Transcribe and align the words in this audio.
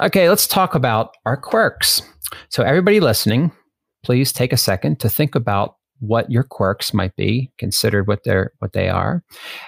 Okay, 0.00 0.28
let's 0.28 0.46
talk 0.46 0.76
about 0.76 1.16
our 1.26 1.36
quirks. 1.36 2.02
So, 2.50 2.62
everybody 2.62 3.00
listening, 3.00 3.50
please 4.04 4.32
take 4.32 4.52
a 4.52 4.56
second 4.56 5.00
to 5.00 5.08
think 5.08 5.34
about 5.34 5.74
what 5.98 6.30
your 6.30 6.44
quirks 6.44 6.94
might 6.94 7.16
be, 7.16 7.50
consider 7.58 8.04
what 8.04 8.22
they're 8.24 8.52
what 8.60 8.74
they 8.74 8.88
are, 8.88 9.24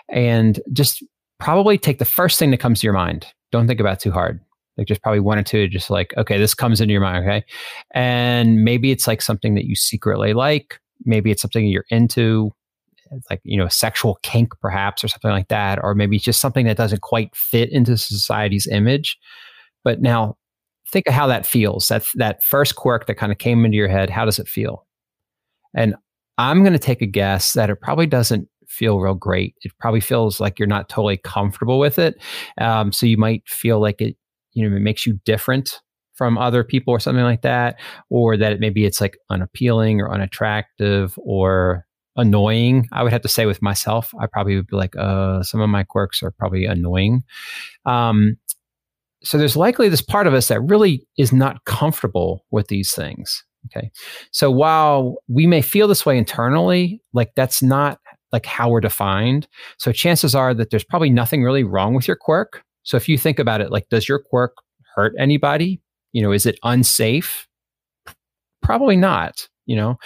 and 0.08 0.61
just 0.72 1.03
probably 1.40 1.79
take 1.79 1.98
the 1.98 2.04
first 2.04 2.38
thing 2.38 2.53
that 2.53 2.61
comes 2.61 2.80
to 2.80 2.87
your 2.87 2.95
mind. 2.95 3.27
Don't 3.51 3.66
think 3.66 3.80
about 3.80 3.98
too 3.98 4.12
hard. 4.12 4.38
Like 4.77 4.87
just 4.87 5.03
probably 5.03 5.19
one 5.19 5.37
or 5.37 5.43
two, 5.43 5.66
just 5.66 5.90
like, 5.90 6.15
okay, 6.16 6.38
this 6.38 6.54
comes 6.54 6.81
into 6.81 6.92
your 6.92 7.01
mind, 7.01 7.24
okay? 7.24 7.44
And 7.92 8.62
maybe 8.62 8.92
it's 8.92 9.08
like 9.08 9.22
something 9.22 9.56
that 9.56 9.65
you 9.65 9.74
secretly 9.74 10.33
like. 10.33 10.78
Maybe 11.04 11.33
it's 11.33 11.42
something 11.42 11.67
you're 11.67 11.87
into, 11.90 12.53
like, 13.28 13.40
you 13.42 13.58
know, 13.58 13.67
a 13.67 13.71
sexual 13.71 14.19
kink 14.22 14.53
perhaps, 14.60 15.03
or 15.03 15.08
something 15.08 15.33
like 15.33 15.49
that. 15.49 15.83
Or 15.83 15.97
maybe 15.97 16.16
it's 16.16 16.24
just 16.24 16.41
something 16.41 16.66
that 16.66 16.77
doesn't 16.77 17.02
quite 17.02 17.34
fit 17.34 17.73
into 17.73 17.97
society's 17.97 18.69
image. 18.69 19.19
But 19.84 20.01
now 20.01 20.37
think 20.91 21.06
of 21.06 21.15
how 21.15 21.27
that 21.28 21.47
feels. 21.47 21.89
That 21.89 22.05
that 22.16 22.43
first 22.43 22.77
quirk 22.77 23.07
that 23.07 23.15
kind 23.15 23.33
of 23.33 23.39
came 23.39 23.65
into 23.65 23.77
your 23.77 23.89
head, 23.89 24.11
how 24.11 24.25
does 24.25 24.39
it 24.39 24.48
feel? 24.48 24.87
And 25.75 25.95
I'm 26.39 26.62
going 26.62 26.73
to 26.73 26.79
take 26.79 27.03
a 27.03 27.06
guess 27.06 27.53
that 27.53 27.70
it 27.70 27.80
probably 27.80 28.06
doesn't 28.06 28.48
feel 28.66 28.98
real 28.98 29.15
great. 29.15 29.55
It 29.62 29.73
probably 29.79 30.01
feels 30.01 30.41
like 30.41 30.59
you're 30.59 30.69
not 30.69 30.89
totally 30.89 31.19
comfortable 31.19 31.79
with 31.79 31.98
it. 31.98 32.15
Um, 32.61 32.93
so 32.93 33.05
you 33.06 33.16
might 33.16 33.47
feel 33.47 33.80
like 33.80 34.01
it, 34.01 34.16
you 34.53 34.69
know, 34.69 34.75
it 34.75 34.80
makes 34.80 35.06
you 35.06 35.20
different 35.25 35.81
from 36.15 36.39
other 36.39 36.62
people 36.65 36.92
or 36.92 37.01
something 37.01 37.25
like 37.25 37.42
that, 37.42 37.81
or 38.11 38.37
that 38.37 38.53
it, 38.53 38.61
maybe 38.61 38.84
it's 38.84 39.01
like 39.01 39.17
unappealing 39.31 40.01
or 40.01 40.12
unattractive 40.12 41.19
or 41.23 41.87
annoying. 42.17 42.89
I 42.92 43.03
would 43.03 43.12
have 43.12 43.23
to 43.23 43.28
say 43.28 43.47
with 43.47 43.62
myself, 43.62 44.12
I 44.20 44.27
probably 44.27 44.56
would 44.56 44.67
be 44.67 44.77
like, 44.77 44.95
uh, 44.97 45.42
some 45.42 45.61
of 45.61 45.70
my 45.70 45.83
quirks 45.83 46.23
are 46.23 46.31
probably 46.31 46.67
annoying. 46.67 47.23
Um, 47.87 48.37
so 49.23 49.38
there's 49.38 49.56
likely 49.56 49.88
this 49.88 50.02
part 50.02 50.27
of 50.27 50.34
us 50.34 50.48
that 50.48 50.60
really 50.60 51.06
is 51.19 51.33
not 51.33 51.65
comfortable 51.65 52.45
with 52.51 52.69
these 52.69 52.92
things. 52.92 53.45
Okay. 53.66 53.91
So 54.33 54.50
while 54.50 55.17
we 55.28 55.47
may 55.47 55.61
feel 55.61 55.86
this 55.86 56.06
way 56.06 56.17
internally, 56.17 57.03
like 57.12 57.33
that's 57.36 57.62
not 57.62 57.98
like 58.33 58.47
how 58.47 58.70
we're 58.70 58.80
defined. 58.80 59.47
So 59.78 59.92
chances 59.92 60.34
are 60.34 60.55
that 60.55 60.70
there's 60.70 60.84
probably 60.84 61.11
nothing 61.11 61.42
really 61.42 61.64
wrong 61.64 61.95
with 61.95 62.08
your 62.08 62.17
quirk. 62.17 62.62
So 62.83 62.97
if 62.97 63.08
you 63.08 63.19
think 63.19 63.39
about 63.39 63.61
it, 63.61 63.70
like, 63.70 63.89
does 63.91 64.08
your 64.08 64.19
quirk 64.19 64.55
hurt 64.95 65.12
anybody? 65.19 65.83
You 66.12 66.23
know, 66.23 66.33
is 66.33 66.47
it 66.47 66.58
unsafe? 66.62 67.47
Probably 68.62 68.97
not 68.97 69.48
you 69.67 69.77
know 69.77 69.97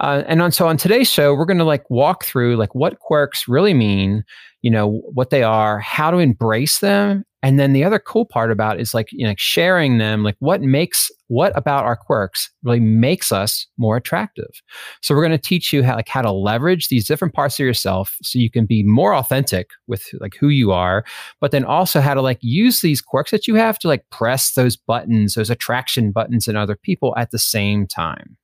uh, 0.00 0.22
and 0.26 0.42
on, 0.42 0.52
so 0.52 0.68
on 0.68 0.76
today's 0.76 1.10
show 1.10 1.34
we're 1.34 1.46
going 1.46 1.58
to 1.58 1.64
like 1.64 1.88
walk 1.88 2.24
through 2.24 2.56
like 2.56 2.74
what 2.74 2.98
quirks 2.98 3.48
really 3.48 3.72
mean 3.72 4.22
you 4.60 4.70
know 4.70 5.00
what 5.14 5.30
they 5.30 5.42
are 5.42 5.78
how 5.78 6.10
to 6.10 6.18
embrace 6.18 6.80
them 6.80 7.24
and 7.44 7.60
then 7.60 7.74
the 7.74 7.84
other 7.84 7.98
cool 7.98 8.24
part 8.24 8.50
about 8.50 8.80
is 8.80 8.94
like 8.94 9.08
you 9.12 9.26
know 9.26 9.34
sharing 9.36 9.98
them 9.98 10.22
like 10.22 10.36
what 10.38 10.62
makes 10.62 11.10
what 11.28 11.52
about 11.56 11.84
our 11.84 11.96
quirks 11.96 12.50
really 12.62 12.80
makes 12.80 13.32
us 13.32 13.66
more 13.76 13.96
attractive? 13.96 14.62
So 15.02 15.14
we're 15.14 15.22
going 15.22 15.38
to 15.38 15.38
teach 15.38 15.72
you 15.72 15.82
how 15.82 15.94
like 15.94 16.08
how 16.08 16.22
to 16.22 16.32
leverage 16.32 16.88
these 16.88 17.06
different 17.06 17.34
parts 17.34 17.60
of 17.60 17.66
yourself 17.66 18.16
so 18.22 18.38
you 18.38 18.50
can 18.50 18.64
be 18.64 18.82
more 18.82 19.14
authentic 19.14 19.68
with 19.86 20.06
like 20.20 20.34
who 20.40 20.48
you 20.48 20.72
are 20.72 21.04
but 21.40 21.50
then 21.50 21.64
also 21.64 22.00
how 22.00 22.14
to 22.14 22.22
like 22.22 22.38
use 22.40 22.80
these 22.80 23.02
quirks 23.02 23.30
that 23.30 23.46
you 23.46 23.56
have 23.56 23.78
to 23.80 23.88
like 23.88 24.08
press 24.10 24.52
those 24.52 24.76
buttons 24.76 25.34
those 25.34 25.50
attraction 25.50 26.12
buttons 26.12 26.48
in 26.48 26.56
other 26.56 26.76
people 26.76 27.14
at 27.18 27.30
the 27.30 27.38
same 27.38 27.86
time 27.86 28.38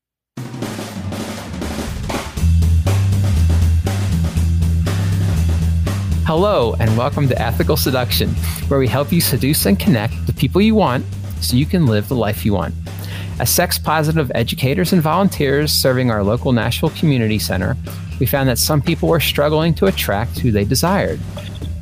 Hello, 6.31 6.77
and 6.79 6.97
welcome 6.97 7.27
to 7.27 7.43
Ethical 7.43 7.77
Seduction, 7.77 8.29
where 8.69 8.79
we 8.79 8.87
help 8.87 9.11
you 9.11 9.21
seduce 9.21 9.67
and 9.67 9.77
connect 9.77 10.15
the 10.29 10.33
people 10.33 10.61
you 10.61 10.77
want 10.77 11.05
so 11.41 11.57
you 11.57 11.67
can 11.67 11.87
live 11.87 12.07
the 12.07 12.15
life 12.15 12.45
you 12.45 12.53
want. 12.53 12.73
As 13.41 13.51
sex 13.51 13.81
positive 13.81 14.31
educators 14.33 14.93
and 14.93 15.03
volunteers 15.03 15.73
serving 15.73 16.09
our 16.09 16.23
local 16.23 16.53
Nashville 16.53 16.91
Community 16.91 17.41
Center, 17.41 17.77
we 18.21 18.27
found 18.27 18.49
that 18.49 18.59
some 18.59 18.81
people 18.81 19.09
were 19.09 19.19
struggling 19.19 19.75
to 19.75 19.87
attract 19.87 20.39
who 20.39 20.53
they 20.53 20.65
desired. 20.65 21.19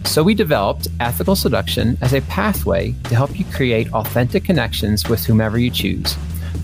So 0.04 0.22
we 0.22 0.34
developed 0.34 0.88
Ethical 0.98 1.36
Seduction 1.36 1.98
as 2.00 2.14
a 2.14 2.22
pathway 2.22 2.94
to 3.04 3.14
help 3.14 3.38
you 3.38 3.44
create 3.52 3.92
authentic 3.92 4.44
connections 4.44 5.10
with 5.10 5.26
whomever 5.26 5.58
you 5.58 5.70
choose. 5.70 6.16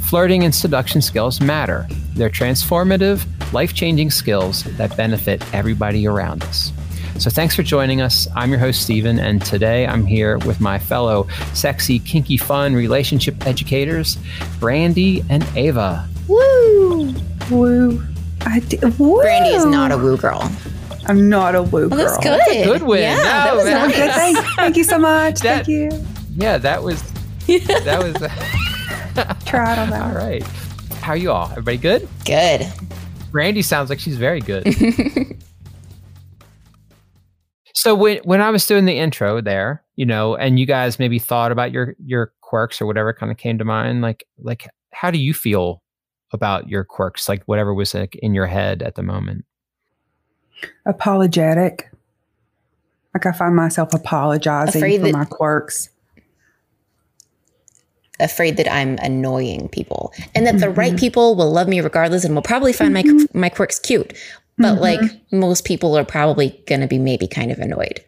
Flirting 0.09 0.45
and 0.45 0.55
seduction 0.55 1.03
skills 1.03 1.39
matter. 1.39 1.87
They're 2.15 2.31
transformative, 2.31 3.27
life 3.53 3.75
changing 3.75 4.11
skills 4.11 4.63
that 4.79 4.97
benefit 4.97 5.45
everybody 5.53 6.07
around 6.07 6.45
us. 6.45 6.73
So 7.19 7.31
thanks 7.31 7.55
for 7.55 7.63
joining 7.63 8.01
us. 8.01 8.27
I'm 8.35 8.51
your 8.51 8.59
host, 8.59 8.83
Stephen, 8.83 9.19
and 9.21 9.45
today 9.45 9.87
I'm 9.87 10.05
here 10.05 10.39
with 10.39 10.61
my 10.61 10.79
fellow 10.79 11.29
sexy, 11.55 12.01
kinky, 12.01 12.37
fun 12.37 12.75
relationship 12.75 13.47
educators, 13.47 14.19
Brandy 14.59 15.25
and 15.31 15.47
Ava. 15.55 16.09
Woo! 16.27 17.15
Woo. 17.51 18.03
I 18.43 18.59
d- 18.61 18.79
woo. 18.99 19.21
Brandy 19.21 19.51
is 19.51 19.65
not 19.65 19.93
a 19.93 19.97
woo 19.97 20.17
girl. 20.17 20.51
I'm 21.07 21.29
not 21.29 21.55
a 21.55 21.63
woo 21.63 21.89
girl. 21.89 21.99
Well, 21.99 21.99
that's 21.99 22.17
good. 22.19 22.41
That's 22.47 22.67
good 22.67 22.83
win. 22.83 23.03
Yeah, 23.03 23.17
no, 23.17 23.23
that 23.23 23.57
was 23.57 23.65
nice. 23.67 23.95
thank, 24.15 24.39
thank, 24.57 24.77
you 24.77 24.85
so 24.85 24.99
much. 24.99 25.41
That, 25.41 25.67
thank 25.67 25.69
you. 25.69 25.91
Yeah, 26.37 26.59
that 26.59 26.83
was 26.83 27.01
that 27.47 28.03
was 28.03 28.17
uh, 28.17 29.35
tried 29.47 29.79
on 29.79 29.91
that. 29.91 30.03
All 30.03 30.17
right. 30.17 30.43
How 31.01 31.13
are 31.13 31.17
you 31.17 31.31
all? 31.31 31.49
Everybody 31.51 31.77
good? 31.77 32.09
Good. 32.25 32.67
Brandy 33.31 33.63
sounds 33.63 33.89
like 33.89 34.01
she's 34.01 34.17
very 34.17 34.41
good. 34.41 34.67
So 37.85 37.95
when 37.95 38.17
when 38.25 38.41
I 38.41 38.49
was 38.49 38.65
doing 38.65 38.87
the 38.87 38.97
intro 38.97 39.43
there, 39.43 39.85
you 39.97 40.07
know, 40.07 40.37
and 40.37 40.59
you 40.59 40.65
guys 40.65 40.99
maybe 40.99 41.19
thought 41.19 41.53
about 41.53 41.71
your 41.71 41.95
your 42.03 42.33
quirks 42.41 42.81
or 42.81 42.87
whatever 42.87 43.13
kind 43.13 43.31
of 43.31 43.37
came 43.37 43.59
to 43.59 43.65
mind, 43.67 44.01
like 44.01 44.25
like 44.39 44.67
how 44.95 45.11
do 45.11 45.19
you 45.19 45.35
feel 45.35 45.83
about 46.33 46.67
your 46.67 46.83
quirks, 46.83 47.29
like 47.29 47.43
whatever 47.45 47.75
was 47.75 47.93
like 47.93 48.15
in 48.23 48.33
your 48.33 48.47
head 48.47 48.81
at 48.83 48.95
the 48.95 49.03
moment? 49.03 49.45
Apologetic. 50.87 51.91
Like 53.13 53.27
I 53.27 53.33
find 53.33 53.55
myself 53.55 53.93
apologizing 53.93 54.81
Afraid 54.81 55.03
for 55.03 55.09
that- 55.09 55.13
my 55.13 55.27
quirks 55.27 55.91
afraid 58.21 58.57
that 58.57 58.73
I'm 58.73 58.97
annoying 59.03 59.69
people 59.69 60.13
and 60.37 60.47
that 60.47 60.55
mm-hmm. 60.55 60.61
the 60.61 60.71
right 60.71 60.93
mm-hmm. 60.93 60.99
people 60.99 61.35
will 61.35 61.51
love 61.51 61.67
me 61.67 61.81
regardless 61.81 62.25
and 62.25 62.35
will 62.35 62.43
probably 62.43 62.73
find 62.73 62.95
mm-hmm. 62.95 63.19
my 63.35 63.49
my 63.49 63.49
quirks 63.51 63.79
cute. 63.79 64.15
But 64.57 64.75
mm-hmm. 64.75 64.83
like 64.83 65.33
most 65.33 65.65
people 65.65 65.97
are 65.99 66.05
probably 66.05 66.63
going 66.67 66.81
to 66.81 66.87
be 66.87 66.99
maybe 66.99 67.27
kind 67.27 67.51
of 67.51 67.59
annoyed. 67.59 68.05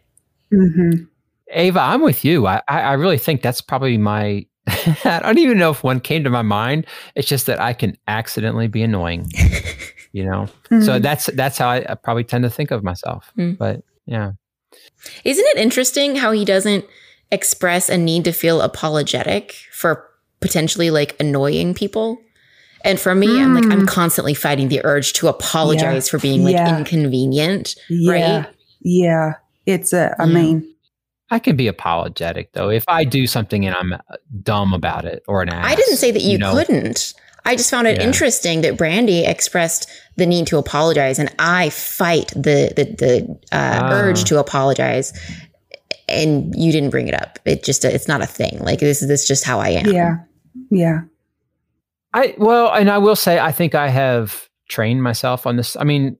Mm-hmm. 0.53 1.03
Ava, 1.51 1.79
I'm 1.79 2.01
with 2.01 2.25
you. 2.25 2.47
I, 2.47 2.61
I 2.67 2.93
really 2.93 3.17
think 3.17 3.41
that's 3.41 3.61
probably 3.61 3.97
my. 3.97 4.45
I 4.67 5.19
don't 5.23 5.37
even 5.37 5.57
know 5.57 5.71
if 5.71 5.83
one 5.83 5.99
came 5.99 6.23
to 6.23 6.29
my 6.29 6.41
mind. 6.41 6.85
It's 7.15 7.27
just 7.27 7.45
that 7.45 7.59
I 7.59 7.73
can 7.73 7.97
accidentally 8.07 8.67
be 8.67 8.83
annoying, 8.83 9.31
you 10.11 10.25
know. 10.25 10.49
Mm-hmm. 10.69 10.81
So 10.81 10.99
that's 10.99 11.27
that's 11.27 11.57
how 11.57 11.69
I, 11.69 11.85
I, 11.89 11.95
probably 11.95 12.25
tend 12.25 12.43
to 12.43 12.49
think 12.49 12.71
of 12.71 12.83
myself. 12.83 13.31
Mm. 13.37 13.57
But 13.57 13.83
yeah, 14.05 14.33
isn't 15.23 15.45
it 15.45 15.57
interesting 15.57 16.17
how 16.17 16.31
he 16.31 16.43
doesn't 16.43 16.85
express 17.31 17.89
a 17.89 17.97
need 17.97 18.25
to 18.25 18.31
feel 18.31 18.61
apologetic 18.61 19.53
for 19.71 20.05
potentially 20.41 20.91
like 20.91 21.15
annoying 21.19 21.73
people? 21.73 22.19
And 22.83 22.99
for 22.99 23.15
me, 23.15 23.27
mm. 23.27 23.43
I'm 23.43 23.53
like, 23.55 23.65
I'm 23.65 23.85
mm. 23.85 23.87
constantly 23.87 24.33
fighting 24.33 24.67
the 24.67 24.81
urge 24.83 25.13
to 25.13 25.27
apologize 25.27 26.07
yeah. 26.07 26.11
for 26.11 26.19
being 26.19 26.43
like 26.43 26.53
yeah. 26.53 26.77
inconvenient. 26.77 27.75
Yeah. 27.89 28.11
Right. 28.11 28.55
Yeah. 28.81 29.33
It's 29.65 29.93
a, 29.93 30.15
I 30.19 30.25
yeah. 30.25 30.33
mean, 30.33 30.75
I 31.29 31.39
can 31.39 31.55
be 31.55 31.67
apologetic 31.67 32.53
though 32.53 32.69
if 32.69 32.85
I 32.87 33.03
do 33.03 33.27
something 33.27 33.65
and 33.65 33.75
I'm 33.75 33.93
uh, 33.93 33.97
dumb 34.43 34.73
about 34.73 35.05
it 35.05 35.23
or 35.27 35.41
an 35.41 35.49
ass. 35.49 35.65
I 35.65 35.75
didn't 35.75 35.97
say 35.97 36.11
that 36.11 36.21
you, 36.21 36.33
you 36.33 36.37
know? 36.37 36.53
couldn't. 36.53 37.13
I 37.47 37.55
just 37.55 37.71
found 37.71 37.87
it 37.87 38.01
interesting 38.01 38.61
that 38.61 38.77
Brandy 38.77 39.23
expressed 39.25 39.89
the 40.17 40.25
need 40.25 40.47
to 40.47 40.57
apologize, 40.57 41.17
and 41.17 41.33
I 41.39 41.69
fight 41.69 42.27
the 42.29 42.73
the, 42.75 42.83
the 42.97 43.39
uh, 43.55 43.79
ah. 43.83 43.91
urge 43.93 44.25
to 44.25 44.39
apologize. 44.39 45.17
And 46.09 46.55
you 46.55 46.71
didn't 46.71 46.89
bring 46.89 47.07
it 47.09 47.13
up. 47.13 47.39
It 47.45 47.63
just 47.63 47.83
it's 47.85 48.07
not 48.07 48.21
a 48.21 48.25
thing. 48.25 48.59
Like 48.59 48.79
this 48.79 49.01
is 49.01 49.07
this 49.07 49.27
just 49.27 49.45
how 49.45 49.59
I 49.59 49.69
am. 49.69 49.87
Yeah, 49.87 50.17
yeah. 50.69 51.01
I 52.17 52.33
well, 52.37 52.73
and 52.73 52.89
I 52.89 52.97
will 52.97 53.15
say, 53.15 53.39
I 53.39 53.51
think 53.51 53.75
I 53.75 53.89
have 53.89 54.49
trained 54.69 55.03
myself 55.03 55.45
on 55.45 55.55
this. 55.55 55.75
I 55.75 55.83
mean, 55.83 56.17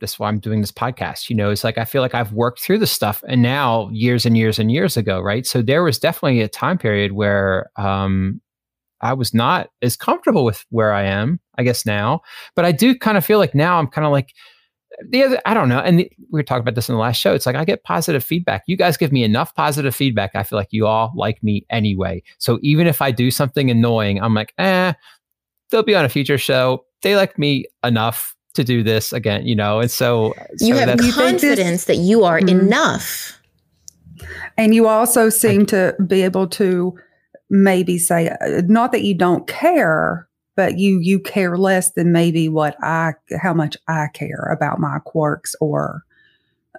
that's 0.00 0.20
why 0.20 0.28
I'm 0.28 0.38
doing 0.38 0.60
this 0.60 0.70
podcast. 0.70 1.28
You 1.28 1.34
know, 1.34 1.50
it's 1.50 1.64
like 1.64 1.78
I 1.78 1.84
feel 1.84 2.00
like 2.00 2.14
I've 2.14 2.32
worked 2.32 2.60
through 2.60 2.78
the 2.78 2.86
stuff, 2.86 3.24
and 3.26 3.42
now 3.42 3.88
years 3.90 4.24
and 4.24 4.38
years 4.38 4.60
and 4.60 4.70
years 4.70 4.96
ago, 4.96 5.20
right? 5.20 5.44
So 5.46 5.62
there 5.62 5.82
was 5.82 5.98
definitely 5.98 6.42
a 6.42 6.48
time 6.48 6.78
period 6.78 7.12
where 7.12 7.70
um, 7.76 8.40
I 9.00 9.14
was 9.14 9.34
not 9.34 9.70
as 9.82 9.96
comfortable 9.96 10.44
with 10.44 10.64
where 10.70 10.92
I 10.92 11.02
am, 11.02 11.40
I 11.58 11.64
guess 11.64 11.84
now. 11.84 12.20
But 12.54 12.64
I 12.64 12.70
do 12.70 12.96
kind 12.96 13.18
of 13.18 13.24
feel 13.24 13.38
like 13.38 13.54
now 13.54 13.80
I'm 13.80 13.88
kind 13.88 14.06
of 14.06 14.12
like 14.12 14.28
the 15.08 15.22
other, 15.22 15.40
I 15.44 15.54
don't 15.54 15.68
know. 15.68 15.78
And 15.78 16.00
the, 16.00 16.10
we 16.30 16.38
were 16.38 16.42
talking 16.42 16.62
about 16.62 16.74
this 16.74 16.88
in 16.88 16.94
the 16.94 17.00
last 17.00 17.20
show. 17.20 17.34
It's 17.34 17.46
like 17.46 17.56
I 17.56 17.64
get 17.64 17.84
positive 17.84 18.24
feedback. 18.24 18.64
You 18.66 18.76
guys 18.76 18.96
give 18.96 19.12
me 19.12 19.24
enough 19.24 19.54
positive 19.54 19.94
feedback. 19.94 20.32
I 20.34 20.42
feel 20.42 20.58
like 20.58 20.68
you 20.70 20.86
all 20.86 21.12
like 21.14 21.42
me 21.42 21.66
anyway. 21.70 22.22
So 22.38 22.58
even 22.62 22.86
if 22.86 23.02
I 23.02 23.10
do 23.10 23.30
something 23.30 23.70
annoying, 23.70 24.22
I'm 24.22 24.34
like, 24.34 24.54
eh, 24.58 24.92
they'll 25.70 25.82
be 25.82 25.94
on 25.94 26.04
a 26.04 26.08
future 26.08 26.38
show. 26.38 26.84
They 27.02 27.16
like 27.16 27.38
me 27.38 27.66
enough 27.82 28.34
to 28.54 28.64
do 28.64 28.82
this 28.82 29.12
again, 29.12 29.46
you 29.46 29.54
know? 29.54 29.80
And 29.80 29.90
so, 29.90 30.34
so 30.56 30.66
you 30.66 30.74
have 30.76 30.98
confidence 30.98 31.84
that 31.84 31.96
you 31.96 32.24
are 32.24 32.38
mm-hmm. 32.38 32.60
enough. 32.60 33.40
And 34.56 34.74
you 34.74 34.86
also 34.86 35.28
seem 35.28 35.62
I, 35.62 35.64
to 35.64 35.96
be 36.06 36.22
able 36.22 36.46
to 36.48 36.96
maybe 37.50 37.98
say 37.98 38.28
uh, 38.28 38.62
not 38.66 38.92
that 38.92 39.02
you 39.02 39.14
don't 39.14 39.46
care, 39.46 40.28
but 40.56 40.78
you 40.78 40.98
you 41.00 41.18
care 41.18 41.56
less 41.56 41.92
than 41.92 42.12
maybe 42.12 42.48
what 42.48 42.76
I 42.82 43.14
how 43.40 43.54
much 43.54 43.76
I 43.88 44.08
care 44.12 44.48
about 44.52 44.78
my 44.78 44.98
quirks 45.04 45.54
or 45.60 46.04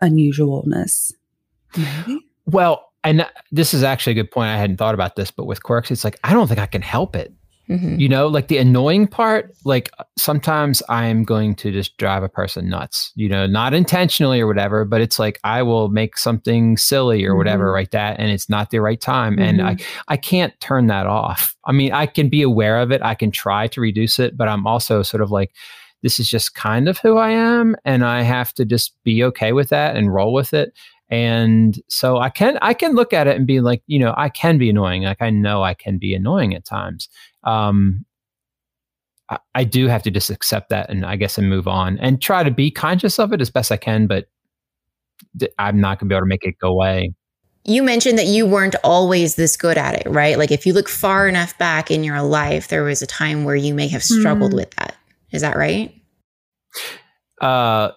unusualness. 0.02 1.14
Maybe. 1.78 2.26
Well, 2.46 2.92
and 3.04 3.28
this 3.52 3.74
is 3.74 3.84
actually 3.84 4.12
a 4.12 4.24
good 4.24 4.32
point. 4.32 4.50
I 4.50 4.58
hadn't 4.58 4.78
thought 4.78 4.94
about 4.94 5.16
this, 5.16 5.32
but 5.32 5.46
with 5.46 5.64
quirks, 5.64 5.92
it's 5.92 6.04
like 6.04 6.20
I 6.24 6.34
don't 6.34 6.48
think 6.48 6.60
I 6.60 6.66
can 6.66 6.82
help 6.82 7.16
it. 7.16 7.34
Mm-hmm. 7.70 8.00
You 8.00 8.10
know, 8.10 8.28
like 8.28 8.48
the 8.48 8.58
annoying 8.58 9.08
part, 9.08 9.56
like 9.64 9.90
sometimes 10.18 10.84
I'm 10.88 11.24
going 11.24 11.56
to 11.56 11.72
just 11.72 11.98
drive 11.98 12.22
a 12.22 12.30
person 12.30 12.70
nuts, 12.70 13.12
you 13.16 13.28
know, 13.28 13.48
not 13.48 13.74
intentionally 13.74 14.40
or 14.40 14.48
whatever, 14.48 14.86
but 14.86 15.02
it's 15.02 15.18
like 15.18 15.40
I 15.44 15.64
will 15.64 15.90
make 15.90 16.18
something 16.18 16.78
silly 16.78 17.26
or 17.26 17.30
mm-hmm. 17.30 17.38
whatever, 17.40 17.72
right? 17.72 17.90
That 17.92 18.20
and 18.20 18.30
it's 18.30 18.50
not 18.50 18.70
the 18.70 18.80
right 18.80 19.02
time. 19.02 19.34
Mm-hmm. 19.34 19.42
And 19.42 19.62
I 19.62 19.74
mm-hmm. 19.76 20.02
I 20.08 20.18
can't 20.18 20.60
turn 20.60 20.88
that 20.88 21.08
off. 21.08 21.56
I 21.66 21.72
mean, 21.72 21.92
I 21.92 22.06
can 22.06 22.30
be 22.30 22.44
aware 22.44 22.80
of 22.80 22.92
it, 22.92 23.02
I 23.02 23.16
can 23.16 23.32
try 23.32 23.68
to 23.68 23.82
reduce 23.82 24.20
it, 24.20 24.38
but 24.38 24.48
I'm 24.48 24.68
also 24.68 25.02
sort 25.02 25.24
of 25.24 25.32
like, 25.32 25.52
this 26.04 26.20
is 26.20 26.30
just 26.30 26.54
kind 26.54 26.88
of 26.88 27.00
who 27.00 27.18
I 27.18 27.32
am. 27.32 27.76
And 27.84 28.06
I 28.06 28.22
have 28.22 28.54
to 28.54 28.66
just 28.66 28.94
be 29.04 29.24
okay 29.24 29.54
with 29.54 29.70
that 29.70 29.96
and 29.96 30.14
roll 30.14 30.34
with 30.34 30.54
it 30.54 30.72
and 31.10 31.82
so 31.88 32.18
i 32.18 32.30
can 32.30 32.58
i 32.62 32.74
can 32.74 32.96
look 32.96 33.14
at 33.14 33.28
it 33.28 33.36
and 33.36 33.46
be 33.46 33.60
like 33.62 33.82
you 33.88 34.00
know 34.00 34.14
i 34.18 34.30
can 34.30 34.58
be 34.58 34.70
annoying 34.70 35.04
like 35.04 35.22
i 35.22 35.30
know 35.30 35.64
i 35.64 35.74
can 35.74 35.98
be 35.98 36.14
annoying 36.14 36.56
at 36.56 36.66
times 36.66 37.10
um, 37.44 38.06
I, 39.30 39.38
I 39.54 39.64
do 39.64 39.88
have 39.88 40.04
to 40.04 40.12
just 40.12 40.30
accept 40.30 40.70
that 40.70 40.90
and 40.90 41.06
I 41.06 41.16
guess 41.16 41.38
and 41.38 41.50
move 41.50 41.68
on 41.68 41.98
and 42.00 42.22
try 42.22 42.44
to 42.44 42.52
be 42.52 42.72
conscious 42.72 43.20
of 43.20 43.34
it 43.34 43.42
as 43.42 43.50
best 43.50 43.72
I 43.72 43.78
can, 43.78 44.08
but 44.08 44.28
I'm 45.58 45.80
not 45.80 46.00
going 46.00 46.10
to 46.10 46.14
be 46.14 46.16
able 46.16 46.26
to 46.26 46.30
make 46.30 46.44
it 46.44 46.56
go 46.60 46.70
away. 46.70 47.14
You 47.64 47.82
mentioned 47.82 48.20
that 48.20 48.28
you 48.28 48.46
weren't 48.46 48.76
always 48.84 49.36
this 49.36 49.58
good 49.58 49.78
at 49.78 49.96
it, 49.96 50.10
right? 50.10 50.38
Like 50.38 50.52
if 50.52 50.66
you 50.66 50.74
look 50.74 50.88
far 50.88 51.28
enough 51.28 51.58
back 51.58 51.90
in 51.90 52.04
your 52.04 52.22
life, 52.22 52.68
there 52.68 52.84
was 52.84 53.02
a 53.02 53.08
time 53.08 53.44
where 53.44 53.56
you 53.56 53.74
may 53.74 53.88
have 53.88 54.04
struggled 54.04 54.52
mm. 54.52 54.58
with 54.58 54.72
that. 54.76 54.96
Is 55.32 55.42
that 55.42 55.58
right? 55.58 55.94
Uh, 57.42 57.92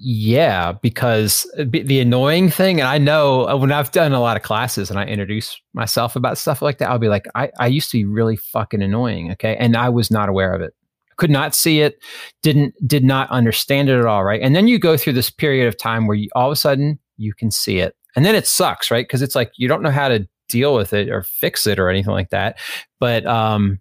yeah, 0.00 0.72
because 0.72 1.50
the 1.58 1.98
annoying 1.98 2.50
thing, 2.50 2.78
and 2.78 2.88
I 2.88 2.98
know 2.98 3.48
uh, 3.48 3.56
when 3.56 3.72
I've 3.72 3.90
done 3.90 4.12
a 4.12 4.20
lot 4.20 4.36
of 4.36 4.44
classes 4.44 4.90
and 4.90 4.98
I 4.98 5.04
introduce 5.04 5.60
myself 5.74 6.14
about 6.14 6.38
stuff 6.38 6.62
like 6.62 6.78
that, 6.78 6.88
I'll 6.88 7.00
be 7.00 7.08
like, 7.08 7.26
I, 7.34 7.50
I 7.58 7.66
used 7.66 7.90
to 7.90 7.98
be 7.98 8.04
really 8.04 8.36
fucking 8.36 8.80
annoying. 8.80 9.32
Okay. 9.32 9.56
And 9.56 9.76
I 9.76 9.88
was 9.88 10.08
not 10.08 10.28
aware 10.28 10.54
of 10.54 10.60
it. 10.60 10.72
Could 11.16 11.30
not 11.30 11.52
see 11.52 11.80
it, 11.80 12.00
didn't, 12.44 12.74
did 12.86 13.02
not 13.02 13.28
understand 13.30 13.88
it 13.88 13.98
at 13.98 14.06
all. 14.06 14.22
Right. 14.22 14.40
And 14.40 14.54
then 14.54 14.68
you 14.68 14.78
go 14.78 14.96
through 14.96 15.14
this 15.14 15.30
period 15.30 15.66
of 15.66 15.76
time 15.76 16.06
where 16.06 16.16
you 16.16 16.28
all 16.36 16.46
of 16.46 16.52
a 16.52 16.56
sudden 16.56 17.00
you 17.16 17.34
can 17.34 17.50
see 17.50 17.80
it. 17.80 17.96
And 18.14 18.24
then 18.24 18.36
it 18.36 18.46
sucks, 18.46 18.92
right? 18.92 19.04
Because 19.04 19.20
it's 19.20 19.34
like 19.34 19.50
you 19.56 19.66
don't 19.66 19.82
know 19.82 19.90
how 19.90 20.08
to 20.08 20.28
deal 20.48 20.76
with 20.76 20.92
it 20.92 21.08
or 21.08 21.24
fix 21.24 21.66
it 21.66 21.80
or 21.80 21.90
anything 21.90 22.12
like 22.12 22.30
that. 22.30 22.58
But, 23.00 23.26
um, 23.26 23.80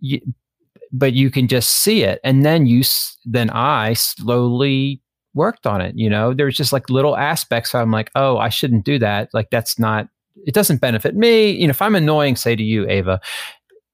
you, 0.00 0.20
but 0.92 1.14
you 1.14 1.30
can 1.30 1.48
just 1.48 1.70
see 1.70 2.02
it. 2.02 2.20
And 2.22 2.44
then 2.44 2.66
you, 2.66 2.82
then 3.24 3.48
I 3.50 3.94
slowly 3.94 5.00
worked 5.38 5.66
on 5.66 5.80
it. 5.80 5.96
You 5.96 6.10
know, 6.10 6.34
there's 6.34 6.56
just 6.56 6.72
like 6.72 6.90
little 6.90 7.16
aspects. 7.16 7.74
I'm 7.74 7.90
like, 7.90 8.10
oh, 8.14 8.36
I 8.36 8.50
shouldn't 8.50 8.84
do 8.84 8.98
that. 8.98 9.30
Like 9.32 9.48
that's 9.50 9.78
not. 9.78 10.08
It 10.46 10.54
doesn't 10.54 10.80
benefit 10.80 11.16
me. 11.16 11.50
You 11.50 11.66
know, 11.66 11.70
if 11.70 11.80
I'm 11.80 11.94
annoying, 11.94 12.36
say 12.36 12.54
to 12.54 12.62
you, 12.62 12.88
Ava, 12.88 13.20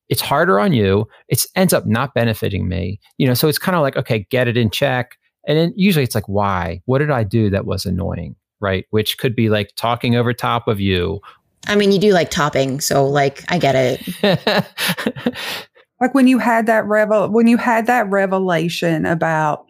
it's 0.08 0.20
harder 0.20 0.58
on 0.58 0.73
you. 0.73 1.06
It 1.29 1.44
ends 1.55 1.73
up 1.73 1.87
not 1.87 2.14
benefiting 2.14 2.69
me. 2.69 3.00
You 3.19 3.26
know, 3.26 3.35
so 3.35 3.49
it's 3.49 3.58
kind 3.58 3.76
of 3.76 3.82
like, 3.82 3.96
okay, 3.96 4.26
get 4.31 4.49
it 4.49 4.56
in 4.56 4.70
check. 4.70 5.17
And 5.46 5.56
then 5.56 5.73
usually 5.76 6.05
it's 6.05 6.14
like, 6.14 6.29
why? 6.29 6.82
What 6.87 6.99
did 6.99 7.11
I 7.11 7.23
do 7.25 7.50
that 7.50 7.67
was 7.67 7.87
annoying? 7.87 8.37
Right. 8.61 8.87
Which 8.91 9.19
could 9.19 9.37
be 9.37 9.49
like 9.49 9.70
talking 9.76 10.17
over 10.17 10.32
top 10.32 10.69
of 10.69 10.81
you. 10.81 11.20
I 11.67 11.76
mean, 11.76 11.93
you 11.93 11.99
do 11.99 12.12
like 12.12 12.31
topping. 12.31 12.81
So 12.81 13.06
like, 13.06 13.44
I 13.50 13.58
get 13.58 13.75
it. 13.75 14.67
like 16.00 16.14
when 16.14 16.29
you 16.29 16.38
had 16.38 16.67
that 16.67 16.85
revel, 16.87 17.29
when 17.31 17.46
you 17.46 17.56
had 17.56 17.87
that 17.87 18.08
revelation 18.11 19.06
about 19.06 19.67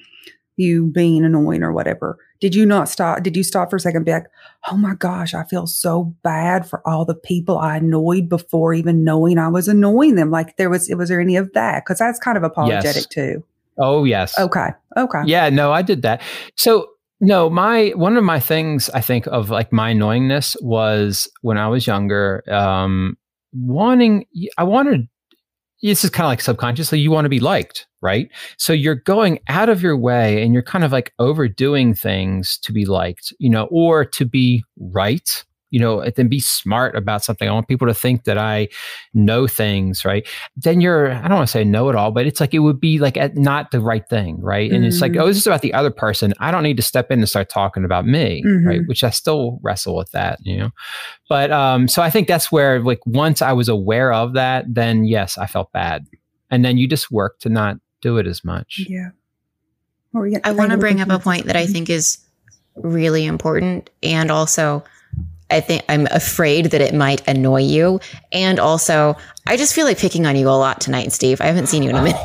you 0.56 0.86
being 0.86 1.24
annoying 1.24 1.62
or 1.62 1.72
whatever, 1.72 2.18
did 2.40 2.54
you 2.54 2.66
not 2.66 2.88
stop? 2.88 3.22
Did 3.22 3.36
you 3.36 3.42
stop 3.42 3.70
for 3.70 3.76
a 3.76 3.80
second 3.80 3.98
and 3.98 4.06
be 4.06 4.12
like, 4.12 4.26
oh 4.70 4.76
my 4.76 4.94
gosh, 4.94 5.34
I 5.34 5.44
feel 5.44 5.66
so 5.66 6.14
bad 6.22 6.68
for 6.68 6.86
all 6.86 7.04
the 7.04 7.14
people 7.14 7.58
I 7.58 7.76
annoyed 7.76 8.28
before 8.28 8.74
even 8.74 9.04
knowing 9.04 9.38
I 9.38 9.48
was 9.48 9.68
annoying 9.68 10.16
them? 10.16 10.30
Like 10.30 10.56
there 10.56 10.70
was, 10.70 10.88
was 10.90 11.08
there 11.08 11.20
any 11.20 11.36
of 11.36 11.52
that? 11.54 11.84
Because 11.84 11.98
that's 11.98 12.18
kind 12.18 12.36
of 12.36 12.42
apologetic 12.42 12.94
yes. 12.96 13.06
too. 13.06 13.44
Oh, 13.78 14.04
yes. 14.04 14.38
Okay. 14.38 14.68
Okay. 14.96 15.22
Yeah, 15.26 15.48
no, 15.50 15.72
I 15.72 15.82
did 15.82 16.02
that. 16.02 16.22
So, 16.56 16.90
no, 17.20 17.48
my 17.48 17.92
one 17.96 18.16
of 18.16 18.24
my 18.24 18.38
things 18.38 18.90
I 18.90 19.00
think 19.00 19.26
of 19.28 19.48
like 19.48 19.72
my 19.72 19.94
annoyingness 19.94 20.56
was 20.62 21.28
when 21.42 21.56
I 21.58 21.68
was 21.68 21.86
younger, 21.86 22.44
um, 22.52 23.16
wanting, 23.52 24.26
I 24.58 24.64
wanted 24.64 25.08
this 25.90 26.04
is 26.04 26.10
kind 26.10 26.26
of 26.26 26.30
like 26.30 26.40
subconsciously 26.40 26.98
you 26.98 27.10
want 27.10 27.26
to 27.26 27.30
be 27.30 27.40
liked, 27.40 27.86
right? 28.00 28.30
So 28.56 28.72
you're 28.72 28.94
going 28.94 29.40
out 29.48 29.68
of 29.68 29.82
your 29.82 29.96
way 29.96 30.42
and 30.42 30.54
you're 30.54 30.62
kind 30.62 30.84
of 30.84 30.92
like 30.92 31.12
overdoing 31.18 31.94
things 31.94 32.58
to 32.58 32.72
be 32.72 32.84
liked, 32.84 33.32
you 33.38 33.50
know, 33.50 33.68
or 33.70 34.04
to 34.04 34.24
be 34.24 34.64
right 34.78 35.44
you 35.74 35.80
know, 35.80 36.08
then 36.14 36.28
be 36.28 36.38
smart 36.38 36.94
about 36.94 37.24
something. 37.24 37.48
I 37.48 37.52
want 37.52 37.66
people 37.66 37.88
to 37.88 37.94
think 37.94 38.22
that 38.24 38.38
I 38.38 38.68
know 39.12 39.48
things, 39.48 40.04
right? 40.04 40.24
Then 40.56 40.80
you're, 40.80 41.10
I 41.10 41.22
don't 41.22 41.38
want 41.38 41.48
to 41.48 41.50
say 41.50 41.64
know 41.64 41.88
it 41.88 41.96
all, 41.96 42.12
but 42.12 42.28
it's 42.28 42.38
like 42.38 42.54
it 42.54 42.60
would 42.60 42.78
be 42.78 43.00
like 43.00 43.16
at 43.16 43.36
not 43.36 43.72
the 43.72 43.80
right 43.80 44.08
thing, 44.08 44.40
right? 44.40 44.70
And 44.70 44.82
mm-hmm. 44.82 44.86
it's 44.86 45.00
like, 45.00 45.12
mm-hmm. 45.12 45.22
oh, 45.22 45.26
this 45.26 45.36
is 45.36 45.48
about 45.48 45.62
the 45.62 45.74
other 45.74 45.90
person. 45.90 46.32
I 46.38 46.52
don't 46.52 46.62
need 46.62 46.76
to 46.76 46.82
step 46.84 47.10
in 47.10 47.18
and 47.18 47.28
start 47.28 47.48
talking 47.48 47.84
about 47.84 48.06
me, 48.06 48.44
mm-hmm. 48.46 48.68
right? 48.68 48.80
Which 48.86 49.02
I 49.02 49.10
still 49.10 49.58
wrestle 49.62 49.96
with 49.96 50.12
that, 50.12 50.38
you 50.44 50.58
know. 50.58 50.70
But 51.28 51.50
um, 51.50 51.88
so 51.88 52.02
I 52.02 52.08
think 52.10 52.28
that's 52.28 52.52
where, 52.52 52.80
like, 52.80 53.00
once 53.04 53.42
I 53.42 53.52
was 53.52 53.68
aware 53.68 54.12
of 54.12 54.34
that, 54.34 54.66
then 54.68 55.04
yes, 55.04 55.36
I 55.36 55.48
felt 55.48 55.72
bad, 55.72 56.06
and 56.52 56.64
then 56.64 56.78
you 56.78 56.86
just 56.86 57.10
work 57.10 57.40
to 57.40 57.48
not 57.48 57.78
do 58.00 58.18
it 58.18 58.28
as 58.28 58.44
much. 58.44 58.86
Yeah. 58.88 59.08
I 60.44 60.52
want 60.52 60.70
to 60.70 60.78
bring 60.78 61.00
up 61.00 61.10
a 61.10 61.18
point 61.18 61.46
that 61.46 61.56
I 61.56 61.66
think 61.66 61.90
is 61.90 62.18
really 62.76 63.24
important 63.24 63.90
and 64.04 64.30
also 64.30 64.84
I 65.50 65.60
think 65.60 65.84
I'm 65.88 66.06
afraid 66.10 66.66
that 66.66 66.80
it 66.80 66.94
might 66.94 67.26
annoy 67.28 67.62
you. 67.62 68.00
And 68.32 68.58
also, 68.58 69.16
I 69.46 69.56
just 69.56 69.74
feel 69.74 69.84
like 69.84 69.98
picking 69.98 70.26
on 70.26 70.36
you 70.36 70.48
a 70.48 70.50
lot 70.50 70.80
tonight, 70.80 71.12
Steve. 71.12 71.40
I 71.40 71.46
haven't 71.46 71.66
seen 71.66 71.82
you 71.82 71.90
in 71.90 71.96
a 71.96 72.02
minute. 72.02 72.20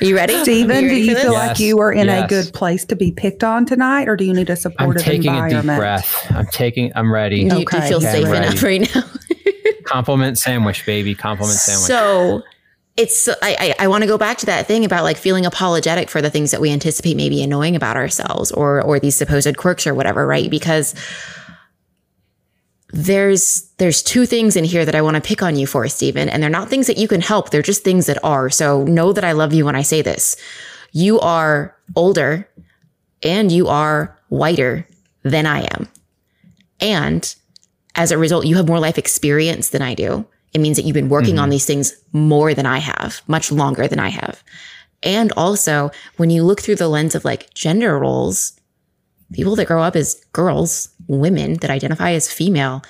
Are 0.00 0.04
you 0.04 0.14
ready? 0.16 0.34
Stephen, 0.42 0.84
do 0.84 0.94
you 0.94 1.16
feel 1.16 1.32
yes. 1.32 1.48
like 1.48 1.58
you 1.58 1.80
are 1.80 1.92
in 1.92 2.06
yes. 2.06 2.24
a 2.24 2.28
good 2.28 2.54
place 2.54 2.84
to 2.86 2.96
be 2.96 3.10
picked 3.12 3.42
on 3.42 3.66
tonight, 3.66 4.08
or 4.08 4.16
do 4.16 4.24
you 4.24 4.32
need 4.32 4.48
a 4.48 4.56
supportive 4.56 5.02
I'm 5.02 5.08
taking 5.08 5.34
environment? 5.34 5.68
a 5.68 5.72
deep 5.72 5.78
breath. 5.78 6.26
I'm 6.30 6.46
taking. 6.46 6.92
I'm 6.94 7.12
ready. 7.12 7.48
Do, 7.48 7.56
okay. 7.56 7.64
do 7.64 7.82
you 7.82 7.88
feel 7.88 7.98
okay, 7.98 8.22
safe 8.22 8.28
enough 8.28 8.62
right 8.62 8.94
now? 8.94 9.02
Compliment 9.84 10.38
sandwich, 10.38 10.86
baby. 10.86 11.14
Compliment 11.14 11.58
sandwich. 11.58 11.86
So 11.86 12.42
it's 12.96 13.28
I 13.28 13.34
I, 13.42 13.74
I 13.80 13.88
want 13.88 14.02
to 14.02 14.08
go 14.08 14.18
back 14.18 14.38
to 14.38 14.46
that 14.46 14.66
thing 14.66 14.84
about 14.84 15.04
like 15.04 15.16
feeling 15.16 15.46
apologetic 15.46 16.10
for 16.10 16.20
the 16.20 16.30
things 16.30 16.50
that 16.50 16.60
we 16.60 16.70
anticipate 16.70 17.16
maybe 17.16 17.42
annoying 17.42 17.76
about 17.76 17.96
ourselves 17.96 18.52
or 18.52 18.82
or 18.82 19.00
these 19.00 19.16
supposed 19.16 19.56
quirks 19.56 19.86
or 19.86 19.94
whatever, 19.94 20.26
right? 20.26 20.50
Because 20.50 20.94
there's 22.92 23.70
there's 23.78 24.02
two 24.02 24.26
things 24.26 24.54
in 24.54 24.64
here 24.64 24.84
that 24.84 24.94
I 24.94 25.02
want 25.02 25.16
to 25.16 25.22
pick 25.22 25.42
on 25.42 25.56
you 25.56 25.66
for, 25.66 25.88
Stephen, 25.88 26.28
and 26.28 26.42
they're 26.42 26.50
not 26.50 26.68
things 26.68 26.86
that 26.86 26.98
you 26.98 27.08
can 27.08 27.22
help. 27.22 27.50
They're 27.50 27.62
just 27.62 27.82
things 27.82 28.06
that 28.06 28.22
are. 28.22 28.50
So 28.50 28.84
know 28.84 29.12
that 29.12 29.24
I 29.24 29.32
love 29.32 29.54
you 29.54 29.64
when 29.64 29.74
I 29.74 29.82
say 29.82 30.02
this. 30.02 30.36
You 30.92 31.18
are 31.20 31.74
older 31.96 32.48
and 33.22 33.50
you 33.50 33.68
are 33.68 34.18
whiter 34.28 34.86
than 35.22 35.46
I 35.46 35.62
am. 35.74 35.88
And 36.80 37.34
as 37.94 38.10
a 38.10 38.18
result, 38.18 38.44
you 38.46 38.56
have 38.56 38.66
more 38.66 38.80
life 38.80 38.98
experience 38.98 39.70
than 39.70 39.80
I 39.80 39.94
do. 39.94 40.26
It 40.52 40.60
means 40.60 40.76
that 40.76 40.84
you've 40.84 40.94
been 40.94 41.08
working 41.08 41.34
mm-hmm. 41.34 41.44
on 41.44 41.50
these 41.50 41.66
things 41.66 41.94
more 42.12 42.54
than 42.54 42.66
I 42.66 42.78
have, 42.78 43.22
much 43.26 43.50
longer 43.50 43.88
than 43.88 43.98
I 43.98 44.08
have. 44.08 44.42
And 45.02 45.32
also, 45.32 45.90
when 46.16 46.30
you 46.30 46.44
look 46.44 46.60
through 46.60 46.76
the 46.76 46.88
lens 46.88 47.14
of 47.14 47.24
like 47.24 47.52
gender 47.54 47.98
roles, 47.98 48.52
people 49.32 49.56
that 49.56 49.66
grow 49.66 49.82
up 49.82 49.96
as 49.96 50.22
girls, 50.32 50.88
women 51.08 51.54
that 51.54 51.70
identify 51.70 52.12
as 52.12 52.30
female, 52.30 52.82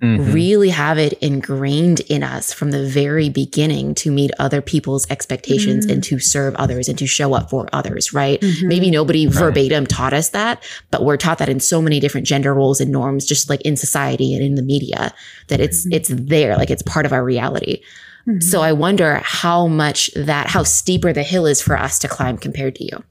mm-hmm. 0.00 0.32
really 0.32 0.70
have 0.70 0.98
it 0.98 1.12
ingrained 1.14 2.00
in 2.00 2.22
us 2.22 2.52
from 2.52 2.70
the 2.70 2.86
very 2.86 3.28
beginning 3.28 3.94
to 3.96 4.10
meet 4.10 4.30
other 4.38 4.60
people's 4.60 5.08
expectations 5.10 5.86
mm-hmm. 5.86 5.94
and 5.94 6.04
to 6.04 6.18
serve 6.18 6.54
others 6.56 6.88
and 6.88 6.98
to 6.98 7.06
show 7.06 7.34
up 7.34 7.50
for 7.50 7.68
others, 7.72 8.12
right? 8.12 8.40
Mm-hmm. 8.40 8.68
Maybe 8.68 8.90
nobody 8.90 9.26
right. 9.26 9.34
verbatim 9.34 9.86
taught 9.86 10.12
us 10.12 10.30
that, 10.30 10.62
but 10.90 11.04
we're 11.04 11.16
taught 11.16 11.38
that 11.38 11.48
in 11.48 11.60
so 11.60 11.80
many 11.80 12.00
different 12.00 12.26
gender 12.26 12.54
roles 12.54 12.80
and 12.80 12.90
norms, 12.90 13.26
just 13.26 13.48
like 13.48 13.60
in 13.62 13.76
society 13.76 14.34
and 14.34 14.44
in 14.44 14.54
the 14.54 14.62
media, 14.62 15.12
that 15.48 15.60
it's 15.60 15.84
mm-hmm. 15.84 15.94
it's 15.94 16.08
there, 16.08 16.56
like 16.56 16.70
it's 16.70 16.82
part 16.82 17.06
of 17.06 17.12
our 17.12 17.24
reality. 17.24 17.82
Mm-hmm. 18.26 18.40
So 18.40 18.62
I 18.62 18.72
wonder 18.72 19.20
how 19.22 19.66
much 19.66 20.10
that, 20.14 20.46
how 20.46 20.62
steeper 20.62 21.12
the 21.12 21.22
hill 21.22 21.46
is 21.46 21.60
for 21.60 21.76
us 21.76 21.98
to 22.00 22.08
climb 22.08 22.38
compared 22.38 22.74
to 22.76 22.84
you. 22.84 23.04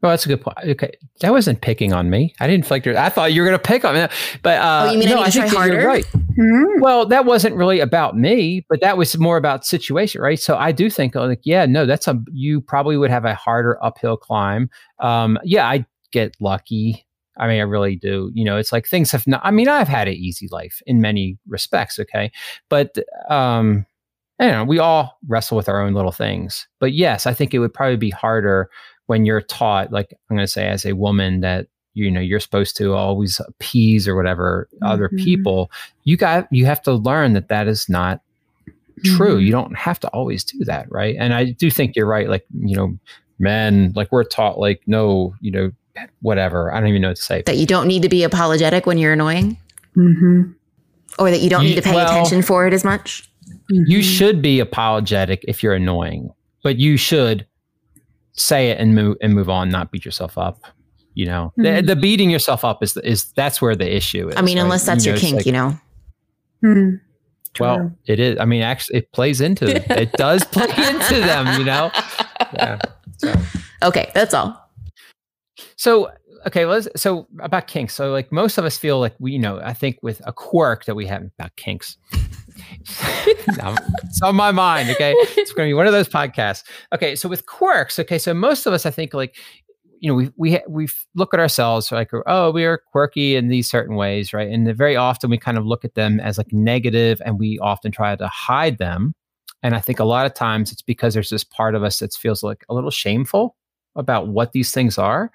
Well, 0.00 0.10
that's 0.10 0.24
a 0.26 0.28
good 0.28 0.40
point. 0.40 0.56
Okay, 0.64 0.92
that 1.20 1.32
wasn't 1.32 1.60
picking 1.60 1.92
on 1.92 2.08
me. 2.08 2.34
I 2.38 2.46
didn't 2.46 2.66
feel 2.66 2.76
like 2.76 2.86
I 2.86 3.08
thought 3.08 3.32
you 3.32 3.42
were 3.42 3.48
going 3.48 3.58
to 3.58 3.62
pick 3.62 3.84
on 3.84 3.94
me, 3.94 4.06
but 4.42 4.58
uh, 4.60 4.86
oh, 4.86 4.92
you 4.92 4.98
mean 4.98 5.08
no, 5.08 5.20
I, 5.20 5.24
I 5.24 5.30
think 5.30 5.52
harder? 5.52 5.74
you're 5.74 5.86
right. 5.86 6.04
Mm-hmm. 6.04 6.80
Well, 6.80 7.06
that 7.06 7.24
wasn't 7.24 7.56
really 7.56 7.80
about 7.80 8.16
me, 8.16 8.64
but 8.68 8.80
that 8.80 8.96
was 8.96 9.18
more 9.18 9.36
about 9.36 9.66
situation, 9.66 10.20
right? 10.20 10.38
So 10.38 10.56
I 10.56 10.70
do 10.70 10.88
think, 10.88 11.16
like, 11.16 11.40
yeah, 11.42 11.66
no, 11.66 11.84
that's 11.84 12.06
a 12.06 12.22
you 12.32 12.60
probably 12.60 12.96
would 12.96 13.10
have 13.10 13.24
a 13.24 13.34
harder 13.34 13.82
uphill 13.82 14.16
climb. 14.16 14.70
Um, 15.00 15.36
yeah, 15.42 15.66
I 15.66 15.84
get 16.12 16.36
lucky. 16.40 17.04
I 17.36 17.48
mean, 17.48 17.58
I 17.58 17.64
really 17.64 17.96
do. 17.96 18.30
You 18.34 18.44
know, 18.44 18.56
it's 18.56 18.72
like 18.72 18.86
things 18.86 19.10
have 19.12 19.26
not, 19.26 19.40
I 19.44 19.50
mean, 19.50 19.68
I've 19.68 19.88
had 19.88 20.08
an 20.08 20.14
easy 20.14 20.48
life 20.50 20.80
in 20.86 21.00
many 21.00 21.38
respects. 21.46 21.98
Okay. 21.98 22.30
But, 22.68 22.96
um, 23.30 23.86
you 24.40 24.48
know, 24.48 24.64
we 24.64 24.78
all 24.78 25.18
wrestle 25.26 25.56
with 25.56 25.68
our 25.68 25.80
own 25.80 25.94
little 25.94 26.12
things. 26.12 26.68
But 26.78 26.92
yes, 26.92 27.26
I 27.26 27.34
think 27.34 27.54
it 27.54 27.58
would 27.58 27.74
probably 27.74 27.96
be 27.96 28.10
harder 28.10 28.70
when 29.08 29.24
you're 29.24 29.40
taught, 29.40 29.90
like 29.90 30.14
I'm 30.30 30.36
going 30.36 30.46
to 30.46 30.52
say, 30.52 30.68
as 30.68 30.86
a 30.86 30.92
woman, 30.92 31.40
that 31.40 31.66
you 31.94 32.10
know 32.10 32.20
you're 32.20 32.40
supposed 32.40 32.76
to 32.76 32.92
always 32.92 33.40
appease 33.40 34.06
or 34.06 34.14
whatever 34.14 34.68
mm-hmm. 34.74 34.86
other 34.86 35.08
people. 35.08 35.72
You 36.04 36.16
got 36.16 36.46
you 36.52 36.66
have 36.66 36.80
to 36.82 36.92
learn 36.92 37.32
that 37.32 37.48
that 37.48 37.66
is 37.66 37.88
not 37.88 38.20
true. 39.04 39.36
Mm-hmm. 39.36 39.46
You 39.46 39.50
don't 39.50 39.76
have 39.76 39.98
to 40.00 40.08
always 40.08 40.44
do 40.44 40.62
that, 40.66 40.90
right? 40.92 41.16
And 41.18 41.34
I 41.34 41.46
do 41.46 41.70
think 41.70 41.96
you're 41.96 42.06
right. 42.06 42.28
Like 42.28 42.44
you 42.62 42.76
know, 42.76 42.98
men 43.38 43.92
like 43.96 44.12
we're 44.12 44.24
taught 44.24 44.58
like 44.58 44.82
no, 44.86 45.34
you 45.40 45.50
know, 45.50 45.72
whatever. 46.20 46.72
I 46.72 46.78
don't 46.78 46.90
even 46.90 47.00
know 47.00 47.08
what 47.08 47.16
to 47.16 47.22
say. 47.22 47.42
That 47.42 47.56
you 47.56 47.66
don't 47.66 47.88
need 47.88 48.02
to 48.02 48.10
be 48.10 48.22
apologetic 48.24 48.86
when 48.86 48.98
you're 48.98 49.14
annoying. 49.14 49.56
Mm-hmm. 49.96 50.52
Or 51.18 51.30
that 51.30 51.40
you 51.40 51.48
don't 51.48 51.64
you, 51.64 51.70
need 51.70 51.76
to 51.76 51.82
pay 51.82 51.94
well, 51.94 52.06
attention 52.06 52.42
for 52.42 52.66
it 52.66 52.74
as 52.74 52.84
much. 52.84 53.28
You 53.70 53.98
mm-hmm. 53.98 54.00
should 54.02 54.42
be 54.42 54.60
apologetic 54.60 55.44
if 55.48 55.62
you're 55.62 55.74
annoying, 55.74 56.30
but 56.62 56.76
you 56.76 56.98
should 56.98 57.46
say 58.38 58.70
it 58.70 58.78
and 58.78 58.94
move 58.94 59.16
and 59.20 59.34
move 59.34 59.50
on, 59.50 59.68
not 59.68 59.90
beat 59.90 60.04
yourself 60.04 60.38
up. 60.38 60.60
You 61.14 61.26
know, 61.26 61.52
mm-hmm. 61.58 61.86
the, 61.86 61.94
the, 61.94 61.96
beating 61.96 62.30
yourself 62.30 62.64
up 62.64 62.82
is 62.82 62.96
is 62.98 63.32
that's 63.32 63.60
where 63.60 63.74
the 63.74 63.94
issue 63.94 64.28
is. 64.28 64.36
I 64.36 64.42
mean, 64.42 64.56
right? 64.56 64.62
unless 64.62 64.86
that's 64.86 65.04
you 65.04 65.12
know, 65.12 65.16
your 65.16 65.20
kink, 65.20 65.36
like, 65.36 65.46
you 65.46 65.52
know. 65.52 65.78
Hmm. 66.62 66.94
Well, 67.58 67.92
it 68.06 68.20
is. 68.20 68.38
I 68.38 68.44
mean, 68.44 68.62
actually, 68.62 68.98
it 68.98 69.12
plays 69.12 69.40
into 69.40 69.66
it. 70.00 70.12
does 70.12 70.44
play 70.44 70.68
into 70.68 71.16
them. 71.20 71.58
You 71.58 71.64
know. 71.64 71.90
Yeah. 72.54 72.78
So. 73.16 73.34
Okay, 73.82 74.10
that's 74.14 74.32
all. 74.32 74.70
So 75.76 76.10
okay, 76.46 76.64
let's 76.66 76.88
so 76.96 77.26
about 77.40 77.66
kinks. 77.66 77.94
So 77.94 78.12
like 78.12 78.30
most 78.32 78.58
of 78.58 78.64
us 78.64 78.78
feel 78.78 79.00
like 79.00 79.14
we, 79.18 79.32
you 79.32 79.38
know, 79.38 79.60
I 79.62 79.72
think 79.72 79.98
with 80.02 80.20
a 80.26 80.32
quirk 80.32 80.84
that 80.84 80.94
we 80.94 81.06
have 81.06 81.22
about 81.38 81.56
kinks. 81.56 81.96
it's 82.86 84.22
on 84.22 84.36
my 84.36 84.50
mind. 84.50 84.90
Okay. 84.90 85.14
It's 85.16 85.52
going 85.52 85.68
to 85.68 85.70
be 85.70 85.74
one 85.74 85.86
of 85.86 85.92
those 85.92 86.08
podcasts. 86.08 86.64
Okay. 86.94 87.14
So 87.14 87.28
with 87.28 87.46
quirks, 87.46 87.98
okay. 87.98 88.18
So 88.18 88.34
most 88.34 88.66
of 88.66 88.72
us, 88.72 88.86
I 88.86 88.90
think, 88.90 89.14
like, 89.14 89.36
you 90.00 90.08
know, 90.08 90.14
we 90.14 90.30
we 90.36 90.60
we 90.68 90.88
look 91.14 91.34
at 91.34 91.40
ourselves 91.40 91.90
like, 91.90 92.10
oh, 92.26 92.50
we 92.50 92.64
are 92.64 92.78
quirky 92.92 93.36
in 93.36 93.48
these 93.48 93.68
certain 93.68 93.96
ways, 93.96 94.32
right? 94.32 94.48
And 94.48 94.74
very 94.76 94.96
often 94.96 95.30
we 95.30 95.38
kind 95.38 95.58
of 95.58 95.66
look 95.66 95.84
at 95.84 95.94
them 95.94 96.20
as 96.20 96.38
like 96.38 96.52
negative, 96.52 97.20
and 97.24 97.38
we 97.38 97.58
often 97.58 97.90
try 97.90 98.14
to 98.14 98.28
hide 98.28 98.78
them. 98.78 99.14
And 99.62 99.74
I 99.74 99.80
think 99.80 99.98
a 99.98 100.04
lot 100.04 100.24
of 100.24 100.34
times 100.34 100.70
it's 100.70 100.82
because 100.82 101.14
there's 101.14 101.30
this 101.30 101.42
part 101.42 101.74
of 101.74 101.82
us 101.82 101.98
that 101.98 102.14
feels 102.14 102.44
like 102.44 102.64
a 102.68 102.74
little 102.74 102.92
shameful 102.92 103.56
about 103.98 104.28
what 104.28 104.52
these 104.52 104.72
things 104.72 104.96
are, 104.96 105.30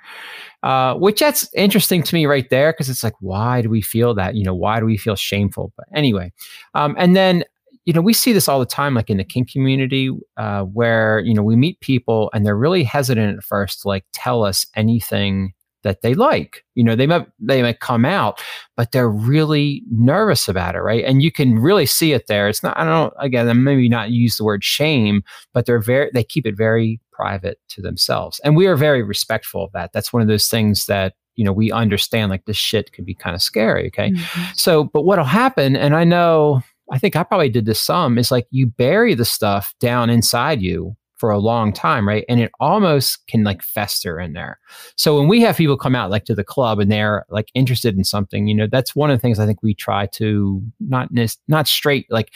uh, 0.64 0.96
which 0.96 1.20
that's 1.20 1.48
interesting 1.54 2.02
to 2.04 2.16
me 2.16 2.26
right 2.26 2.50
there 2.50 2.72
because 2.72 2.90
it's 2.90 3.04
like, 3.04 3.16
why 3.20 3.62
do 3.62 3.70
we 3.70 3.82
feel 3.82 4.14
that? 4.16 4.36
You 4.36 4.44
know, 4.44 4.56
why 4.56 4.80
do 4.80 4.86
we 4.86 4.98
feel 4.98 5.16
shameful? 5.16 5.72
But 5.78 5.86
anyway, 5.94 6.32
um, 6.74 6.96
and 6.98 7.16
then 7.16 7.44
you 7.86 7.94
know 7.94 8.02
we 8.02 8.14
see 8.14 8.34
this 8.34 8.48
all 8.48 8.60
the 8.60 8.66
time, 8.66 8.96
like 8.96 9.10
in 9.10 9.18
the 9.18 9.24
kink 9.24 9.52
community, 9.52 10.10
uh, 10.38 10.64
where 10.64 11.20
you 11.20 11.34
know 11.34 11.44
we 11.44 11.56
meet 11.56 11.80
people 11.82 12.30
and 12.34 12.46
they're 12.46 12.58
really 12.58 12.84
hesitant 12.84 13.38
at 13.38 13.44
first 13.44 13.82
to 13.82 13.88
like 13.88 14.06
tell 14.14 14.44
us 14.44 14.66
anything 14.76 15.54
that 15.84 16.02
they 16.02 16.14
like. 16.14 16.64
You 16.76 16.84
know, 16.84 16.96
they 16.96 17.08
might 17.08 17.28
they 17.40 17.62
might 17.62 17.80
come 17.80 18.06
out, 18.06 18.42
but 18.76 18.92
they're 18.92 19.10
really 19.10 19.84
nervous 19.92 20.48
about 20.48 20.76
it, 20.76 20.80
right? 20.80 21.04
And 21.06 21.22
you 21.22 21.32
can 21.32 21.60
really 21.60 21.86
see 21.86 22.14
it 22.14 22.28
there. 22.28 22.50
It's 22.50 22.64
not 22.64 22.78
I 22.78 22.84
don't 22.84 23.14
again, 23.20 23.64
maybe 23.64 23.88
not 23.90 24.12
use 24.12 24.38
the 24.38 24.44
word 24.44 24.64
shame, 24.64 25.24
but 25.54 25.66
they're 25.66 25.82
very 25.82 26.10
they 26.14 26.24
keep 26.24 26.46
it 26.46 26.58
very 26.58 27.00
private 27.12 27.60
to 27.70 27.82
themselves. 27.82 28.40
And 28.44 28.56
we 28.56 28.68
are 28.68 28.76
very 28.76 29.04
respectful 29.04 29.66
of 29.66 29.72
that. 29.74 29.94
That's 29.94 30.12
one 30.12 30.22
of 30.22 30.28
those 30.28 30.48
things 30.48 30.88
that 30.88 31.14
you 31.36 31.44
know 31.44 31.54
we 31.54 31.72
understand 31.72 32.30
like 32.30 32.46
this 32.46 32.58
shit 32.58 32.92
can 32.92 33.06
be 33.06 33.16
kind 33.16 33.36
of 33.36 33.42
scary 33.42 33.88
okay 33.88 34.12
mm-hmm. 34.12 34.44
so 34.56 34.84
but 34.84 35.02
what'll 35.02 35.26
happen 35.26 35.76
and 35.76 35.96
i 35.96 36.04
know 36.04 36.62
i 36.92 37.00
think 37.00 37.16
i 37.16 37.24
probably 37.24 37.50
did 37.50 37.66
this 37.66 37.82
some 37.82 38.20
is 38.20 38.30
like 38.30 38.46
you 38.52 38.68
bury 38.68 39.16
the 39.16 39.26
stuff 39.26 39.74
down 39.80 40.12
inside 40.12 40.62
you 40.62 40.96
for 41.18 41.30
a 41.30 41.40
long 41.40 41.72
time, 41.72 42.08
right? 42.08 42.26
And 42.28 42.40
it 42.40 42.52
almost 42.60 43.26
can 43.28 43.44
like 43.44 43.62
fester 43.62 44.20
in 44.20 44.34
there. 44.34 44.60
So 44.98 45.18
when 45.18 45.28
we 45.28 45.42
have 45.42 45.58
people 45.58 45.78
come 45.78 45.96
out 45.96 46.12
like 46.12 46.26
to 46.26 46.36
the 46.36 46.44
club 46.44 46.80
and 46.80 46.92
they're 46.92 47.26
like 47.30 47.50
interested 47.54 47.96
in 47.98 48.04
something, 48.04 48.48
you 48.48 48.56
know, 48.56 48.68
that's 48.70 48.96
one 48.96 49.10
of 49.10 49.18
the 49.18 49.22
things 49.22 49.40
I 49.40 49.46
think 49.46 49.62
we 49.64 49.74
try 49.74 50.08
to 50.14 50.62
not 50.80 51.10
not 51.48 51.68
straight 51.68 52.08
like 52.10 52.34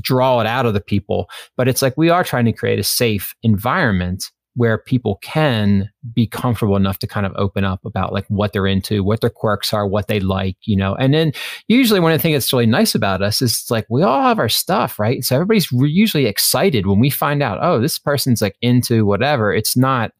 draw 0.00 0.40
it 0.40 0.46
out 0.46 0.66
of 0.66 0.74
the 0.74 0.80
people, 0.80 1.28
but 1.56 1.68
it's 1.68 1.82
like 1.82 1.96
we 1.96 2.10
are 2.10 2.24
trying 2.24 2.44
to 2.44 2.52
create 2.52 2.78
a 2.78 2.84
safe 2.84 3.34
environment 3.42 4.30
where 4.56 4.78
people 4.78 5.16
can 5.22 5.90
be 6.14 6.26
comfortable 6.26 6.76
enough 6.76 6.98
to 6.98 7.06
kind 7.06 7.26
of 7.26 7.32
open 7.36 7.62
up 7.62 7.84
about 7.84 8.12
like 8.12 8.24
what 8.28 8.52
they're 8.52 8.66
into, 8.66 9.04
what 9.04 9.20
their 9.20 9.30
quirks 9.30 9.72
are, 9.72 9.86
what 9.86 10.08
they 10.08 10.18
like, 10.18 10.56
you 10.64 10.74
know. 10.74 10.94
And 10.94 11.12
then 11.12 11.32
usually 11.68 12.00
one 12.00 12.10
of 12.10 12.18
the 12.18 12.22
things 12.22 12.34
that's 12.34 12.52
really 12.52 12.66
nice 12.66 12.94
about 12.94 13.22
us 13.22 13.42
is 13.42 13.66
like 13.70 13.86
we 13.90 14.02
all 14.02 14.22
have 14.22 14.38
our 14.38 14.48
stuff, 14.48 14.98
right? 14.98 15.22
So 15.22 15.34
everybody's 15.34 15.70
re- 15.70 15.90
usually 15.90 16.24
excited 16.24 16.86
when 16.86 16.98
we 16.98 17.10
find 17.10 17.42
out, 17.42 17.58
oh, 17.60 17.80
this 17.80 17.98
person's 17.98 18.40
like 18.40 18.56
into 18.62 19.04
whatever. 19.04 19.52
It's 19.52 19.76
not 19.76 20.12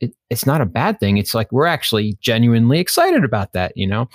it, 0.00 0.12
it's 0.30 0.44
not 0.44 0.60
a 0.60 0.66
bad 0.66 0.98
thing. 0.98 1.16
It's 1.16 1.32
like 1.32 1.52
we're 1.52 1.66
actually 1.66 2.18
genuinely 2.20 2.80
excited 2.80 3.24
about 3.24 3.52
that, 3.52 3.72
you 3.76 3.86
know. 3.86 4.08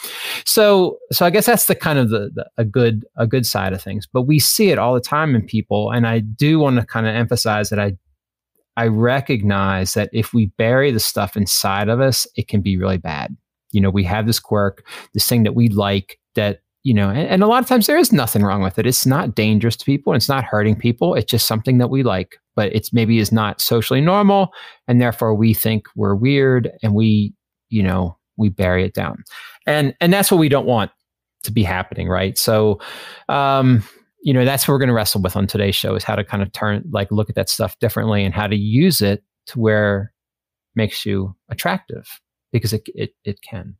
So, 0.46 0.98
so 1.14 1.26
I 1.26 1.30
guess 1.30 1.46
that's 1.46 1.66
the 1.66 1.76
kind 1.76 1.98
of 1.98 2.10
the, 2.10 2.30
the, 2.36 2.46
a 2.58 2.66
good 2.66 3.06
a 3.16 3.26
good 3.26 3.46
side 3.46 3.72
of 3.72 3.82
things. 3.82 4.06
But 4.06 4.24
we 4.24 4.38
see 4.40 4.70
it 4.70 4.78
all 4.78 4.94
the 4.94 5.00
time 5.00 5.34
in 5.34 5.44
people, 5.44 5.92
and 5.92 6.06
I 6.06 6.20
do 6.20 6.60
want 6.60 6.78
to 6.82 6.86
kind 6.86 7.08
of 7.08 7.16
emphasize 7.16 7.70
that 7.70 7.80
I 7.80 7.96
I 8.78 8.88
recognize 8.88 9.96
that 9.96 10.10
if 10.14 10.34
we 10.34 10.48
bury 10.58 10.92
the 10.92 11.00
stuff 11.00 11.36
inside 11.36 11.90
of 11.90 12.00
us, 12.00 12.26
it 12.36 12.48
can 12.48 12.62
be 12.62 12.78
really 12.78 12.98
bad. 12.98 13.36
You 13.72 13.82
know, 13.82 13.90
we 13.90 14.04
have 14.06 14.28
this 14.28 14.40
quirk, 14.40 14.88
this 15.14 15.28
thing 15.28 15.44
that 15.44 15.56
we 15.56 15.68
like 15.68 16.20
that 16.36 16.62
you 16.84 16.94
know, 16.94 17.10
and, 17.10 17.28
and, 17.28 17.44
a 17.44 17.48
lot 17.48 17.62
of 17.62 17.68
times 17.68 17.86
there 17.86 17.98
is 17.98 18.14
nothing 18.14 18.44
wrong 18.44 18.62
with 18.62 18.80
it. 18.80 18.88
It's 18.88 19.06
not 19.06 19.36
dangerous 19.36 19.76
to 19.76 19.84
people. 19.84 20.14
It's 20.14 20.30
not 20.30 20.46
hurting 20.46 20.78
people. 20.78 21.16
It's 21.16 21.30
just 21.30 21.46
something 21.46 21.80
that 21.80 21.90
we 21.90 22.02
like, 22.02 22.38
but 22.56 22.74
it's 22.74 22.94
maybe 22.94 23.20
is 23.20 23.30
not 23.30 23.60
socially 23.60 24.00
normal, 24.00 24.54
and 24.88 25.02
therefore 25.02 25.36
we 25.36 25.54
think 25.54 25.88
we're 25.98 26.16
weird, 26.16 26.72
and 26.82 26.94
we, 26.94 27.34
you 27.70 27.84
know, 27.84 28.18
we 28.38 28.48
bury 28.48 28.86
it 28.86 28.94
down, 28.94 29.26
and 29.66 29.96
and 30.00 30.14
that's 30.14 30.32
what 30.32 30.38
we 30.38 30.48
don't 30.48 30.66
want 30.66 30.92
to 31.44 31.52
be 31.52 31.64
happening, 31.64 32.08
right? 32.08 32.38
So, 32.38 32.80
um, 33.28 33.84
you 34.28 34.34
know, 34.34 34.44
that's 34.44 34.68
what 34.68 34.74
we're 34.74 34.80
going 34.80 34.90
to 34.90 34.94
wrestle 34.94 35.22
with 35.22 35.38
on 35.38 35.48
today's 35.48 35.74
show 35.74 35.96
is 35.96 36.04
how 36.04 36.14
to 36.14 36.22
kind 36.22 36.44
of 36.44 36.52
turn, 36.52 36.84
like, 36.92 37.10
look 37.14 37.30
at 37.30 37.36
that 37.36 37.48
stuff 37.48 37.80
differently 37.80 38.26
and 38.26 38.34
how 38.34 38.46
to 38.46 38.58
use 38.58 39.02
it 39.02 39.24
to 39.46 39.58
where 39.58 40.12
makes 40.76 41.06
you 41.06 41.34
attractive 41.50 42.20
because 42.52 42.74
it 42.74 42.82
it 42.94 43.12
it 43.24 43.40
can. 43.42 43.78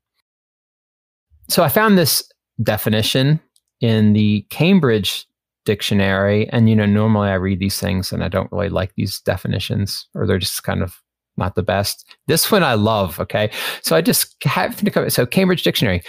So 1.50 1.64
I 1.64 1.68
found 1.68 1.98
this 1.98 2.24
definition 2.64 3.42
in 3.82 4.14
the 4.14 4.46
Cambridge 4.50 5.28
dictionary. 5.66 6.48
And, 6.54 6.70
you 6.70 6.78
know, 6.78 6.86
normally 6.86 7.28
I 7.28 7.34
read 7.34 7.60
these 7.60 7.78
things 7.78 8.14
and 8.14 8.24
I 8.24 8.30
don't 8.30 8.50
really 8.54 8.70
like 8.70 8.94
these 8.96 9.20
definitions 9.20 10.08
or 10.16 10.26
they're 10.26 10.38
just 10.38 10.64
kind 10.64 10.82
of 10.82 11.02
not 11.36 11.56
the 11.56 11.62
best. 11.62 12.06
This 12.28 12.50
one 12.50 12.64
I 12.64 12.76
love. 12.76 13.20
Okay. 13.20 13.52
So 13.82 13.98
I 13.98 14.02
just 14.02 14.42
have 14.46 14.78
to 14.78 14.90
come. 14.90 15.10
So 15.10 15.26
Cambridge 15.26 15.64
dictionary. 15.64 16.04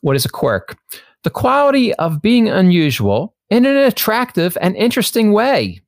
What 0.00 0.16
is 0.16 0.24
a 0.24 0.30
quirk? 0.30 0.78
The 1.22 1.28
quality 1.28 1.92
of 1.96 2.22
being 2.22 2.48
unusual 2.48 3.34
in 3.50 3.66
an 3.66 3.76
attractive 3.76 4.56
and 4.60 4.76
interesting 4.76 5.32
way. 5.32 5.80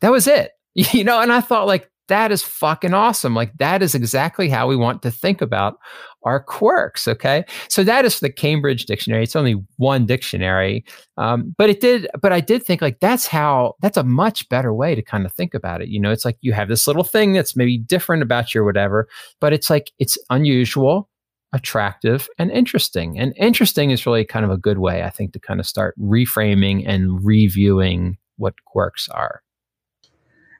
That 0.00 0.12
was 0.12 0.26
it. 0.26 0.52
You 0.92 1.02
know, 1.02 1.20
and 1.20 1.32
I 1.32 1.40
thought 1.40 1.66
like 1.66 1.90
that 2.08 2.32
is 2.32 2.42
fucking 2.42 2.94
awesome. 2.94 3.34
Like 3.34 3.56
that 3.58 3.82
is 3.82 3.94
exactly 3.94 4.48
how 4.48 4.66
we 4.66 4.76
want 4.76 5.02
to 5.02 5.10
think 5.10 5.40
about 5.40 5.78
our 6.24 6.42
quirks. 6.42 7.06
Okay. 7.06 7.44
So 7.68 7.84
that 7.84 8.04
is 8.04 8.20
the 8.20 8.30
Cambridge 8.30 8.86
dictionary. 8.86 9.22
It's 9.22 9.36
only 9.36 9.62
one 9.76 10.06
dictionary. 10.06 10.84
Um, 11.16 11.54
but 11.56 11.70
it 11.70 11.80
did, 11.80 12.08
but 12.20 12.32
I 12.32 12.40
did 12.40 12.64
think 12.64 12.82
like 12.82 13.00
that's 13.00 13.26
how, 13.26 13.74
that's 13.80 13.96
a 13.96 14.02
much 14.02 14.48
better 14.48 14.74
way 14.74 14.94
to 14.94 15.02
kind 15.02 15.26
of 15.26 15.32
think 15.32 15.54
about 15.54 15.80
it. 15.80 15.88
You 15.88 16.00
know, 16.00 16.10
it's 16.10 16.24
like 16.24 16.38
you 16.40 16.52
have 16.52 16.68
this 16.68 16.86
little 16.86 17.04
thing 17.04 17.32
that's 17.32 17.56
maybe 17.56 17.78
different 17.78 18.22
about 18.22 18.54
you 18.54 18.62
or 18.62 18.64
whatever, 18.64 19.08
but 19.40 19.52
it's 19.52 19.70
like 19.70 19.92
it's 19.98 20.18
unusual, 20.30 21.08
attractive, 21.52 22.28
and 22.38 22.50
interesting. 22.50 23.18
And 23.18 23.32
interesting 23.36 23.90
is 23.90 24.06
really 24.06 24.24
kind 24.24 24.44
of 24.44 24.50
a 24.50 24.56
good 24.56 24.78
way, 24.78 25.02
I 25.02 25.10
think, 25.10 25.32
to 25.32 25.40
kind 25.40 25.60
of 25.60 25.66
start 25.66 25.94
reframing 25.98 26.84
and 26.86 27.24
reviewing 27.24 28.18
what 28.36 28.54
quirks 28.64 29.08
are. 29.08 29.42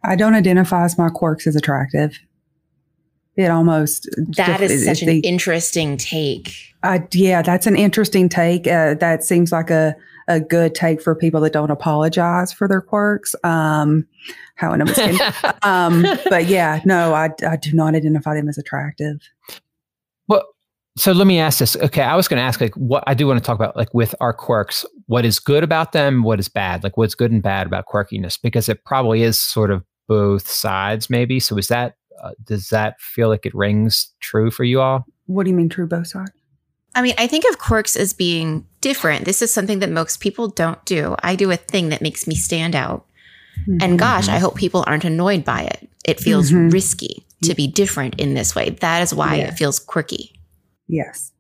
I 0.05 0.17
don't 0.17 0.35
identify 0.35 0.85
as 0.85 0.97
my 0.97 1.09
quirks 1.09 1.47
as 1.47 1.57
attractive. 1.57 2.19
It 3.37 3.51
almost 3.51 4.09
that 4.37 4.61
is 4.61 4.85
such 4.85 5.03
an 5.03 5.21
interesting 5.23 5.97
take. 5.97 6.53
Uh, 6.83 6.99
yeah, 7.13 7.43
that's 7.43 7.67
an 7.67 7.77
interesting 7.77 8.29
take. 8.29 8.67
Uh, 8.67 8.95
that 8.95 9.23
seems 9.23 9.53
like 9.53 9.71
a 9.71 9.95
a 10.27 10.41
good 10.41 10.75
take 10.75 11.01
for 11.01 11.15
people 11.15 11.41
that 11.41 11.53
don't 11.53 11.71
apologize 11.71 12.53
for 12.53 12.69
their 12.69 12.83
quirks. 12.83 13.35
Um, 13.45 14.07
how 14.57 14.73
an 14.73 14.83
um, 15.63 16.05
but 16.29 16.47
yeah, 16.47 16.81
no, 16.85 17.15
I 17.15 17.31
I 17.49 17.57
do 17.57 17.73
not 17.73 17.95
identify 17.95 18.35
them 18.35 18.49
as 18.49 18.59
attractive. 18.59 19.21
Well, 20.99 21.03
so 21.03 21.13
let 21.13 21.29
me 21.29 21.39
ask 21.39 21.61
this. 21.61 21.77
Okay, 21.77 22.03
I 22.03 22.17
was 22.17 22.27
going 22.27 22.39
to 22.39 22.43
ask 22.43 22.61
like 22.61 22.75
what 22.75 23.05
I 23.07 23.15
do 23.15 23.29
want 23.29 23.39
to 23.39 23.47
talk 23.47 23.55
about 23.55 23.77
like 23.77 23.95
with 23.95 24.17
our 24.21 24.33
quirks. 24.33 24.85
What 25.07 25.25
is 25.25 25.39
good 25.39 25.63
about 25.63 25.93
them? 25.93 26.25
What 26.25 26.41
is 26.41 26.49
bad? 26.49 26.83
Like 26.83 26.97
what's 26.97 27.15
good 27.15 27.31
and 27.31 27.41
bad 27.41 27.69
about 27.69 27.87
quirkiness? 27.87 28.37
Because 28.41 28.69
it 28.69 28.85
probably 28.85 29.23
is 29.23 29.41
sort 29.41 29.71
of 29.71 29.85
both 30.09 30.49
sides, 30.49 31.09
maybe. 31.09 31.39
So 31.39 31.57
is 31.57 31.69
that 31.69 31.95
uh, 32.21 32.33
does 32.43 32.71
that 32.71 33.01
feel 33.01 33.29
like 33.29 33.47
it 33.47 33.55
rings 33.55 34.13
true 34.19 34.51
for 34.51 34.65
you 34.65 34.81
all? 34.81 35.07
What 35.27 35.45
do 35.45 35.51
you 35.51 35.57
mean 35.57 35.69
true 35.69 35.87
both 35.87 36.09
sides? 36.09 36.33
I 36.97 37.03
mean, 37.03 37.15
I 37.17 37.29
think 37.29 37.45
of 37.49 37.59
quirks 37.59 37.95
as 37.95 38.13
being 38.13 38.67
different. 38.81 39.25
This 39.25 39.41
is 39.41 39.55
something 39.55 39.79
that 39.79 39.91
most 39.91 40.19
people 40.19 40.49
don't 40.49 40.85
do. 40.85 41.15
I 41.23 41.37
do 41.37 41.53
a 41.53 41.57
thing 41.57 41.91
that 41.91 42.03
makes 42.03 42.27
me 42.27 42.35
stand 42.35 42.75
out. 42.75 43.07
Mm-hmm. 43.61 43.79
And 43.83 43.99
gosh, 44.01 44.29
I 44.29 44.39
hope 44.39 44.57
people 44.57 44.83
aren't 44.87 45.05
annoyed 45.05 45.45
by 45.45 45.63
it. 45.63 45.89
It 46.05 46.19
feels 46.19 46.51
mm-hmm. 46.51 46.71
risky 46.71 47.25
to 47.43 47.55
be 47.55 47.69
different 47.69 48.19
in 48.19 48.35
this 48.35 48.57
way. 48.57 48.71
That 48.71 49.03
is 49.03 49.15
why 49.15 49.37
it 49.37 49.53
feels 49.53 49.79
quirky. 49.79 50.38
Yes. 50.89 51.33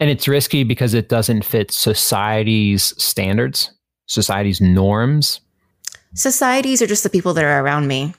And 0.00 0.10
it's 0.10 0.28
risky 0.28 0.64
because 0.64 0.94
it 0.94 1.08
doesn't 1.08 1.44
fit 1.44 1.70
society's 1.70 2.94
standards, 3.02 3.70
society's 4.06 4.60
norms. 4.60 5.40
Societies 6.14 6.82
are 6.82 6.86
just 6.86 7.02
the 7.02 7.10
people 7.10 7.34
that 7.34 7.44
are 7.44 7.64
around 7.64 7.88
me. 7.88 8.14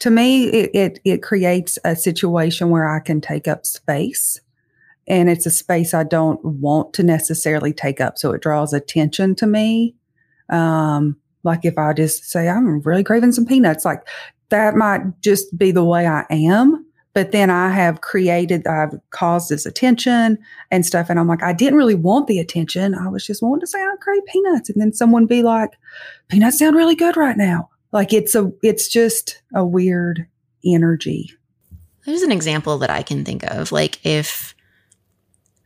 To 0.00 0.10
me, 0.10 0.46
it, 0.46 0.70
it, 0.74 1.00
it 1.04 1.22
creates 1.22 1.78
a 1.84 1.94
situation 1.94 2.70
where 2.70 2.88
I 2.88 3.00
can 3.00 3.20
take 3.20 3.46
up 3.46 3.64
space. 3.64 4.40
And 5.06 5.28
it's 5.28 5.46
a 5.46 5.50
space 5.50 5.94
I 5.94 6.02
don't 6.02 6.42
want 6.44 6.94
to 6.94 7.02
necessarily 7.02 7.72
take 7.72 8.00
up. 8.00 8.18
So 8.18 8.32
it 8.32 8.42
draws 8.42 8.72
attention 8.72 9.34
to 9.36 9.46
me. 9.46 9.94
Um, 10.48 11.16
like 11.42 11.64
if 11.64 11.78
I 11.78 11.92
just 11.92 12.30
say, 12.30 12.48
I'm 12.48 12.80
really 12.80 13.04
craving 13.04 13.32
some 13.32 13.46
peanuts, 13.46 13.84
like 13.84 14.02
that 14.48 14.74
might 14.74 15.20
just 15.20 15.56
be 15.56 15.70
the 15.70 15.84
way 15.84 16.06
I 16.06 16.24
am 16.30 16.86
but 17.14 17.30
then 17.30 17.48
I 17.48 17.70
have 17.70 18.00
created, 18.00 18.66
I've 18.66 18.98
caused 19.10 19.48
this 19.48 19.64
attention 19.64 20.36
and 20.72 20.84
stuff. 20.84 21.08
And 21.08 21.18
I'm 21.18 21.28
like, 21.28 21.44
I 21.44 21.52
didn't 21.52 21.78
really 21.78 21.94
want 21.94 22.26
the 22.26 22.40
attention. 22.40 22.94
I 22.94 23.08
was 23.08 23.24
just 23.24 23.40
wanting 23.40 23.60
to 23.60 23.66
say 23.68 23.80
I 23.80 23.94
crave 24.00 24.26
peanuts. 24.26 24.68
And 24.68 24.80
then 24.80 24.92
someone 24.92 25.26
be 25.26 25.44
like, 25.44 25.70
peanuts 26.28 26.58
sound 26.58 26.76
really 26.76 26.96
good 26.96 27.16
right 27.16 27.36
now. 27.36 27.70
Like 27.92 28.12
it's 28.12 28.34
a, 28.34 28.52
it's 28.62 28.88
just 28.88 29.40
a 29.54 29.64
weird 29.64 30.26
energy. 30.66 31.32
There's 32.04 32.22
an 32.22 32.32
example 32.32 32.78
that 32.78 32.90
I 32.90 33.02
can 33.02 33.24
think 33.24 33.44
of. 33.44 33.70
Like 33.70 34.04
if 34.04 34.53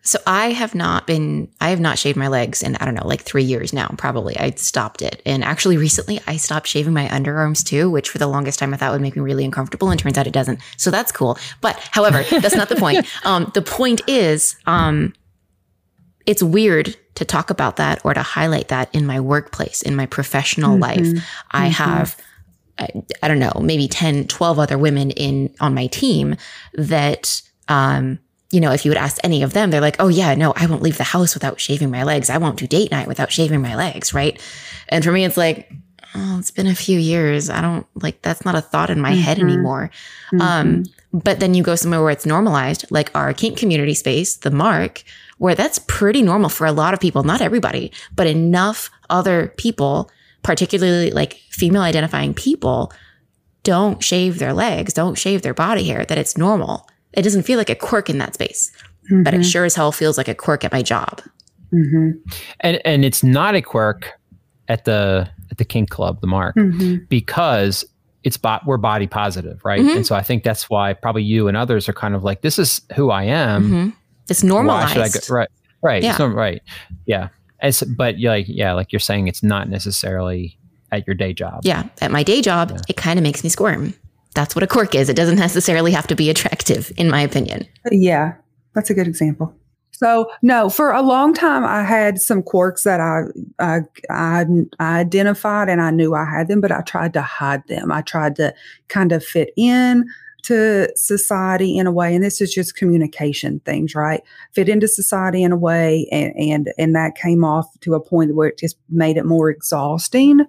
so 0.08 0.18
I 0.26 0.52
have 0.52 0.74
not 0.74 1.06
been, 1.06 1.50
I 1.60 1.68
have 1.68 1.80
not 1.80 1.98
shaved 1.98 2.16
my 2.16 2.28
legs 2.28 2.62
in, 2.62 2.76
I 2.76 2.86
don't 2.86 2.94
know, 2.94 3.06
like 3.06 3.20
three 3.20 3.42
years 3.42 3.74
now, 3.74 3.88
probably. 3.98 4.38
I 4.38 4.52
stopped 4.52 5.02
it. 5.02 5.20
And 5.26 5.44
actually, 5.44 5.76
recently, 5.76 6.18
I 6.26 6.38
stopped 6.38 6.66
shaving 6.66 6.94
my 6.94 7.06
underarms 7.08 7.62
too, 7.62 7.90
which 7.90 8.08
for 8.08 8.16
the 8.16 8.26
longest 8.26 8.58
time 8.58 8.72
I 8.72 8.78
thought 8.78 8.92
would 8.92 9.02
make 9.02 9.16
me 9.16 9.20
really 9.20 9.44
uncomfortable. 9.44 9.90
And 9.90 10.00
turns 10.00 10.16
out 10.16 10.26
it 10.26 10.32
doesn't. 10.32 10.60
So 10.78 10.90
that's 10.90 11.12
cool. 11.12 11.36
But 11.60 11.76
however, 11.90 12.22
that's 12.22 12.56
not 12.56 12.70
the 12.70 12.76
point. 12.76 13.06
Um, 13.24 13.50
the 13.52 13.62
point 13.62 14.00
is, 14.06 14.56
um, 14.66 15.12
it's 16.24 16.42
weird 16.42 16.96
to 17.16 17.24
talk 17.24 17.50
about 17.50 17.76
that 17.76 18.00
or 18.04 18.14
to 18.14 18.22
highlight 18.22 18.68
that 18.68 18.94
in 18.94 19.04
my 19.04 19.20
workplace, 19.20 19.82
in 19.82 19.94
my 19.94 20.06
professional 20.06 20.72
mm-hmm. 20.72 20.82
life. 20.82 21.24
I 21.50 21.68
mm-hmm. 21.68 21.72
have, 21.72 22.16
I, 22.78 22.88
I 23.22 23.28
don't 23.28 23.40
know, 23.40 23.60
maybe 23.60 23.88
10, 23.88 24.28
12 24.28 24.58
other 24.58 24.78
women 24.78 25.10
in 25.10 25.54
on 25.60 25.74
my 25.74 25.88
team 25.88 26.36
that, 26.74 27.42
um, 27.68 28.20
you 28.50 28.60
know, 28.60 28.72
if 28.72 28.84
you 28.84 28.90
would 28.90 28.98
ask 28.98 29.18
any 29.22 29.42
of 29.42 29.52
them, 29.52 29.70
they're 29.70 29.80
like, 29.80 29.96
oh, 29.98 30.08
yeah, 30.08 30.34
no, 30.34 30.52
I 30.56 30.66
won't 30.66 30.82
leave 30.82 30.96
the 30.96 31.04
house 31.04 31.34
without 31.34 31.60
shaving 31.60 31.90
my 31.90 32.02
legs. 32.02 32.30
I 32.30 32.38
won't 32.38 32.58
do 32.58 32.66
date 32.66 32.90
night 32.90 33.06
without 33.06 33.30
shaving 33.30 33.60
my 33.60 33.74
legs. 33.74 34.14
Right. 34.14 34.40
And 34.88 35.04
for 35.04 35.12
me, 35.12 35.24
it's 35.24 35.36
like, 35.36 35.70
oh, 36.14 36.38
it's 36.38 36.50
been 36.50 36.66
a 36.66 36.74
few 36.74 36.98
years. 36.98 37.50
I 37.50 37.60
don't 37.60 37.86
like 37.94 38.22
that's 38.22 38.44
not 38.44 38.54
a 38.54 38.60
thought 38.60 38.90
in 38.90 39.00
my 39.00 39.12
mm-hmm. 39.12 39.20
head 39.20 39.38
anymore. 39.38 39.90
Mm-hmm. 40.32 40.40
Um, 40.40 40.84
but 41.12 41.40
then 41.40 41.54
you 41.54 41.62
go 41.62 41.74
somewhere 41.74 42.02
where 42.02 42.10
it's 42.10 42.26
normalized, 42.26 42.86
like 42.90 43.10
our 43.14 43.32
kink 43.32 43.58
community 43.58 43.94
space, 43.94 44.36
the 44.36 44.50
mark, 44.50 45.02
where 45.38 45.54
that's 45.54 45.78
pretty 45.80 46.22
normal 46.22 46.50
for 46.50 46.66
a 46.66 46.72
lot 46.72 46.94
of 46.94 47.00
people, 47.00 47.22
not 47.22 47.40
everybody, 47.40 47.92
but 48.14 48.26
enough 48.26 48.90
other 49.08 49.54
people, 49.56 50.10
particularly 50.42 51.10
like 51.10 51.34
female 51.50 51.82
identifying 51.82 52.34
people, 52.34 52.92
don't 53.62 54.02
shave 54.02 54.38
their 54.38 54.52
legs, 54.52 54.92
don't 54.92 55.16
shave 55.16 55.42
their 55.42 55.54
body 55.54 55.84
hair, 55.84 56.04
that 56.04 56.18
it's 56.18 56.36
normal. 56.36 56.88
It 57.18 57.22
doesn't 57.22 57.42
feel 57.42 57.58
like 57.58 57.68
a 57.68 57.74
quirk 57.74 58.08
in 58.08 58.18
that 58.18 58.34
space, 58.34 58.70
mm-hmm. 59.04 59.24
but 59.24 59.34
it 59.34 59.38
mm-hmm. 59.38 59.48
sure 59.48 59.64
as 59.64 59.74
hell 59.74 59.92
feels 59.92 60.16
like 60.16 60.28
a 60.28 60.34
quirk 60.34 60.64
at 60.64 60.72
my 60.72 60.82
job. 60.82 61.20
Mm-hmm. 61.74 62.18
And 62.60 62.80
and 62.84 63.04
it's 63.04 63.22
not 63.22 63.54
a 63.54 63.60
quirk 63.60 64.12
at 64.68 64.84
the 64.84 65.28
at 65.50 65.58
the 65.58 65.64
kink 65.64 65.90
club, 65.90 66.20
the 66.20 66.26
mark, 66.26 66.56
mm-hmm. 66.56 67.04
because 67.08 67.84
it's 68.24 68.36
bot 68.36 68.64
we're 68.66 68.76
body 68.76 69.06
positive, 69.06 69.64
right? 69.64 69.80
Mm-hmm. 69.80 69.98
And 69.98 70.06
so 70.06 70.14
I 70.14 70.22
think 70.22 70.44
that's 70.44 70.70
why 70.70 70.92
probably 70.92 71.22
you 71.22 71.48
and 71.48 71.56
others 71.56 71.88
are 71.88 71.92
kind 71.92 72.14
of 72.14 72.24
like, 72.24 72.42
this 72.42 72.58
is 72.58 72.80
who 72.94 73.10
I 73.10 73.24
am. 73.24 73.64
Mm-hmm. 73.64 73.88
It's 74.28 74.42
normalized. 74.42 74.96
Why 74.96 75.08
should 75.08 75.16
I 75.16 75.26
go? 75.26 75.34
Right. 75.34 75.48
Right. 75.82 76.02
Yeah. 76.02 76.22
right. 76.22 76.62
Yeah. 77.06 77.28
As, 77.60 77.82
but 77.82 78.18
like, 78.20 78.46
yeah, 78.48 78.72
like 78.72 78.92
you're 78.92 79.00
saying, 79.00 79.28
it's 79.28 79.42
not 79.42 79.68
necessarily 79.68 80.58
at 80.92 81.06
your 81.06 81.14
day 81.14 81.32
job. 81.32 81.60
Yeah. 81.64 81.88
At 82.00 82.10
my 82.10 82.22
day 82.22 82.42
job, 82.42 82.70
yeah. 82.70 82.80
it 82.88 82.96
kind 82.96 83.18
of 83.18 83.22
makes 83.22 83.42
me 83.42 83.50
squirm 83.50 83.94
that's 84.38 84.54
what 84.54 84.62
a 84.62 84.68
quirk 84.68 84.94
is. 84.94 85.08
It 85.08 85.16
doesn't 85.16 85.38
necessarily 85.38 85.90
have 85.90 86.06
to 86.06 86.14
be 86.14 86.30
attractive, 86.30 86.92
in 86.96 87.10
my 87.10 87.20
opinion. 87.20 87.66
Yeah, 87.90 88.34
that's 88.72 88.88
a 88.88 88.94
good 88.94 89.08
example. 89.08 89.52
So 89.90 90.30
no, 90.42 90.70
for 90.70 90.92
a 90.92 91.02
long 91.02 91.34
time 91.34 91.64
I 91.64 91.82
had 91.82 92.20
some 92.20 92.44
quirks 92.44 92.84
that 92.84 93.00
I, 93.00 93.22
I, 93.58 93.80
I 94.08 94.44
I 94.78 95.00
identified 95.00 95.68
and 95.68 95.80
I 95.80 95.90
knew 95.90 96.14
I 96.14 96.24
had 96.24 96.46
them, 96.46 96.60
but 96.60 96.70
I 96.70 96.82
tried 96.82 97.14
to 97.14 97.22
hide 97.22 97.66
them. 97.66 97.90
I 97.90 98.02
tried 98.02 98.36
to 98.36 98.54
kind 98.86 99.10
of 99.10 99.24
fit 99.24 99.50
in 99.56 100.06
to 100.42 100.88
society 100.94 101.76
in 101.76 101.88
a 101.88 101.92
way, 101.92 102.14
and 102.14 102.22
this 102.22 102.40
is 102.40 102.54
just 102.54 102.76
communication 102.76 103.58
things, 103.64 103.96
right? 103.96 104.22
Fit 104.52 104.68
into 104.68 104.86
society 104.86 105.42
in 105.42 105.50
a 105.50 105.56
way, 105.56 106.06
and 106.12 106.32
and 106.36 106.72
and 106.78 106.94
that 106.94 107.16
came 107.16 107.42
off 107.42 107.66
to 107.80 107.94
a 107.94 108.00
point 108.00 108.36
where 108.36 108.46
it 108.46 108.58
just 108.58 108.76
made 108.88 109.16
it 109.16 109.26
more 109.26 109.50
exhausting 109.50 110.46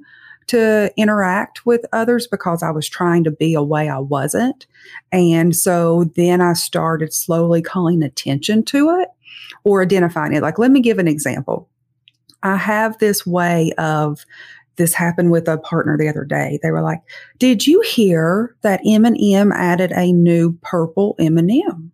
to 0.50 0.92
interact 0.98 1.66
with 1.66 1.86
others 1.94 2.28
because 2.28 2.62
I 2.62 2.72
was 2.72 2.88
trying 2.88 3.24
to 3.24 3.32
be 3.32 3.54
a 3.54 3.64
way 3.64 3.90
I 3.90 4.00
wasn't. 4.00 4.68
And 5.12 5.56
so 5.56 6.12
then 6.16 6.42
I 6.42 6.54
started 6.54 7.14
slowly 7.14 7.62
calling 7.62 8.04
attention 8.04 8.64
to 8.66 8.90
it 9.00 9.10
or 9.64 9.82
identifying 9.82 10.34
it. 10.34 10.42
Like, 10.42 10.60
let 10.60 10.72
me 10.72 10.80
give 10.80 11.00
an 11.00 11.08
example. 11.08 11.70
I 12.44 12.56
have 12.56 12.98
this 12.98 13.26
way 13.26 13.72
of 13.78 14.26
this 14.78 14.94
happened 14.94 15.32
with 15.32 15.48
a 15.48 15.58
partner 15.58 15.98
the 15.98 16.08
other 16.08 16.24
day. 16.24 16.58
They 16.64 16.72
were 16.72 16.82
like, 16.82 17.02
"Did 17.38 17.68
you 17.68 17.82
hear 17.82 18.56
that 18.62 18.82
M&M 18.86 19.52
added 19.52 19.92
a 19.92 20.14
new 20.14 20.58
purple 20.62 21.16
M&M?" 21.20 21.92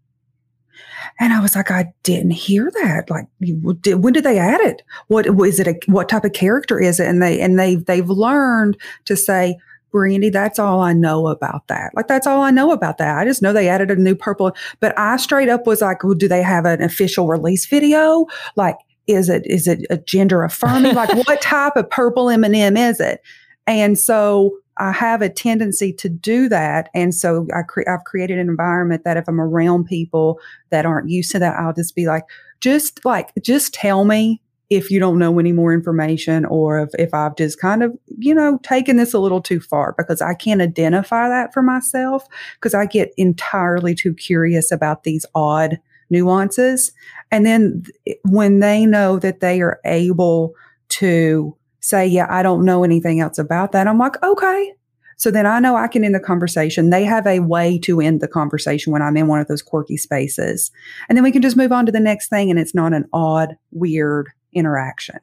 And 1.20 1.34
I 1.34 1.40
was 1.40 1.56
like, 1.56 1.72
I 1.72 1.94
didn't 2.04 2.32
hear 2.32 2.72
that. 2.72 3.10
Like, 3.10 3.28
when 3.40 4.14
did 4.14 4.24
they 4.24 4.38
add 4.38 4.62
it? 4.62 4.82
What 5.08 5.28
is 5.28 5.60
it? 5.60 5.68
A, 5.68 5.80
what 5.88 6.10
type 6.10 6.26
of 6.26 6.34
character 6.34 6.80
is 6.80 7.00
it? 7.00 7.08
And 7.08 7.22
they 7.22 7.40
and 7.42 7.60
they 7.60 7.76
they've 7.76 8.10
learned 8.10 8.78
to 9.06 9.16
say, 9.16 9.58
Brandy, 9.92 10.30
that's 10.30 10.60
all 10.60 10.82
I 10.82 10.94
know 10.94 11.28
about 11.28 11.68
that. 11.68 11.92
Like, 11.96 12.08
that's 12.08 12.28
all 12.28 12.42
I 12.42 12.52
know 12.52 12.72
about 12.72 12.98
that. 12.98 13.18
I 13.18 13.24
just 13.24 13.42
know 13.42 13.54
they 13.54 13.70
added 13.70 13.92
a 13.92 13.96
new 13.96 14.16
purple. 14.16 14.56
But 14.82 14.98
I 15.00 15.18
straight 15.18 15.48
up 15.50 15.66
was 15.66 15.82
like, 15.82 16.04
well, 16.04 16.16
do 16.16 16.28
they 16.28 16.44
have 16.44 16.66
an 16.66 16.82
official 16.82 17.28
release 17.28 17.66
video? 17.66 18.26
Like, 18.56 18.76
is 19.08 19.30
it 19.30 19.46
is 19.46 19.68
it 19.68 19.86
a 19.90 19.98
gender 19.98 20.44
affirming? 20.44 20.96
like, 20.96 21.14
what 21.28 21.42
type 21.42 21.76
of 21.76 21.90
purple 21.90 22.30
M 22.30 22.44
and 22.44 22.56
M 22.56 22.76
is 22.76 23.00
it? 23.00 23.22
And 23.68 23.98
so 23.98 24.58
I 24.78 24.92
have 24.92 25.22
a 25.22 25.30
tendency 25.30 25.94
to 25.94 26.10
do 26.10 26.50
that. 26.50 26.90
And 26.94 27.14
so 27.14 27.48
I 27.56 27.62
cre- 27.62 27.88
I've 27.88 28.04
created 28.04 28.40
an 28.40 28.50
environment 28.50 29.04
that 29.04 29.18
if 29.18 29.28
I'm 29.28 29.40
around 29.40 29.86
people 29.86 30.40
that 30.70 30.86
aren't 30.86 31.10
used 31.10 31.32
to 31.32 31.40
that, 31.40 31.58
I'll 31.58 31.74
just 31.74 31.96
be 31.96 32.08
like, 32.08 32.24
just 32.60 33.04
like, 33.06 33.32
just 33.42 33.74
tell 33.74 34.06
me 34.06 34.42
if 34.70 34.90
you 34.90 35.00
don't 35.00 35.20
know 35.20 35.38
any 35.40 35.52
more 35.52 35.74
information 35.74 36.44
or 36.46 36.80
if, 36.80 36.90
if 36.98 37.14
I've 37.14 37.36
just 37.36 37.60
kind 37.60 37.84
of, 37.84 37.96
you 38.18 38.34
know, 38.34 38.60
taken 38.64 38.98
this 38.98 39.14
a 39.14 39.20
little 39.20 39.42
too 39.42 39.60
far 39.60 39.94
because 39.98 40.22
I 40.22 40.34
can't 40.34 40.62
identify 40.62 41.30
that 41.30 41.54
for 41.54 41.62
myself 41.62 42.26
because 42.56 42.74
I 42.74 42.86
get 42.86 43.14
entirely 43.18 43.94
too 43.94 44.14
curious 44.14 44.72
about 44.72 45.04
these 45.04 45.26
odd 45.36 45.80
nuances. 46.10 46.92
And 47.32 47.46
then 47.46 47.84
th- 48.06 48.18
when 48.24 48.60
they 48.60 48.86
know 48.86 49.20
that 49.20 49.40
they 49.40 49.62
are 49.62 49.80
able 49.86 50.54
to 50.90 51.56
say, 51.86 52.06
yeah, 52.06 52.28
I 52.30 52.42
don't 52.44 52.66
know 52.66 52.84
anything 52.84 53.20
else 53.20 53.38
about 53.38 53.72
that. 53.72 53.88
I'm 53.88 54.00
like, 54.00 54.22
okay. 54.24 54.74
So 55.18 55.32
then 55.32 55.46
I 55.46 55.60
know 55.60 55.76
I 55.76 55.88
can 55.88 56.04
end 56.04 56.16
the 56.16 56.20
conversation. 56.20 56.90
They 56.90 57.06
have 57.06 57.26
a 57.26 57.40
way 57.40 57.78
to 57.80 58.02
end 58.02 58.20
the 58.20 58.28
conversation 58.28 58.92
when 58.92 59.02
I'm 59.02 59.16
in 59.16 59.28
one 59.28 59.40
of 59.40 59.48
those 59.48 59.62
quirky 59.62 59.96
spaces. 59.96 60.72
And 61.08 61.18
then 61.18 61.24
we 61.24 61.32
can 61.32 61.42
just 61.42 61.56
move 61.56 61.72
on 61.72 61.86
to 61.86 61.92
the 61.92 62.00
next 62.00 62.28
thing 62.28 62.50
and 62.50 62.60
it's 62.60 62.76
not 62.76 62.94
an 62.94 63.08
odd, 63.14 63.56
weird 63.72 64.30
interaction. 64.52 65.20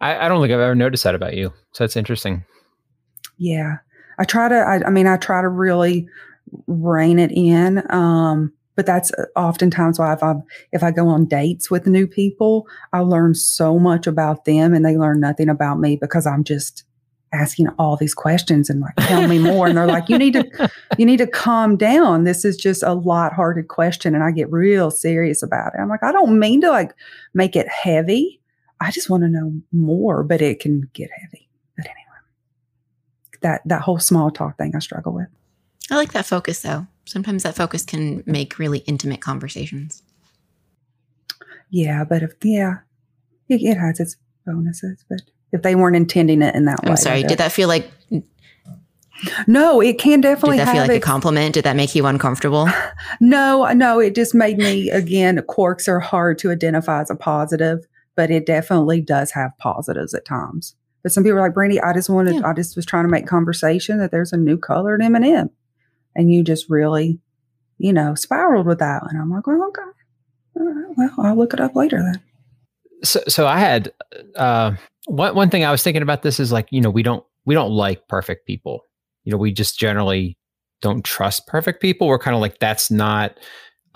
I, 0.00 0.26
I 0.26 0.28
don't 0.28 0.40
think 0.40 0.52
I've 0.52 0.60
ever 0.60 0.74
noticed 0.74 1.04
that 1.04 1.14
about 1.14 1.34
you. 1.34 1.52
So 1.72 1.84
it's 1.84 1.96
interesting. 1.96 2.44
Yeah. 3.38 3.78
I 4.18 4.24
try 4.24 4.48
to, 4.48 4.54
I, 4.54 4.86
I 4.86 4.90
mean, 4.90 5.06
I 5.06 5.16
try 5.16 5.40
to 5.40 5.48
really 5.48 6.08
rein 6.66 7.18
it 7.18 7.32
in. 7.32 7.82
Um, 7.90 8.52
but 8.78 8.86
that's 8.86 9.12
uh, 9.14 9.24
oftentimes 9.34 9.98
why 9.98 10.12
if 10.12 10.22
I 10.22 10.34
if 10.70 10.84
I 10.84 10.92
go 10.92 11.08
on 11.08 11.24
dates 11.24 11.68
with 11.68 11.88
new 11.88 12.06
people, 12.06 12.68
I 12.92 13.00
learn 13.00 13.34
so 13.34 13.76
much 13.76 14.06
about 14.06 14.44
them 14.44 14.72
and 14.72 14.86
they 14.86 14.96
learn 14.96 15.18
nothing 15.18 15.48
about 15.48 15.80
me 15.80 15.96
because 15.96 16.28
I'm 16.28 16.44
just 16.44 16.84
asking 17.32 17.70
all 17.70 17.96
these 17.96 18.14
questions 18.14 18.70
and 18.70 18.80
like 18.80 18.94
tell 19.00 19.26
me 19.26 19.40
more. 19.40 19.66
And 19.66 19.76
they're 19.76 19.88
like 19.88 20.08
you 20.08 20.16
need 20.16 20.34
to 20.34 20.70
you 20.96 21.04
need 21.04 21.16
to 21.16 21.26
calm 21.26 21.76
down. 21.76 22.22
This 22.22 22.44
is 22.44 22.56
just 22.56 22.84
a 22.84 22.94
light-hearted 22.94 23.66
question 23.66 24.14
and 24.14 24.22
i 24.22 24.30
get 24.30 24.50
real 24.52 24.92
serious 24.92 25.42
about 25.42 25.74
it. 25.74 25.80
I'm 25.80 25.88
like 25.88 26.04
i 26.04 26.12
don't 26.12 26.38
mean 26.38 26.60
to 26.60 26.70
like 26.70 26.94
make 27.34 27.56
it 27.56 27.66
heavy. 27.66 28.40
I 28.80 28.92
just 28.92 29.10
want 29.10 29.24
to 29.24 29.28
know 29.28 29.60
more 29.72 30.22
but 30.22 30.40
it 30.40 30.60
can 30.60 30.88
get 30.92 31.10
heavy. 31.20 31.48
But 31.76 31.86
anyway 31.86 32.04
that 33.40 33.62
that 33.64 33.82
whole 33.82 33.98
small 33.98 34.30
talk 34.30 34.56
thing 34.56 34.76
i 34.76 34.78
struggle 34.78 35.14
with. 35.14 35.26
I 35.90 35.96
like 35.96 36.12
that 36.12 36.26
focus 36.26 36.60
though 36.60 36.86
sometimes 37.08 37.42
that 37.42 37.56
focus 37.56 37.84
can 37.84 38.22
make 38.26 38.58
really 38.58 38.80
intimate 38.80 39.20
conversations. 39.20 40.02
Yeah, 41.70 42.04
but 42.04 42.22
if 42.22 42.32
yeah, 42.42 42.78
it, 43.48 43.62
it 43.62 43.76
has 43.76 44.00
its 44.00 44.16
bonuses, 44.46 45.04
but 45.08 45.20
if 45.52 45.62
they 45.62 45.74
weren't 45.74 45.96
intending 45.96 46.42
it 46.42 46.54
in 46.54 46.64
that 46.66 46.82
way. 46.82 46.90
I'm 46.90 46.96
sorry. 46.96 47.22
Did 47.22 47.38
that 47.38 47.52
feel 47.52 47.68
like 47.68 47.90
No, 49.46 49.80
it 49.80 49.98
can 49.98 50.20
definitely 50.20 50.58
did 50.58 50.66
that 50.66 50.72
feel 50.72 50.82
like 50.82 50.90
a 50.90 51.00
compliment? 51.00 51.54
Did 51.54 51.64
that 51.64 51.76
make 51.76 51.94
you 51.94 52.06
uncomfortable? 52.06 52.68
No, 53.20 53.64
no, 53.72 53.98
it 53.98 54.14
just 54.14 54.34
made 54.34 54.58
me 54.58 54.90
again. 54.90 55.42
Quirks 55.48 55.88
are 55.88 55.98
hard 56.00 56.38
to 56.38 56.50
identify 56.50 57.00
as 57.00 57.10
a 57.10 57.16
positive, 57.16 57.86
but 58.16 58.30
it 58.30 58.46
definitely 58.46 59.00
does 59.00 59.30
have 59.32 59.50
positives 59.58 60.14
at 60.14 60.24
times. 60.24 60.74
But 61.02 61.12
some 61.12 61.24
people 61.24 61.38
are 61.38 61.42
like 61.42 61.54
Brandy. 61.54 61.80
I 61.80 61.92
just 61.94 62.10
wanted, 62.10 62.36
Yeah. 62.36 62.46
I 62.46 62.52
just 62.52 62.76
was 62.76 62.84
trying 62.84 63.04
to 63.04 63.08
make 63.08 63.26
conversation 63.26 63.98
that 63.98 64.10
there's 64.10 64.32
a 64.32 64.36
new 64.36 64.56
colored 64.58 65.02
M 65.02 65.14
and 65.14 65.24
M, 65.24 65.50
and 66.18 66.30
you 66.30 66.42
just 66.42 66.68
really, 66.68 67.18
you 67.78 67.92
know, 67.92 68.14
spiraled 68.14 68.66
with 68.66 68.80
that. 68.80 69.04
And 69.08 69.18
I'm 69.18 69.30
like, 69.30 69.46
well, 69.46 69.62
okay, 69.68 69.82
well, 70.54 71.10
I'll 71.20 71.36
look 71.36 71.54
it 71.54 71.60
up 71.60 71.74
later 71.74 72.02
then. 72.02 72.20
so 73.04 73.20
so 73.28 73.46
I 73.46 73.58
had 73.58 73.92
uh 74.36 74.72
one 75.06 75.34
one 75.34 75.48
thing 75.48 75.64
I 75.64 75.70
was 75.70 75.82
thinking 75.82 76.02
about 76.02 76.22
this 76.22 76.40
is 76.40 76.52
like, 76.52 76.68
you 76.70 76.80
know, 76.80 76.90
we 76.90 77.02
don't 77.02 77.24
we 77.46 77.54
don't 77.54 77.70
like 77.70 78.06
perfect 78.08 78.46
people. 78.46 78.84
You 79.24 79.32
know, 79.32 79.38
we 79.38 79.52
just 79.52 79.78
generally 79.78 80.36
don't 80.82 81.04
trust 81.04 81.46
perfect 81.46 81.80
people. 81.80 82.08
We're 82.08 82.18
kind 82.18 82.34
of 82.34 82.40
like 82.40 82.58
that's 82.58 82.90
not 82.90 83.38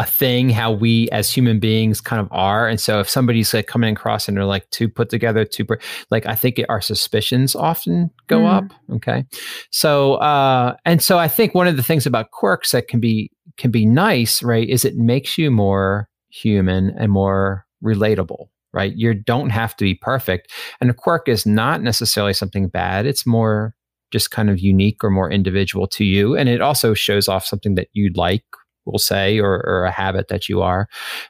a 0.03 0.07
thing 0.07 0.51
how 0.51 0.73
we 0.73 1.09
as 1.11 1.31
human 1.31 1.59
beings 1.61 2.01
kind 2.01 2.21
of 2.21 2.29
are. 2.31 2.69
And 2.69 2.81
so 2.81 3.01
if 3.01 3.09
somebody's 3.09 3.55
like 3.55 3.67
coming 3.67 3.93
across 3.93 4.27
and 4.29 4.37
they're 4.37 4.45
like 4.45 4.69
too 4.71 4.89
put 4.89 5.09
together, 5.11 5.45
too 5.45 5.65
per- 5.65 5.79
like 6.11 6.27
I 6.27 6.35
think 6.35 6.61
our 6.69 6.81
suspicions 6.81 7.55
often 7.55 8.11
go 8.27 8.41
Mm. 8.41 8.53
up. 8.53 8.65
Okay. 8.97 9.25
So 9.71 10.15
uh 10.15 10.75
and 10.85 11.03
so 11.03 11.19
I 11.19 11.29
think 11.29 11.55
one 11.55 11.69
of 11.69 11.77
the 11.77 11.83
things 11.83 12.07
about 12.07 12.31
quirks 12.31 12.73
that 12.73 12.89
can 12.89 13.01
be 13.01 13.31
can 13.57 13.71
be 13.71 13.87
nice, 13.87 14.43
right, 14.43 14.69
is 14.69 14.85
it 14.85 14.97
makes 14.97 15.39
you 15.39 15.51
more 15.51 16.09
human 16.31 16.91
and 16.99 17.13
more 17.13 17.65
relatable 17.85 18.47
right? 18.75 18.95
You 18.97 19.13
don't 19.13 19.51
have 19.51 19.77
to 19.77 19.85
be 19.85 19.95
perfect. 19.95 20.51
And 20.81 20.89
a 20.89 20.95
quirk 20.95 21.29
is 21.29 21.45
not 21.45 21.83
necessarily 21.83 22.33
something 22.33 22.69
bad. 22.69 23.05
It's 23.05 23.27
more 23.27 23.75
just 24.11 24.31
kind 24.31 24.49
of 24.49 24.59
unique 24.61 25.05
or 25.05 25.11
more 25.11 25.31
individual 25.31 25.87
to 25.89 26.05
you. 26.05 26.35
And 26.39 26.49
it 26.49 26.63
also 26.63 26.95
shows 26.95 27.29
off 27.29 27.45
something 27.45 27.75
that 27.75 27.89
you'd 27.93 28.17
like, 28.17 28.45
we'll 28.85 28.99
say, 28.99 29.39
or, 29.39 29.63
or 29.67 29.85
a 29.85 29.91
habit 29.91 30.29
that 30.29 30.49
you 30.49 30.63
are. 30.63 30.89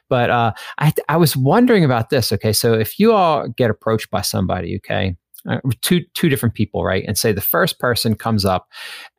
But 0.09 0.29
uh, 0.29 0.53
I, 0.79 0.93
I 1.09 1.17
was 1.17 1.35
wondering 1.35 1.83
about 1.83 2.09
this. 2.09 2.31
Okay. 2.31 2.53
So 2.53 2.73
if 2.73 2.99
you 2.99 3.13
all 3.13 3.47
get 3.47 3.69
approached 3.69 4.09
by 4.09 4.21
somebody, 4.21 4.77
okay, 4.77 5.15
uh, 5.47 5.59
two 5.81 6.01
two 6.13 6.29
different 6.29 6.55
people, 6.55 6.83
right? 6.83 7.03
And 7.05 7.17
say 7.17 7.33
the 7.33 7.41
first 7.41 7.79
person 7.79 8.15
comes 8.15 8.45
up 8.45 8.69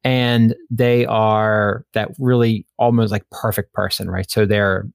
and 0.02 0.54
they 0.70 1.04
are 1.06 1.84
that 1.92 2.10
really 2.18 2.66
almost 2.78 3.12
like 3.12 3.28
perfect 3.30 3.72
person, 3.74 4.10
right? 4.10 4.30
So 4.30 4.46
they're 4.46 4.86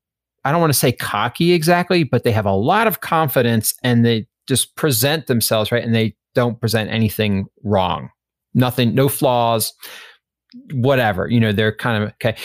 I 0.43 0.51
don't 0.51 0.61
want 0.61 0.73
to 0.73 0.79
say 0.79 0.91
cocky 0.91 1.53
exactly, 1.53 2.03
but 2.03 2.23
they 2.23 2.31
have 2.31 2.45
a 2.45 2.53
lot 2.53 2.87
of 2.87 3.01
confidence 3.01 3.75
and 3.83 4.05
they 4.05 4.27
just 4.47 4.75
present 4.75 5.27
themselves 5.27 5.71
right 5.71 5.83
and 5.83 5.93
they 5.93 6.15
don't 6.33 6.59
present 6.59 6.89
anything 6.89 7.45
wrong. 7.63 8.09
Nothing, 8.55 8.95
no 8.95 9.07
flaws, 9.07 9.73
whatever. 10.73 11.27
You 11.27 11.39
know, 11.39 11.51
they're 11.51 11.75
kind 11.75 12.03
of 12.03 12.09
okay. 12.13 12.35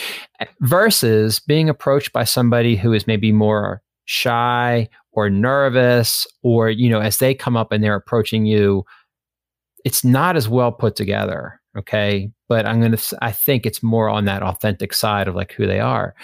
Versus 0.61 1.39
being 1.39 1.69
approached 1.69 2.13
by 2.13 2.23
somebody 2.23 2.75
who 2.75 2.93
is 2.93 3.07
maybe 3.07 3.31
more 3.31 3.81
shy 4.05 4.89
or 5.11 5.29
nervous, 5.29 6.27
or, 6.43 6.69
you 6.69 6.89
know, 6.89 6.99
as 6.99 7.17
they 7.17 7.33
come 7.33 7.55
up 7.55 7.71
and 7.71 7.83
they're 7.83 7.95
approaching 7.95 8.45
you, 8.45 8.83
it's 9.83 10.03
not 10.03 10.35
as 10.35 10.49
well 10.49 10.71
put 10.71 10.95
together. 10.95 11.59
Okay. 11.77 12.31
But 12.47 12.65
I'm 12.65 12.81
to, 12.95 13.17
I 13.21 13.31
think 13.31 13.65
it's 13.65 13.81
more 13.81 14.09
on 14.09 14.25
that 14.25 14.43
authentic 14.43 14.93
side 14.93 15.27
of 15.27 15.35
like 15.35 15.53
who 15.53 15.65
they 15.65 15.79
are. 15.79 16.15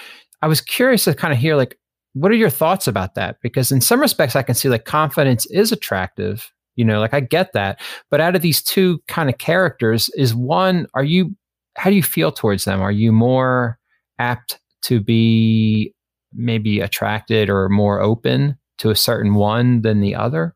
I 0.42 0.48
was 0.48 0.62
curious 0.62 1.06
to 1.06 1.14
kind 1.14 1.34
of 1.34 1.40
hear 1.40 1.56
like, 1.56 1.78
what 2.14 2.32
are 2.32 2.36
your 2.36 2.50
thoughts 2.50 2.88
about 2.88 3.16
that? 3.16 3.38
Because 3.42 3.72
in 3.72 3.80
some 3.80 4.02
respects, 4.02 4.36
I 4.36 4.44
can 4.44 4.56
see 4.56 4.70
like 4.70 4.86
confidence 4.86 5.46
is 5.48 5.72
attractive. 5.72 6.52
You 6.76 6.86
know, 6.86 7.00
like 7.00 7.14
I 7.14 7.20
get 7.20 7.54
that. 7.54 7.80
But 8.10 8.22
out 8.22 8.36
of 8.36 8.42
these 8.42 8.62
two 8.62 9.02
kind 9.08 9.30
of 9.30 9.38
characters, 9.38 10.10
is 10.16 10.34
one, 10.36 10.88
are 10.94 11.04
you, 11.04 11.36
how 11.78 11.90
do 11.90 11.96
you 11.96 12.04
feel 12.04 12.32
towards 12.32 12.66
them? 12.66 12.82
Are 12.82 12.92
you 12.92 13.12
more 13.12 13.80
apt 14.20 14.60
to 14.84 15.00
be 15.00 15.94
maybe 16.34 16.80
attracted 16.80 17.50
or 17.50 17.70
more 17.70 18.00
open 18.00 18.58
to 18.80 18.90
a 18.90 18.96
certain 18.96 19.36
one 19.36 19.82
than 19.82 20.02
the 20.02 20.16
other? 20.16 20.56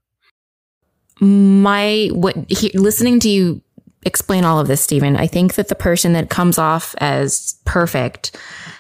My 1.21 2.09
what 2.11 2.35
he, 2.49 2.69
listening 2.77 3.19
to 3.21 3.29
you 3.29 3.61
explain 4.05 4.45
all 4.45 4.59
of 4.59 4.67
this, 4.67 4.81
Stephen, 4.81 5.15
I 5.15 5.27
think 5.27 5.55
that 5.55 5.67
the 5.67 5.75
person 5.75 6.13
that 6.13 6.29
comes 6.29 6.57
off 6.57 6.93
as 6.99 7.59
perfect 7.65 8.37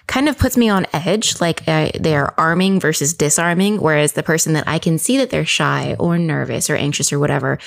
kind 0.07 0.29
of 0.29 0.37
puts 0.37 0.55
me 0.55 0.69
on 0.69 0.85
edge. 0.93 1.41
Like 1.41 1.67
uh, 1.67 1.89
they 1.99 2.15
are 2.15 2.33
arming 2.37 2.79
versus 2.79 3.13
disarming. 3.13 3.81
Whereas 3.81 4.13
the 4.13 4.23
person 4.23 4.53
that 4.53 4.67
I 4.67 4.77
can 4.77 4.99
see 4.99 5.17
that 5.17 5.31
they're 5.31 5.45
shy 5.45 5.95
or 5.97 6.19
nervous 6.19 6.69
or 6.69 6.75
anxious 6.75 7.11
or 7.11 7.17
whatever, 7.17 7.57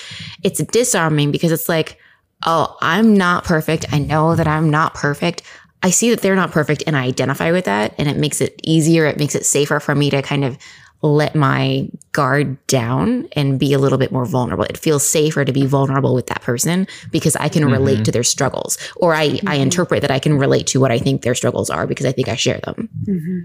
it's 0.44 0.62
disarming 0.62 1.32
because 1.32 1.50
it's 1.50 1.68
like, 1.68 1.98
oh, 2.46 2.76
I'm 2.80 3.16
not 3.16 3.44
perfect. 3.44 3.86
I 3.92 3.98
know 3.98 4.34
that 4.36 4.46
I'm 4.46 4.70
not 4.70 4.94
perfect. 4.94 5.42
I 5.82 5.90
see 5.90 6.10
that 6.10 6.20
they're 6.22 6.34
not 6.36 6.50
perfect 6.50 6.82
and 6.86 6.96
I 6.96 7.04
identify 7.04 7.52
with 7.52 7.64
that. 7.66 7.94
And 7.98 8.08
it 8.08 8.16
makes 8.16 8.40
it 8.40 8.60
easier. 8.64 9.06
It 9.06 9.16
makes 9.18 9.34
it 9.34 9.46
safer 9.46 9.78
for 9.80 9.94
me 9.94 10.10
to 10.10 10.22
kind 10.22 10.44
of 10.44 10.58
let 11.00 11.36
my 11.36 11.88
guard 12.10 12.64
down 12.66 13.28
and 13.36 13.60
be 13.60 13.72
a 13.72 13.78
little 13.78 13.98
bit 13.98 14.10
more 14.10 14.24
vulnerable. 14.26 14.64
It 14.64 14.76
feels 14.76 15.08
safer 15.08 15.44
to 15.44 15.52
be 15.52 15.64
vulnerable 15.66 16.12
with 16.14 16.26
that 16.26 16.42
person 16.42 16.88
because 17.12 17.36
I 17.36 17.48
can 17.48 17.64
relate 17.64 18.00
Mhm. 18.00 18.04
to 18.04 18.10
their 18.12 18.24
struggles 18.24 18.76
or 18.96 19.14
I, 19.14 19.38
I 19.46 19.58
Mhm. 19.58 19.60
interpret 19.60 20.00
that 20.00 20.10
I 20.10 20.18
can 20.18 20.36
relate 20.36 20.66
to 20.68 20.80
what 20.80 20.90
I 20.90 20.98
think 20.98 21.22
their 21.22 21.36
struggles 21.36 21.70
are 21.70 21.86
because 21.86 22.04
I 22.06 22.10
think 22.10 22.28
I 22.28 22.34
share 22.34 22.58
them. 22.64 22.88
Mm-hmm. 23.06 23.38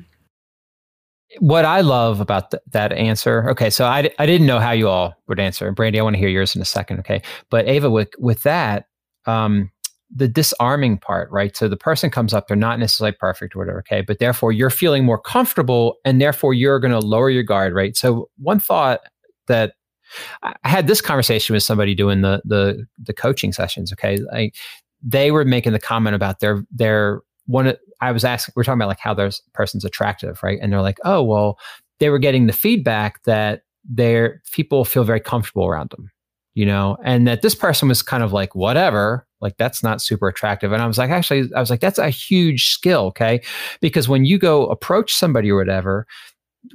What 1.39 1.65
I 1.65 1.82
love 1.82 2.19
about 2.19 2.52
th- 2.52 2.63
that 2.72 2.93
answer. 2.93 3.50
Okay, 3.50 3.69
so 3.69 3.86
I, 3.86 4.10
I 4.19 4.26
didn't 4.26 4.48
know 4.48 4.60
how 4.60 4.72
you 4.72 4.88
all 4.88 5.13
would 5.28 5.39
answer. 5.39 5.72
Brandy, 5.72 6.00
I 6.00 6.04
want 6.04 6.15
to 6.15 6.19
hear 6.19 6.30
yours 6.30 6.56
in 6.56 6.62
a 6.62 6.65
second. 6.65 7.00
Okay, 7.00 7.22
but 7.50 7.67
Ava, 7.67 7.89
with 7.89 8.10
with 8.17 8.43
that, 8.43 8.88
um, 9.26 9.72
the 10.15 10.28
disarming 10.28 10.98
part, 10.98 11.32
right? 11.32 11.56
So 11.56 11.67
the 11.67 11.78
person 11.78 12.10
comes 12.10 12.34
up, 12.34 12.48
they're 12.48 12.58
not 12.58 12.80
necessarily 12.80 13.15
perfect 13.19 13.56
or 13.56 13.60
whatever. 13.60 13.80
Okay, 13.80 14.02
but 14.02 14.19
therefore 14.19 14.52
you're 14.52 14.69
feeling 14.69 15.06
more 15.06 15.19
comfortable, 15.19 15.96
and 16.06 16.22
therefore 16.22 16.54
you're 16.54 16.80
going 16.80 16.91
to 16.91 17.00
lower 17.00 17.30
your 17.30 17.43
guard, 17.43 17.74
right? 17.74 17.96
So 17.96 18.30
one 18.38 18.60
thought 18.60 19.02
that 19.48 19.74
I 20.43 20.54
had 20.63 20.88
this 20.88 21.02
conversation 21.02 21.54
with 21.54 21.63
somebody 21.63 21.96
doing 21.96 22.22
the 22.22 22.41
the 22.46 22.86
the 23.02 23.13
coaching 23.13 23.54
sessions. 23.54 23.91
Okay, 23.93 24.19
they 25.02 25.32
were 25.32 25.46
making 25.46 25.74
the 25.74 25.80
comment 25.80 26.15
about 26.15 26.39
their 26.39 26.63
their 26.72 27.22
one. 27.45 27.67
Of 27.67 27.77
I 28.01 28.12
was 28.12 28.25
asking, 28.25 28.53
we're 28.56 28.63
talking 28.63 28.79
about 28.79 28.89
like 28.89 28.99
how 28.99 29.13
this 29.13 29.41
person's 29.53 29.86
attractive, 29.86 30.41
right? 30.43 30.60
And 30.62 30.71
they're 30.71 30.82
like, 30.82 30.99
oh 31.06 31.23
well, 31.23 31.58
they 31.99 32.10
were 32.10 32.19
getting 32.19 32.47
the 32.47 32.53
feedback 32.53 33.23
that 33.23 33.63
their 33.86 34.41
people 34.51 34.86
feel 34.86 35.03
very 35.03 35.19
comfortable 35.19 35.65
around 35.65 35.89
them, 35.91 36.12
you 36.53 36.65
know, 36.65 36.97
and 37.03 37.27
that 37.27 37.41
this 37.41 37.56
person 37.56 37.88
was 37.88 38.01
kind 38.01 38.23
of 38.23 38.34
like 38.34 38.56
whatever, 38.56 39.27
like 39.41 39.58
that's 39.58 39.84
not 39.84 40.01
super 40.01 40.27
attractive. 40.27 40.71
And 40.71 40.82
I 40.82 40.88
was 40.88 40.97
like, 40.97 41.10
actually, 41.10 41.49
I 41.56 41.60
was 41.60 41.69
like, 41.69 41.82
that's 41.82 41.99
a 41.99 42.10
huge 42.10 42.69
skill, 42.69 43.06
okay, 43.08 43.41
because 43.82 44.08
when 44.08 44.25
you 44.25 44.38
go 44.38 44.65
approach 44.67 45.13
somebody 45.13 45.51
or 45.51 45.58
whatever, 45.58 46.08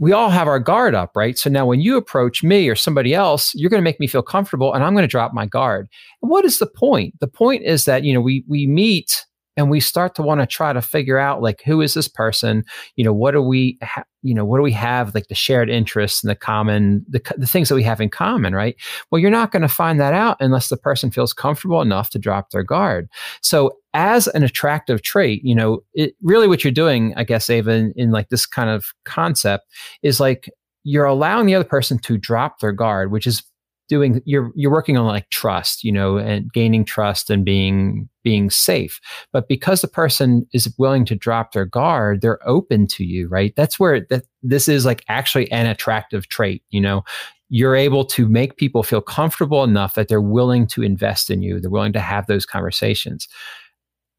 we 0.00 0.12
all 0.12 0.28
have 0.28 0.48
our 0.48 0.60
guard 0.60 0.94
up, 0.94 1.12
right? 1.16 1.38
So 1.38 1.48
now 1.48 1.64
when 1.64 1.80
you 1.80 1.96
approach 1.96 2.42
me 2.42 2.68
or 2.68 2.74
somebody 2.74 3.14
else, 3.14 3.54
you're 3.54 3.70
going 3.70 3.80
to 3.80 3.84
make 3.84 3.98
me 3.98 4.06
feel 4.06 4.22
comfortable 4.22 4.74
and 4.74 4.84
I'm 4.84 4.92
going 4.92 5.02
to 5.02 5.08
drop 5.08 5.32
my 5.32 5.46
guard. 5.46 5.88
And 6.20 6.30
what 6.30 6.44
is 6.44 6.58
the 6.58 6.66
point? 6.66 7.14
The 7.20 7.26
point 7.26 7.64
is 7.64 7.86
that, 7.86 8.04
you 8.04 8.12
know, 8.12 8.20
we 8.20 8.44
we 8.46 8.66
meet 8.66 9.24
and 9.58 9.68
we 9.70 9.80
start 9.80 10.14
to 10.14 10.22
want 10.22 10.40
to 10.40 10.46
try 10.46 10.72
to 10.72 10.80
figure 10.80 11.18
out 11.18 11.42
like 11.42 11.62
who 11.66 11.80
is 11.80 11.92
this 11.92 12.06
person? 12.06 12.64
You 12.94 13.04
know, 13.04 13.12
what 13.12 13.32
do 13.32 13.42
we 13.42 13.76
ha- 13.82 14.04
you 14.22 14.32
know, 14.32 14.44
what 14.44 14.58
do 14.58 14.62
we 14.62 14.72
have 14.72 15.14
like 15.14 15.26
the 15.26 15.34
shared 15.34 15.68
interests 15.68 16.22
and 16.22 16.30
the 16.30 16.36
common 16.36 17.04
the 17.08 17.20
the 17.36 17.46
things 17.46 17.68
that 17.68 17.74
we 17.74 17.82
have 17.82 18.00
in 18.00 18.08
common, 18.08 18.54
right? 18.54 18.76
Well, 19.10 19.18
you're 19.18 19.32
not 19.32 19.50
going 19.50 19.62
to 19.62 19.68
find 19.68 19.98
that 20.00 20.14
out 20.14 20.36
unless 20.38 20.68
the 20.68 20.76
person 20.76 21.10
feels 21.10 21.32
comfortable 21.32 21.82
enough 21.82 22.10
to 22.10 22.20
drop 22.20 22.50
their 22.50 22.62
guard. 22.62 23.08
So 23.42 23.72
as 23.94 24.28
an 24.28 24.44
attractive 24.44 25.02
trait, 25.02 25.42
you 25.42 25.56
know, 25.56 25.80
it 25.92 26.14
really 26.22 26.46
what 26.46 26.62
you're 26.62 26.72
doing, 26.72 27.12
I 27.16 27.24
guess, 27.24 27.50
Ava, 27.50 27.72
in, 27.72 27.92
in 27.96 28.10
like 28.12 28.28
this 28.28 28.46
kind 28.46 28.70
of 28.70 28.86
concept 29.04 29.66
is 30.02 30.20
like 30.20 30.48
you're 30.84 31.04
allowing 31.04 31.46
the 31.46 31.56
other 31.56 31.68
person 31.68 31.98
to 31.98 32.16
drop 32.16 32.60
their 32.60 32.72
guard, 32.72 33.10
which 33.10 33.26
is 33.26 33.42
doing 33.88 34.20
you're 34.24 34.52
you're 34.54 34.70
working 34.70 34.96
on 34.96 35.06
like 35.06 35.28
trust, 35.30 35.82
you 35.82 35.90
know, 35.90 36.18
and 36.18 36.52
gaining 36.52 36.84
trust 36.84 37.30
and 37.30 37.44
being 37.44 38.08
being 38.22 38.50
safe. 38.50 39.00
But 39.32 39.48
because 39.48 39.80
the 39.80 39.88
person 39.88 40.46
is 40.52 40.72
willing 40.78 41.04
to 41.06 41.14
drop 41.14 41.52
their 41.52 41.64
guard, 41.64 42.20
they're 42.20 42.46
open 42.46 42.86
to 42.88 43.04
you, 43.04 43.28
right? 43.28 43.54
That's 43.56 43.80
where 43.80 44.06
that 44.10 44.24
this 44.42 44.68
is 44.68 44.84
like 44.84 45.04
actually 45.08 45.50
an 45.50 45.66
attractive 45.66 46.28
trait, 46.28 46.62
you 46.70 46.80
know. 46.80 47.02
You're 47.50 47.76
able 47.76 48.04
to 48.04 48.28
make 48.28 48.58
people 48.58 48.82
feel 48.82 49.00
comfortable 49.00 49.64
enough 49.64 49.94
that 49.94 50.08
they're 50.08 50.20
willing 50.20 50.66
to 50.66 50.82
invest 50.82 51.30
in 51.30 51.40
you. 51.40 51.58
They're 51.58 51.70
willing 51.70 51.94
to 51.94 52.00
have 52.00 52.26
those 52.26 52.44
conversations. 52.44 53.26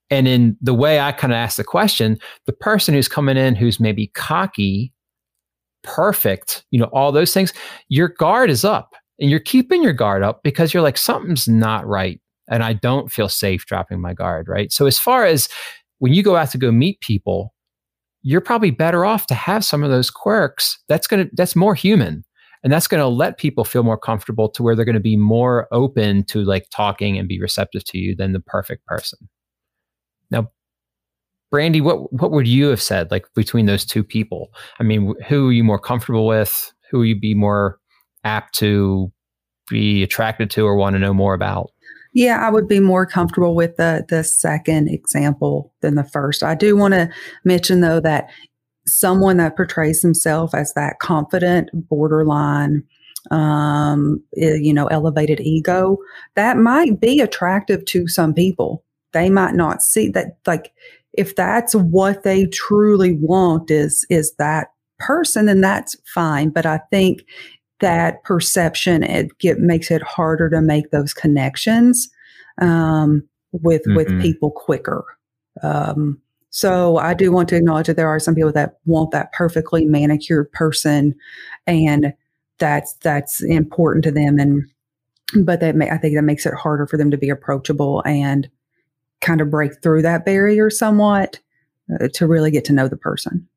And 0.09 0.27
in 0.27 0.57
the 0.61 0.73
way 0.73 0.99
I 0.99 1.11
kind 1.11 1.31
of 1.31 1.37
ask 1.37 1.57
the 1.57 1.63
question, 1.63 2.17
the 2.47 2.53
person 2.53 2.95
who's 2.95 3.07
coming 3.07 3.37
in 3.37 3.53
who's 3.53 3.79
maybe 3.79 4.07
cocky, 4.07 4.91
perfect, 5.83 6.65
you 6.71 6.79
know, 6.79 6.87
all 6.87 7.11
those 7.11 7.31
things, 7.31 7.53
your 7.87 8.07
guard 8.07 8.49
is 8.49 8.65
up 8.65 8.95
and 9.19 9.29
you're 9.29 9.39
keeping 9.39 9.83
your 9.83 9.93
guard 9.93 10.23
up 10.23 10.41
because 10.43 10.73
you're 10.73 10.83
like, 10.83 10.97
something's 10.97 11.47
not 11.47 11.85
right. 11.85 12.19
And 12.49 12.63
I 12.63 12.73
don't 12.73 13.11
feel 13.11 13.29
safe 13.29 13.65
dropping 13.65 14.01
my 14.01 14.13
guard, 14.13 14.47
right? 14.47 14.71
So, 14.71 14.85
as 14.85 14.97
far 14.97 15.25
as 15.25 15.49
when 15.99 16.13
you 16.13 16.23
go 16.23 16.35
out 16.35 16.51
to 16.51 16.57
go 16.57 16.71
meet 16.71 16.99
people, 17.01 17.53
you're 18.21 18.41
probably 18.41 18.71
better 18.71 19.05
off 19.05 19.27
to 19.27 19.33
have 19.33 19.63
some 19.63 19.83
of 19.83 19.91
those 19.91 20.09
quirks. 20.09 20.77
That's 20.87 21.07
going 21.07 21.25
to, 21.25 21.35
that's 21.35 21.55
more 21.55 21.75
human. 21.75 22.23
And 22.63 22.73
that's 22.73 22.87
going 22.87 22.99
to 22.99 23.07
let 23.07 23.37
people 23.37 23.63
feel 23.63 23.83
more 23.83 23.97
comfortable 23.97 24.49
to 24.49 24.63
where 24.63 24.75
they're 24.75 24.83
going 24.83 24.93
to 24.95 24.99
be 24.99 25.15
more 25.15 25.67
open 25.71 26.25
to 26.25 26.43
like 26.43 26.67
talking 26.71 27.17
and 27.17 27.27
be 27.27 27.39
receptive 27.39 27.85
to 27.85 27.97
you 27.97 28.15
than 28.15 28.33
the 28.33 28.41
perfect 28.41 28.85
person. 28.85 29.29
Now, 30.29 30.51
Brandy, 31.51 31.79
what, 31.81 32.11
what 32.11 32.31
would 32.31 32.47
you 32.47 32.67
have 32.67 32.81
said 32.81 33.11
like 33.11 33.25
between 33.33 33.65
those 33.65 33.85
two 33.85 34.03
people? 34.03 34.51
I 34.79 34.83
mean, 34.83 35.15
who 35.27 35.49
are 35.49 35.53
you 35.53 35.63
more 35.63 35.79
comfortable 35.79 36.27
with? 36.27 36.73
Who 36.91 37.03
you 37.03 37.17
be 37.17 37.33
more 37.33 37.79
apt 38.23 38.55
to 38.55 39.11
be 39.69 40.03
attracted 40.03 40.49
to 40.51 40.65
or 40.65 40.75
want 40.75 40.95
to 40.95 40.99
know 40.99 41.13
more 41.13 41.33
about? 41.33 41.71
Yeah, 42.13 42.45
I 42.45 42.49
would 42.49 42.67
be 42.67 42.79
more 42.79 43.05
comfortable 43.05 43.55
with 43.55 43.77
the 43.77 44.05
the 44.09 44.23
second 44.23 44.89
example 44.89 45.73
than 45.81 45.95
the 45.95 46.03
first. 46.03 46.43
I 46.43 46.55
do 46.55 46.75
want 46.75 46.95
to 46.95 47.09
mention 47.43 47.81
though 47.81 47.99
that 47.99 48.29
someone 48.87 49.37
that 49.37 49.55
portrays 49.55 50.01
himself 50.01 50.55
as 50.55 50.73
that 50.73 50.97
confident, 50.99 51.69
borderline, 51.73 52.83
um, 53.29 54.23
you 54.33 54.73
know, 54.73 54.87
elevated 54.87 55.39
ego, 55.39 55.97
that 56.35 56.57
might 56.57 56.99
be 56.99 57.19
attractive 57.21 57.85
to 57.85 58.07
some 58.07 58.33
people. 58.33 58.83
They 59.13 59.29
might 59.29 59.53
not 59.53 59.83
see 59.83 60.09
that 60.09 60.37
like 60.47 60.71
if 61.13 61.35
that's 61.35 61.75
what 61.75 62.23
they 62.23 62.47
truly 62.47 63.13
want 63.13 63.69
is 63.69 64.05
is 64.09 64.33
that 64.35 64.69
person, 64.97 65.45
then 65.45 65.61
that's 65.61 65.95
fine. 66.13 66.49
But 66.49 66.65
I 66.65 66.79
think 66.91 67.21
that 67.79 68.23
perception 68.23 69.03
it 69.03 69.37
get 69.39 69.59
makes 69.59 69.89
it 69.91 70.01
harder 70.01 70.49
to 70.49 70.61
make 70.61 70.91
those 70.91 71.13
connections 71.13 72.09
um, 72.59 73.23
with 73.51 73.83
mm-hmm. 73.83 73.95
with 73.95 74.21
people 74.21 74.51
quicker. 74.51 75.05
Um, 75.63 76.21
so 76.51 76.97
I 76.97 77.13
do 77.13 77.31
want 77.31 77.49
to 77.49 77.55
acknowledge 77.55 77.87
that 77.87 77.95
there 77.95 78.07
are 78.07 78.19
some 78.19 78.35
people 78.35 78.51
that 78.53 78.77
want 78.85 79.11
that 79.11 79.31
perfectly 79.33 79.85
manicured 79.85 80.51
person, 80.51 81.15
and 81.67 82.13
that's 82.57 82.93
that's 82.95 83.41
important 83.43 84.03
to 84.05 84.11
them. 84.11 84.39
And 84.39 84.63
but 85.43 85.59
that 85.59 85.75
may, 85.75 85.89
I 85.89 85.97
think 85.97 86.15
that 86.15 86.23
makes 86.23 86.45
it 86.45 86.53
harder 86.53 86.87
for 86.87 86.97
them 86.97 87.11
to 87.11 87.17
be 87.17 87.29
approachable 87.29 88.01
and 88.05 88.49
kind 89.21 89.41
of 89.41 89.51
break 89.51 89.81
through 89.81 90.01
that 90.01 90.25
barrier 90.25 90.69
somewhat 90.69 91.39
uh, 91.93 92.07
to 92.13 92.27
really 92.27 92.51
get 92.51 92.65
to 92.65 92.73
know 92.73 92.87
the 92.87 92.97
person. 92.97 93.47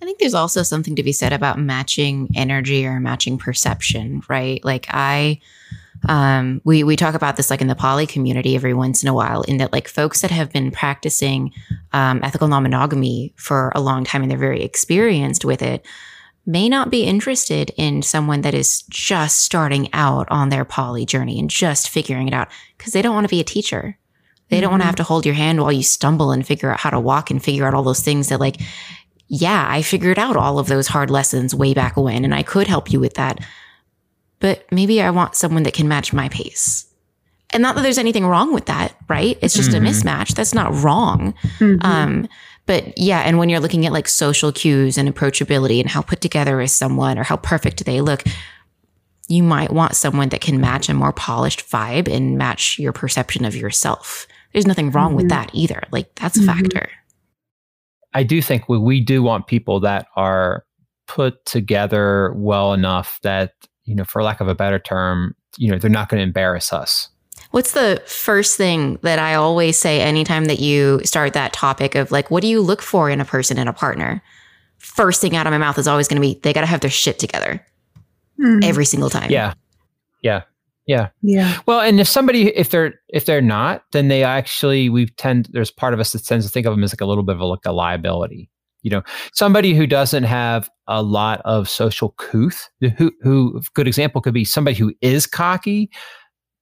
I 0.00 0.04
think 0.04 0.18
there's 0.18 0.34
also 0.34 0.62
something 0.62 0.96
to 0.96 1.02
be 1.02 1.12
said 1.12 1.32
about 1.32 1.58
matching 1.58 2.28
energy 2.34 2.86
or 2.86 3.00
matching 3.00 3.38
perception, 3.38 4.22
right? 4.28 4.64
Like 4.64 4.86
I 4.90 5.40
um 6.08 6.60
we 6.64 6.84
we 6.84 6.94
talk 6.94 7.14
about 7.16 7.36
this 7.36 7.50
like 7.50 7.60
in 7.60 7.66
the 7.66 7.74
poly 7.74 8.06
community 8.06 8.54
every 8.54 8.72
once 8.72 9.02
in 9.02 9.08
a 9.08 9.14
while 9.14 9.42
in 9.42 9.56
that 9.56 9.72
like 9.72 9.88
folks 9.88 10.20
that 10.20 10.30
have 10.30 10.52
been 10.52 10.70
practicing 10.70 11.52
um, 11.92 12.20
ethical 12.22 12.46
non-monogamy 12.46 13.34
for 13.36 13.72
a 13.74 13.80
long 13.80 14.04
time 14.04 14.22
and 14.22 14.30
they're 14.30 14.38
very 14.38 14.62
experienced 14.62 15.44
with 15.44 15.60
it 15.60 15.84
may 16.48 16.66
not 16.66 16.90
be 16.90 17.04
interested 17.04 17.70
in 17.76 18.00
someone 18.00 18.40
that 18.40 18.54
is 18.54 18.82
just 18.88 19.40
starting 19.40 19.92
out 19.92 20.26
on 20.30 20.48
their 20.48 20.64
poly 20.64 21.04
journey 21.04 21.38
and 21.38 21.50
just 21.50 21.90
figuring 21.90 22.26
it 22.26 22.32
out 22.32 22.48
because 22.78 22.94
they 22.94 23.02
don't 23.02 23.14
want 23.14 23.26
to 23.26 23.28
be 23.28 23.40
a 23.40 23.44
teacher. 23.44 23.98
They 24.48 24.56
mm-hmm. 24.56 24.62
don't 24.62 24.70
want 24.70 24.80
to 24.80 24.86
have 24.86 24.96
to 24.96 25.02
hold 25.02 25.26
your 25.26 25.34
hand 25.34 25.60
while 25.60 25.70
you 25.70 25.82
stumble 25.82 26.32
and 26.32 26.46
figure 26.46 26.72
out 26.72 26.80
how 26.80 26.88
to 26.88 26.98
walk 26.98 27.30
and 27.30 27.44
figure 27.44 27.66
out 27.66 27.74
all 27.74 27.82
those 27.82 28.00
things 28.00 28.30
that 28.30 28.40
like 28.40 28.56
yeah, 29.28 29.66
I 29.68 29.82
figured 29.82 30.18
out 30.18 30.36
all 30.36 30.58
of 30.58 30.68
those 30.68 30.88
hard 30.88 31.10
lessons 31.10 31.54
way 31.54 31.74
back 31.74 31.96
when, 31.96 32.24
and 32.24 32.34
I 32.34 32.42
could 32.42 32.66
help 32.66 32.90
you 32.90 32.98
with 32.98 33.14
that. 33.14 33.38
But 34.40 34.64
maybe 34.72 35.02
I 35.02 35.10
want 35.10 35.34
someone 35.34 35.64
that 35.64 35.74
can 35.74 35.88
match 35.88 36.12
my 36.12 36.28
pace. 36.28 36.86
And 37.50 37.62
not 37.62 37.76
that 37.76 37.82
there's 37.82 37.98
anything 37.98 38.26
wrong 38.26 38.52
with 38.52 38.66
that, 38.66 38.94
right? 39.08 39.38
It's 39.40 39.54
just 39.54 39.70
mm-hmm. 39.70 39.86
a 39.86 39.88
mismatch. 39.88 40.34
That's 40.34 40.54
not 40.54 40.74
wrong. 40.82 41.34
Mm-hmm. 41.58 41.84
Um, 41.84 42.28
but 42.66 42.96
yeah, 42.98 43.20
and 43.20 43.38
when 43.38 43.48
you're 43.48 43.60
looking 43.60 43.86
at 43.86 43.92
like 43.92 44.08
social 44.08 44.52
cues 44.52 44.98
and 44.98 45.12
approachability 45.12 45.80
and 45.80 45.88
how 45.88 46.02
put 46.02 46.20
together 46.20 46.60
is 46.60 46.76
someone 46.76 47.18
or 47.18 47.22
how 47.22 47.36
perfect 47.36 47.84
they 47.86 48.02
look, 48.02 48.22
you 49.28 49.42
might 49.42 49.72
want 49.72 49.96
someone 49.96 50.28
that 50.30 50.40
can 50.40 50.60
match 50.60 50.88
a 50.88 50.94
more 50.94 51.12
polished 51.12 51.68
vibe 51.68 52.08
and 52.08 52.36
match 52.36 52.78
your 52.78 52.92
perception 52.92 53.44
of 53.44 53.56
yourself. 53.56 54.26
There's 54.52 54.66
nothing 54.66 54.90
wrong 54.90 55.10
mm-hmm. 55.10 55.16
with 55.16 55.28
that 55.30 55.50
either. 55.54 55.82
Like 55.90 56.14
that's 56.14 56.36
a 56.36 56.40
mm-hmm. 56.40 56.58
factor. 56.58 56.90
I 58.14 58.22
do 58.22 58.40
think 58.42 58.68
we, 58.68 58.78
we 58.78 59.00
do 59.00 59.22
want 59.22 59.46
people 59.46 59.80
that 59.80 60.06
are 60.16 60.64
put 61.06 61.44
together 61.44 62.32
well 62.36 62.72
enough 62.72 63.18
that, 63.22 63.52
you 63.84 63.94
know, 63.94 64.04
for 64.04 64.22
lack 64.22 64.40
of 64.40 64.48
a 64.48 64.54
better 64.54 64.78
term, 64.78 65.34
you 65.56 65.70
know, 65.70 65.78
they're 65.78 65.90
not 65.90 66.08
going 66.08 66.18
to 66.18 66.24
embarrass 66.24 66.72
us. 66.72 67.08
What's 67.50 67.72
the 67.72 68.02
first 68.06 68.56
thing 68.56 68.98
that 69.02 69.18
I 69.18 69.34
always 69.34 69.78
say 69.78 70.00
anytime 70.00 70.46
that 70.46 70.58
you 70.60 71.00
start 71.04 71.32
that 71.32 71.52
topic 71.52 71.94
of 71.94 72.10
like, 72.10 72.30
what 72.30 72.42
do 72.42 72.48
you 72.48 72.60
look 72.60 72.82
for 72.82 73.08
in 73.08 73.20
a 73.20 73.24
person 73.24 73.58
and 73.58 73.68
a 73.68 73.72
partner? 73.72 74.22
First 74.78 75.20
thing 75.20 75.34
out 75.34 75.46
of 75.46 75.50
my 75.50 75.58
mouth 75.58 75.78
is 75.78 75.88
always 75.88 76.08
going 76.08 76.20
to 76.20 76.20
be, 76.20 76.38
they 76.42 76.52
got 76.52 76.60
to 76.60 76.66
have 76.66 76.80
their 76.80 76.90
shit 76.90 77.18
together 77.18 77.64
mm. 78.38 78.62
every 78.62 78.84
single 78.84 79.08
time. 79.08 79.30
Yeah. 79.30 79.54
Yeah. 80.22 80.42
Yeah. 80.88 81.10
Yeah. 81.20 81.60
Well, 81.66 81.80
and 81.80 82.00
if 82.00 82.08
somebody 82.08 82.48
if 82.56 82.70
they're 82.70 82.94
if 83.10 83.26
they're 83.26 83.42
not, 83.42 83.84
then 83.92 84.08
they 84.08 84.24
actually 84.24 84.88
we 84.88 85.06
tend 85.06 85.48
there's 85.52 85.70
part 85.70 85.92
of 85.92 86.00
us 86.00 86.12
that 86.12 86.24
tends 86.24 86.46
to 86.46 86.50
think 86.50 86.66
of 86.66 86.72
them 86.72 86.82
as 86.82 86.92
like 86.92 87.02
a 87.02 87.06
little 87.06 87.22
bit 87.22 87.36
of 87.36 87.42
a, 87.42 87.44
like 87.44 87.66
a 87.66 87.72
liability. 87.72 88.50
You 88.82 88.90
know, 88.92 89.02
somebody 89.34 89.74
who 89.74 89.86
doesn't 89.86 90.24
have 90.24 90.70
a 90.86 91.02
lot 91.02 91.42
of 91.44 91.68
social 91.68 92.12
couth, 92.12 92.70
who 92.96 93.12
who 93.20 93.60
good 93.74 93.86
example 93.86 94.22
could 94.22 94.32
be 94.32 94.46
somebody 94.46 94.76
who 94.76 94.94
is 95.02 95.26
cocky, 95.26 95.90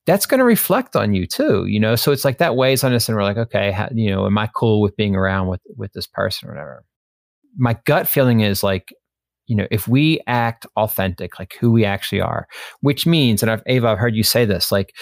that's 0.06 0.26
going 0.26 0.40
to 0.40 0.44
reflect 0.44 0.96
on 0.96 1.14
you 1.14 1.24
too, 1.24 1.66
you 1.66 1.78
know. 1.78 1.94
So 1.94 2.10
it's 2.10 2.24
like 2.24 2.38
that 2.38 2.56
weighs 2.56 2.82
on 2.82 2.92
us, 2.92 3.08
and 3.08 3.16
we're 3.16 3.22
like, 3.22 3.36
okay, 3.36 3.70
how, 3.70 3.88
you 3.94 4.10
know, 4.10 4.26
am 4.26 4.38
I 4.38 4.48
cool 4.48 4.80
with 4.80 4.96
being 4.96 5.14
around 5.14 5.46
with 5.46 5.60
with 5.76 5.92
this 5.92 6.08
person 6.08 6.48
or 6.48 6.52
whatever? 6.52 6.84
My 7.56 7.76
gut 7.84 8.08
feeling 8.08 8.40
is 8.40 8.64
like 8.64 8.92
you 9.46 9.56
know, 9.56 9.66
if 9.70 9.88
we 9.88 10.20
act 10.26 10.66
authentic, 10.76 11.38
like 11.38 11.56
who 11.61 11.70
we 11.70 11.85
actually 11.85 12.20
are, 12.20 12.48
which 12.80 13.06
means, 13.06 13.42
and 13.42 13.50
I've, 13.50 13.62
Ava, 13.66 13.88
I've 13.88 13.98
heard 13.98 14.16
you 14.16 14.22
say 14.22 14.44
this, 14.44 14.72
like 14.72 14.94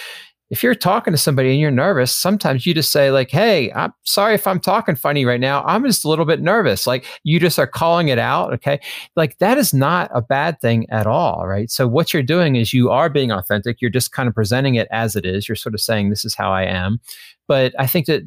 if 0.51 0.61
you're 0.61 0.75
talking 0.75 1.11
to 1.11 1.17
somebody 1.17 1.49
and 1.49 1.59
you're 1.59 1.71
nervous, 1.71 2.15
sometimes 2.15 2.65
you 2.65 2.73
just 2.73 2.91
say 2.91 3.09
like, 3.09 3.31
"Hey, 3.31 3.71
I'm 3.73 3.91
sorry 4.03 4.35
if 4.35 4.45
I'm 4.45 4.59
talking 4.59 4.95
funny 4.95 5.25
right 5.25 5.39
now. 5.39 5.63
I'm 5.63 5.83
just 5.83 6.05
a 6.05 6.09
little 6.09 6.25
bit 6.25 6.39
nervous." 6.39 6.85
Like 6.85 7.05
you 7.23 7.39
just 7.39 7.57
are 7.57 7.67
calling 7.67 8.09
it 8.09 8.19
out, 8.19 8.53
okay? 8.53 8.79
Like 9.15 9.37
that 9.39 9.57
is 9.57 9.73
not 9.73 10.11
a 10.13 10.21
bad 10.21 10.61
thing 10.61 10.87
at 10.91 11.07
all, 11.07 11.47
right? 11.47 11.71
So 11.71 11.87
what 11.87 12.13
you're 12.13 12.21
doing 12.23 12.55
is 12.55 12.73
you 12.73 12.91
are 12.91 13.09
being 13.09 13.31
authentic. 13.31 13.81
You're 13.81 13.89
just 13.89 14.11
kind 14.11 14.29
of 14.29 14.35
presenting 14.35 14.75
it 14.75 14.87
as 14.91 15.15
it 15.15 15.25
is. 15.25 15.49
You're 15.49 15.55
sort 15.55 15.73
of 15.73 15.81
saying, 15.81 16.09
"This 16.09 16.25
is 16.25 16.35
how 16.35 16.51
I 16.51 16.63
am." 16.63 16.99
But 17.47 17.73
I 17.79 17.87
think 17.87 18.05
that 18.07 18.23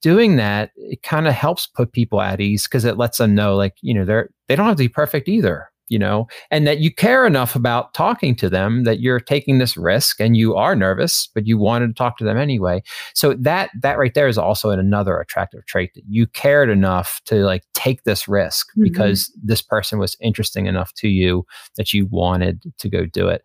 doing 0.00 0.36
that 0.36 0.70
it 0.76 1.02
kind 1.02 1.26
of 1.26 1.34
helps 1.34 1.66
put 1.66 1.92
people 1.92 2.20
at 2.20 2.40
ease 2.40 2.66
because 2.66 2.84
it 2.84 2.98
lets 2.98 3.18
them 3.18 3.34
know, 3.34 3.56
like, 3.56 3.76
you 3.80 3.94
know, 3.94 4.04
they're 4.04 4.30
they 4.48 4.56
don't 4.56 4.66
have 4.66 4.76
to 4.76 4.84
be 4.84 4.88
perfect 4.88 5.28
either, 5.28 5.68
you 5.88 5.98
know, 5.98 6.26
and 6.50 6.66
that 6.66 6.78
you 6.78 6.92
care 6.92 7.26
enough 7.26 7.54
about 7.54 7.94
talking 7.94 8.34
to 8.36 8.48
them 8.48 8.84
that 8.84 9.00
you're 9.00 9.20
taking 9.20 9.58
this 9.58 9.76
risk 9.76 10.20
and 10.20 10.36
you 10.36 10.54
are 10.54 10.74
nervous, 10.74 11.28
but 11.34 11.46
you 11.46 11.58
wanted 11.58 11.88
to 11.88 11.94
talk 11.94 12.16
to 12.18 12.24
them 12.24 12.38
anyway. 12.38 12.82
So 13.14 13.34
that 13.34 13.70
that 13.80 13.98
right 13.98 14.14
there 14.14 14.28
is 14.28 14.38
also 14.38 14.70
another 14.70 15.18
attractive 15.18 15.66
trait 15.66 15.92
that 15.94 16.04
you 16.08 16.26
cared 16.26 16.70
enough 16.70 17.20
to 17.26 17.44
like 17.44 17.64
take 17.74 18.04
this 18.04 18.26
risk 18.26 18.70
mm-hmm. 18.70 18.84
because 18.84 19.32
this 19.42 19.62
person 19.62 19.98
was 19.98 20.16
interesting 20.20 20.66
enough 20.66 20.92
to 20.94 21.08
you 21.08 21.44
that 21.76 21.92
you 21.92 22.06
wanted 22.06 22.62
to 22.78 22.88
go 22.88 23.04
do 23.04 23.28
it 23.28 23.42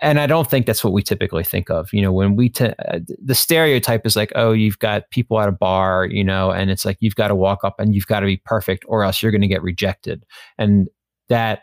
and 0.00 0.18
I 0.18 0.26
don't 0.26 0.48
think 0.48 0.66
that's 0.66 0.82
what 0.82 0.92
we 0.92 1.02
typically 1.02 1.44
think 1.44 1.70
of. 1.70 1.92
You 1.92 2.02
know, 2.02 2.12
when 2.12 2.36
we 2.36 2.48
t- 2.48 2.66
uh, 2.66 3.00
the 3.22 3.34
stereotype 3.34 4.06
is 4.06 4.16
like, 4.16 4.32
oh, 4.34 4.52
you've 4.52 4.78
got 4.78 5.10
people 5.10 5.38
at 5.40 5.48
a 5.48 5.52
bar, 5.52 6.06
you 6.06 6.24
know, 6.24 6.50
and 6.50 6.70
it's 6.70 6.84
like 6.84 6.96
you've 7.00 7.14
got 7.14 7.28
to 7.28 7.34
walk 7.34 7.64
up 7.64 7.78
and 7.78 7.94
you've 7.94 8.06
got 8.06 8.20
to 8.20 8.26
be 8.26 8.38
perfect, 8.38 8.84
or 8.88 9.04
else 9.04 9.22
you're 9.22 9.32
going 9.32 9.42
to 9.42 9.48
get 9.48 9.62
rejected. 9.62 10.24
And 10.56 10.88
that 11.28 11.62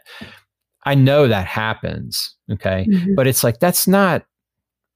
I 0.83 0.95
know 0.95 1.27
that 1.27 1.47
happens, 1.47 2.35
okay, 2.51 2.85
mm-hmm. 2.89 3.15
but 3.15 3.27
it's 3.27 3.43
like 3.43 3.59
that's 3.59 3.87
not 3.87 4.25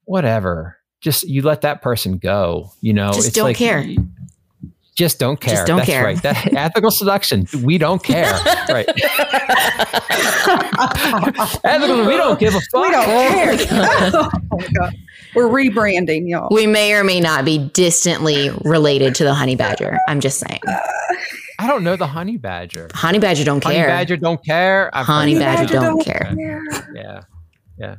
whatever. 0.04 0.76
Just 1.00 1.24
you 1.24 1.42
let 1.42 1.62
that 1.62 1.82
person 1.82 2.18
go. 2.18 2.70
You 2.80 2.92
know, 2.92 3.12
just 3.12 3.28
it's 3.28 3.36
don't 3.36 3.44
like, 3.44 3.56
care 3.56 3.84
just 4.98 5.20
don't 5.20 5.40
care. 5.40 5.54
Just 5.54 5.66
don't 5.68 5.76
That's 5.76 5.88
care. 5.88 6.04
right. 6.04 6.20
That, 6.22 6.52
ethical 6.56 6.90
seduction. 6.90 7.46
We 7.62 7.78
don't 7.78 8.02
care. 8.02 8.32
right. 8.68 8.88
ethical. 11.64 12.04
We 12.04 12.16
don't 12.16 12.40
give 12.40 12.56
a 12.56 12.60
fuck. 12.60 12.82
We 12.82 12.90
don't 12.90 13.04
care. 13.06 13.56
oh 14.12 14.30
my 14.50 14.66
God. 14.76 14.96
We're 15.36 15.46
rebranding, 15.46 16.28
y'all. 16.28 16.48
We 16.50 16.66
may 16.66 16.94
or 16.94 17.04
may 17.04 17.20
not 17.20 17.44
be 17.44 17.58
distantly 17.58 18.50
related 18.64 19.14
to 19.16 19.24
the 19.24 19.34
honey 19.34 19.54
badger. 19.54 20.00
I'm 20.08 20.18
just 20.18 20.40
saying. 20.40 20.60
I 21.60 21.68
don't 21.68 21.84
know 21.84 21.94
the 21.94 22.08
honey 22.08 22.36
badger. 22.36 22.88
Honey 22.92 23.20
badger 23.20 23.44
don't 23.44 23.62
honey 23.62 23.76
care. 23.76 23.86
Badger 23.86 24.16
don't 24.16 24.44
care. 24.44 24.90
I've 24.92 25.06
honey 25.06 25.38
badger, 25.38 25.74
don't, 25.74 25.98
don't, 25.98 26.04
care. 26.04 26.34
care. 26.34 26.64
Yeah. 26.92 27.20
Yeah. 27.78 27.96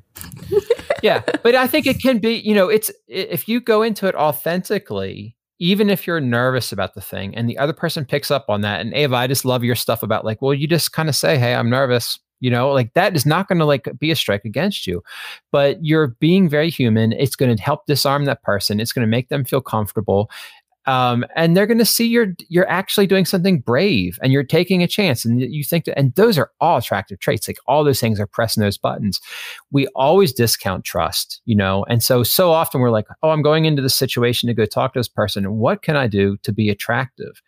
yeah. 1.01 1.21
But 1.43 1.55
I 1.55 1.65
think 1.67 1.88
it 1.88 2.01
can 2.01 2.17
be, 2.17 2.33
you 2.33 2.53
know, 2.53 2.67
it's 2.67 2.91
if 3.07 3.47
you 3.47 3.62
go 3.62 3.83
into 3.83 4.05
it 4.07 4.15
authentically, 4.15 5.38
even 5.60 5.89
if 5.89 6.08
you're 6.08 6.22
nervous 6.22 6.72
about 6.72 6.93
the 6.93 7.02
thing 7.02 7.36
and 7.36 7.50
the 7.50 7.58
other 7.58 7.74
person 7.74 8.06
picks 8.06 8.32
up 8.32 8.45
on 8.50 8.62
that 8.62 8.82
and 8.82 8.93
ava 8.93 9.15
i 9.15 9.28
just 9.28 9.45
love 9.45 9.63
your 9.63 9.76
stuff 9.76 10.04
about 10.04 10.26
like 10.26 10.41
well 10.41 10.54
you 10.54 10.67
just 10.67 10.93
kind 10.93 11.10
of 11.10 11.15
say 11.15 11.38
hey 11.38 11.54
i'm 11.54 11.69
nervous 11.69 12.19
you 12.39 12.50
know 12.50 12.72
like 12.72 12.93
that 12.93 13.15
is 13.15 13.26
not 13.26 13.48
going 13.48 13.60
to 13.60 13.65
like 13.65 13.88
be 14.00 14.12
a 14.12 14.15
strike 14.15 14.45
against 14.45 14.88
you. 14.88 15.04
But 15.52 15.84
you're 15.84 16.08
being 16.19 16.50
very 16.50 16.69
human. 16.69 17.13
It's 17.13 17.36
going 17.36 17.56
to 17.56 17.62
help 17.62 17.86
disarm 17.86 18.26
that 18.26 18.43
person. 18.43 18.80
It's 18.80 18.93
going 18.93 19.06
to 19.06 19.10
make 19.10 19.30
them 19.30 19.45
feel 19.45 19.62
comfortable 19.62 20.30
um, 20.89 21.23
and 21.36 21.56
they're 21.56 21.67
going 21.67 21.78
to 21.78 21.86
see 21.86 22.08
you're 22.08 22.34
you're 22.47 22.67
actually 22.67 23.06
doing 23.06 23.23
something 23.23 23.60
brave 23.60 24.17
and 24.23 24.34
you're 24.34 24.43
taking 24.43 24.82
a 24.82 24.88
chance. 24.88 25.23
And 25.23 25.39
you 25.39 25.63
think 25.63 25.86
that 25.86 25.95
and 25.99 26.15
those 26.15 26.36
are 26.36 26.49
all 26.60 26.78
attractive 26.78 27.19
traits. 27.19 27.47
Like 27.47 27.60
all 27.67 27.84
those 27.84 27.99
things 27.99 28.19
are 28.19 28.25
pressing 28.25 28.63
those 28.63 28.80
buttons. 28.80 29.21
We 29.71 29.86
always 29.95 30.34
discount 30.34 30.86
trust 30.86 31.41
you 31.45 31.56
know? 31.56 31.86
And 31.88 32.02
so 32.02 32.23
so 32.23 32.52
often 32.52 32.82
we're 32.82 32.89
like 32.89 33.06
oh 33.21 33.30
i'm 33.30 33.43
going 33.43 33.65
into 33.65 33.84
the 33.84 33.89
situation 33.89 34.47
to 34.47 34.56
go 34.56 34.65
talk 34.65 34.93
to 34.93 34.99
this 34.99 35.08
person. 35.08 35.58
What 35.58 35.84
can 35.84 35.95
i 35.95 36.08
do 36.08 36.38
to 36.41 36.52
be 36.52 36.69
attractive? 36.69 37.39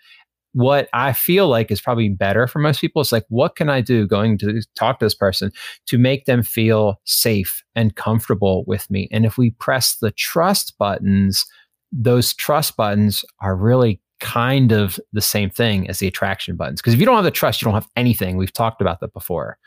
What 0.53 0.87
I 0.93 1.13
feel 1.13 1.47
like 1.47 1.71
is 1.71 1.81
probably 1.81 2.09
better 2.09 2.45
for 2.45 2.59
most 2.59 2.81
people 2.81 3.01
is 3.01 3.13
like, 3.13 3.23
what 3.29 3.55
can 3.55 3.69
I 3.69 3.79
do 3.79 4.05
going 4.05 4.37
to 4.39 4.61
talk 4.75 4.99
to 4.99 5.05
this 5.05 5.15
person 5.15 5.49
to 5.85 5.97
make 5.97 6.25
them 6.25 6.43
feel 6.43 6.99
safe 7.05 7.63
and 7.73 7.95
comfortable 7.95 8.65
with 8.67 8.91
me? 8.91 9.07
And 9.13 9.25
if 9.25 9.37
we 9.37 9.51
press 9.51 9.95
the 9.95 10.11
trust 10.11 10.77
buttons, 10.77 11.45
those 11.91 12.33
trust 12.33 12.77
buttons 12.77 13.23
are 13.39 13.55
really 13.55 14.01
kind 14.19 14.71
of 14.71 14.99
the 15.13 15.21
same 15.21 15.49
thing 15.49 15.89
as 15.89 15.99
the 15.99 16.07
attraction 16.07 16.55
buttons. 16.55 16.81
Because 16.81 16.93
if 16.93 16.99
you 16.99 17.05
don't 17.05 17.15
have 17.15 17.23
the 17.23 17.31
trust, 17.31 17.61
you 17.61 17.65
don't 17.65 17.73
have 17.73 17.87
anything. 17.95 18.37
We've 18.37 18.53
talked 18.53 18.81
about 18.81 18.99
that 19.01 19.13
before, 19.13 19.57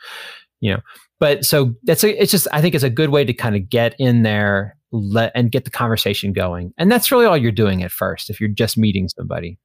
you 0.61 0.73
know. 0.73 0.79
But 1.19 1.45
so 1.45 1.75
that's 1.83 2.03
a, 2.03 2.21
it's 2.21 2.31
just 2.31 2.47
I 2.51 2.61
think 2.61 2.75
it's 2.75 2.83
a 2.83 2.89
good 2.89 3.09
way 3.09 3.23
to 3.23 3.33
kind 3.33 3.55
of 3.55 3.69
get 3.69 3.95
in 3.99 4.23
there 4.23 4.77
let 4.91 5.31
and 5.35 5.51
get 5.51 5.65
the 5.65 5.71
conversation 5.71 6.33
going. 6.33 6.73
And 6.77 6.91
that's 6.91 7.11
really 7.11 7.25
all 7.25 7.37
you're 7.37 7.51
doing 7.51 7.83
at 7.83 7.91
first 7.91 8.29
if 8.29 8.39
you're 8.39 8.49
just 8.49 8.77
meeting 8.77 9.07
somebody. 9.09 9.59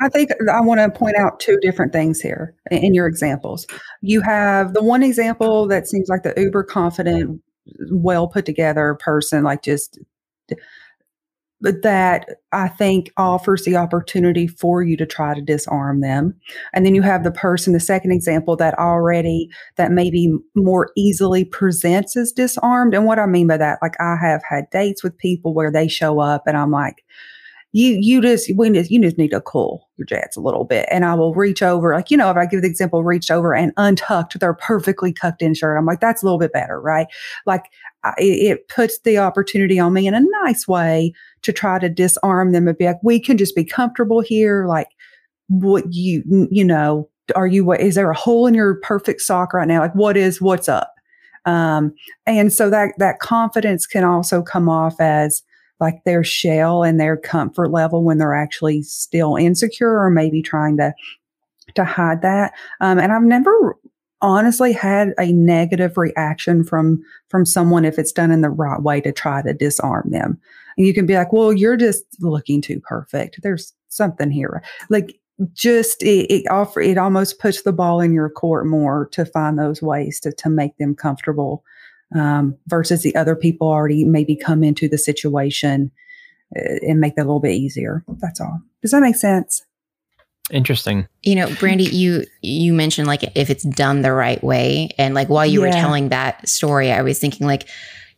I 0.00 0.08
think 0.08 0.30
I 0.52 0.60
want 0.60 0.80
to 0.80 0.98
point 0.98 1.16
out 1.16 1.38
two 1.38 1.58
different 1.60 1.92
things 1.92 2.20
here 2.20 2.54
in 2.70 2.92
your 2.94 3.06
examples. 3.06 3.66
You 4.00 4.20
have 4.22 4.72
the 4.74 4.82
one 4.82 5.02
example 5.02 5.68
that 5.68 5.86
seems 5.86 6.08
like 6.08 6.24
the 6.24 6.34
uber 6.36 6.64
confident, 6.64 7.40
well 7.92 8.26
put 8.26 8.44
together 8.44 8.98
person, 9.00 9.44
like 9.44 9.62
just 9.62 9.98
that 11.62 12.26
I 12.50 12.68
think 12.68 13.10
offers 13.16 13.64
the 13.64 13.76
opportunity 13.76 14.46
for 14.46 14.82
you 14.82 14.96
to 14.96 15.06
try 15.06 15.34
to 15.34 15.40
disarm 15.40 16.00
them. 16.00 16.34
And 16.74 16.84
then 16.84 16.94
you 16.94 17.02
have 17.02 17.22
the 17.22 17.30
person, 17.30 17.72
the 17.72 17.80
second 17.80 18.10
example 18.10 18.56
that 18.56 18.78
already, 18.78 19.48
that 19.76 19.92
maybe 19.92 20.32
more 20.56 20.90
easily 20.96 21.44
presents 21.44 22.16
as 22.16 22.32
disarmed. 22.32 22.94
And 22.94 23.06
what 23.06 23.20
I 23.20 23.26
mean 23.26 23.46
by 23.46 23.58
that, 23.58 23.78
like 23.80 23.94
I 24.00 24.16
have 24.20 24.42
had 24.48 24.70
dates 24.70 25.04
with 25.04 25.16
people 25.18 25.54
where 25.54 25.70
they 25.70 25.86
show 25.86 26.18
up 26.18 26.42
and 26.46 26.56
I'm 26.56 26.72
like, 26.72 27.04
you 27.72 27.98
you 28.00 28.20
just 28.20 28.50
we 28.56 28.70
just, 28.70 28.90
you 28.90 29.00
just 29.00 29.18
need 29.18 29.30
to 29.30 29.40
cool 29.40 29.88
your 29.96 30.04
jets 30.06 30.36
a 30.36 30.40
little 30.40 30.64
bit. 30.64 30.86
And 30.90 31.04
i 31.04 31.14
will 31.14 31.34
reach 31.34 31.62
over 31.62 31.94
like 31.94 32.10
you 32.10 32.16
know 32.16 32.30
if 32.30 32.36
i 32.36 32.46
give 32.46 32.62
the 32.62 32.68
example 32.68 33.02
reached 33.02 33.30
over 33.30 33.54
and 33.54 33.72
untucked 33.76 34.38
their 34.38 34.54
perfectly 34.54 35.12
tucked 35.12 35.42
in 35.42 35.54
shirt 35.54 35.78
i'm 35.78 35.86
like 35.86 36.00
that's 36.00 36.22
a 36.22 36.26
little 36.26 36.38
bit 36.38 36.52
better 36.52 36.80
right? 36.80 37.06
Like 37.46 37.66
I, 38.04 38.14
it 38.18 38.68
puts 38.68 38.98
the 39.00 39.18
opportunity 39.18 39.78
on 39.78 39.92
me 39.92 40.06
in 40.06 40.14
a 40.14 40.20
nice 40.44 40.66
way 40.66 41.12
to 41.42 41.52
try 41.52 41.78
to 41.78 41.88
disarm 41.88 42.52
them 42.52 42.68
and 42.68 42.76
be 42.76 42.86
like 42.86 43.02
we 43.02 43.20
can 43.20 43.38
just 43.38 43.54
be 43.54 43.64
comfortable 43.64 44.20
here 44.20 44.66
like 44.66 44.88
what 45.48 45.84
you 45.92 46.48
you 46.50 46.64
know 46.64 47.08
are 47.36 47.46
you 47.46 47.64
what 47.64 47.80
is 47.80 47.94
there 47.94 48.10
a 48.10 48.16
hole 48.16 48.46
in 48.46 48.54
your 48.54 48.76
perfect 48.76 49.20
sock 49.20 49.52
right 49.52 49.68
now? 49.68 49.80
Like 49.80 49.94
what 49.94 50.16
is 50.16 50.40
what's 50.40 50.68
up? 50.68 50.92
Um 51.44 51.94
and 52.26 52.52
so 52.52 52.68
that 52.70 52.94
that 52.98 53.20
confidence 53.20 53.86
can 53.86 54.04
also 54.04 54.42
come 54.42 54.68
off 54.68 55.00
as 55.00 55.42
like 55.82 56.04
their 56.04 56.22
shell 56.22 56.84
and 56.84 56.98
their 56.98 57.16
comfort 57.16 57.72
level 57.72 58.04
when 58.04 58.16
they're 58.16 58.34
actually 58.34 58.82
still 58.82 59.34
insecure 59.34 59.98
or 59.98 60.08
maybe 60.08 60.40
trying 60.40 60.76
to 60.76 60.94
to 61.74 61.84
hide 61.84 62.22
that. 62.22 62.52
Um, 62.80 62.98
and 62.98 63.12
I've 63.12 63.22
never 63.22 63.76
honestly 64.20 64.72
had 64.72 65.12
a 65.18 65.32
negative 65.32 65.98
reaction 65.98 66.62
from 66.62 67.02
from 67.28 67.44
someone 67.44 67.84
if 67.84 67.98
it's 67.98 68.12
done 68.12 68.30
in 68.30 68.42
the 68.42 68.50
right 68.50 68.80
way 68.80 69.00
to 69.00 69.12
try 69.12 69.42
to 69.42 69.52
disarm 69.52 70.08
them. 70.10 70.40
And 70.78 70.86
you 70.86 70.94
can 70.94 71.04
be 71.04 71.14
like, 71.14 71.32
"Well, 71.32 71.52
you're 71.52 71.76
just 71.76 72.04
looking 72.20 72.62
too 72.62 72.80
perfect. 72.80 73.40
There's 73.42 73.74
something 73.88 74.30
here." 74.30 74.62
Like 74.88 75.18
just 75.52 76.00
it, 76.04 76.32
it 76.32 76.48
offer 76.48 76.80
it 76.80 76.96
almost 76.96 77.40
puts 77.40 77.62
the 77.62 77.72
ball 77.72 78.00
in 78.00 78.12
your 78.12 78.30
court 78.30 78.66
more 78.66 79.08
to 79.12 79.24
find 79.24 79.58
those 79.58 79.82
ways 79.82 80.20
to 80.20 80.32
to 80.32 80.48
make 80.48 80.76
them 80.76 80.94
comfortable 80.94 81.64
um, 82.14 82.56
versus 82.66 83.02
the 83.02 83.14
other 83.16 83.36
people 83.36 83.68
already 83.68 84.04
maybe 84.04 84.36
come 84.36 84.62
into 84.62 84.88
the 84.88 84.98
situation 84.98 85.90
uh, 86.56 86.78
and 86.82 87.00
make 87.00 87.16
that 87.16 87.22
a 87.22 87.28
little 87.28 87.40
bit 87.40 87.54
easier. 87.54 88.04
That's 88.20 88.40
all. 88.40 88.60
Does 88.82 88.90
that 88.90 89.00
make 89.00 89.16
sense? 89.16 89.62
Interesting. 90.50 91.08
You 91.22 91.36
know, 91.36 91.54
Brandy, 91.54 91.84
you 91.84 92.24
you 92.42 92.74
mentioned 92.74 93.06
like 93.06 93.22
if 93.36 93.48
it's 93.48 93.62
done 93.62 94.02
the 94.02 94.12
right 94.12 94.42
way, 94.42 94.90
and 94.98 95.14
like 95.14 95.28
while 95.28 95.46
you 95.46 95.62
yeah. 95.62 95.68
were 95.68 95.72
telling 95.72 96.08
that 96.10 96.48
story, 96.48 96.90
I 96.92 97.02
was 97.02 97.18
thinking 97.18 97.46
like, 97.46 97.68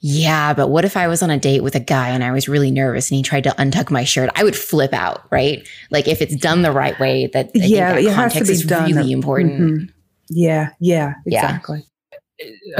yeah, 0.01 0.55
but 0.55 0.69
what 0.69 0.85
if 0.85 0.97
I 0.97 1.07
was 1.07 1.23
on 1.23 1.31
a 1.31 1.39
date 1.39 1.63
with 1.63 1.75
a 1.75 1.81
guy 1.81 2.09
and 2.09 2.25
I 2.25 2.33
was 2.33 2.49
really 2.49 2.71
nervous 2.71 3.11
and 3.11 3.17
he 3.17 3.23
tried 3.23 3.45
to 3.45 3.51
untuck 3.51 3.91
my 3.91 4.05
shirt? 4.05 4.31
I 4.35 4.43
would 4.43 4.57
flip 4.57 4.93
out, 4.95 5.31
right? 5.31 5.69
Like 5.91 6.09
if 6.09 6.23
it's 6.23 6.35
done 6.35 6.63
the 6.63 6.73
right 6.73 6.99
way, 6.99 7.29
that 7.35 7.51
I 7.55 7.59
yeah, 7.59 7.93
that 7.93 8.03
it 8.03 8.15
context 8.15 8.49
has 8.49 8.63
to 8.63 8.67
be 8.67 8.91
is 8.91 8.97
really 8.97 9.13
important. 9.13 9.61
Mm-hmm. 9.61 9.85
Yeah, 10.31 10.71
yeah, 10.81 11.13
exactly 11.27 11.85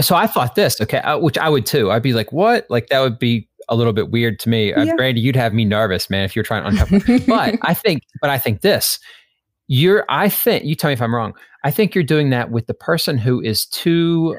so 0.01 0.17
I 0.17 0.27
thought 0.27 0.55
this, 0.55 0.81
okay, 0.81 0.99
uh, 0.99 1.19
which 1.19 1.39
I 1.39 1.49
would 1.49 1.67
too. 1.67 1.91
I'd 1.91 2.03
be 2.03 2.13
like, 2.13 2.33
what? 2.33 2.67
Like 2.69 2.89
that 2.89 3.01
would 3.01 3.19
be 3.19 3.49
a 3.69 3.77
little 3.77 3.93
bit 3.93 4.11
weird 4.11 4.39
to 4.41 4.49
me. 4.49 4.73
Uh, 4.73 4.85
yeah. 4.85 4.93
Uh, 4.93 4.97
Brandy, 4.97 5.21
you'd 5.21 5.37
have 5.37 5.55
me 5.55 5.65
nervous, 5.65 6.11
man, 6.11 6.25
if 6.25 6.35
you're 6.37 6.45
trying 6.45 6.65
to 6.65 6.85
untap. 6.85 7.27
but 7.27 7.59
I 7.63 7.75
think, 7.75 8.03
but 8.21 8.31
I 8.31 8.39
think 8.39 8.61
this, 8.61 8.99
you're, 9.69 10.05
I 10.09 10.29
think, 10.29 10.65
you 10.65 10.75
tell 10.75 10.91
me 10.91 10.95
if 10.95 11.03
I'm 11.03 11.15
wrong. 11.15 11.35
I 11.65 11.71
think 11.71 11.95
you're 11.95 12.05
doing 12.05 12.31
that 12.31 12.51
with 12.51 12.67
the 12.67 12.75
person 12.75 13.17
who 13.17 13.41
is 13.41 13.67
too 13.67 14.37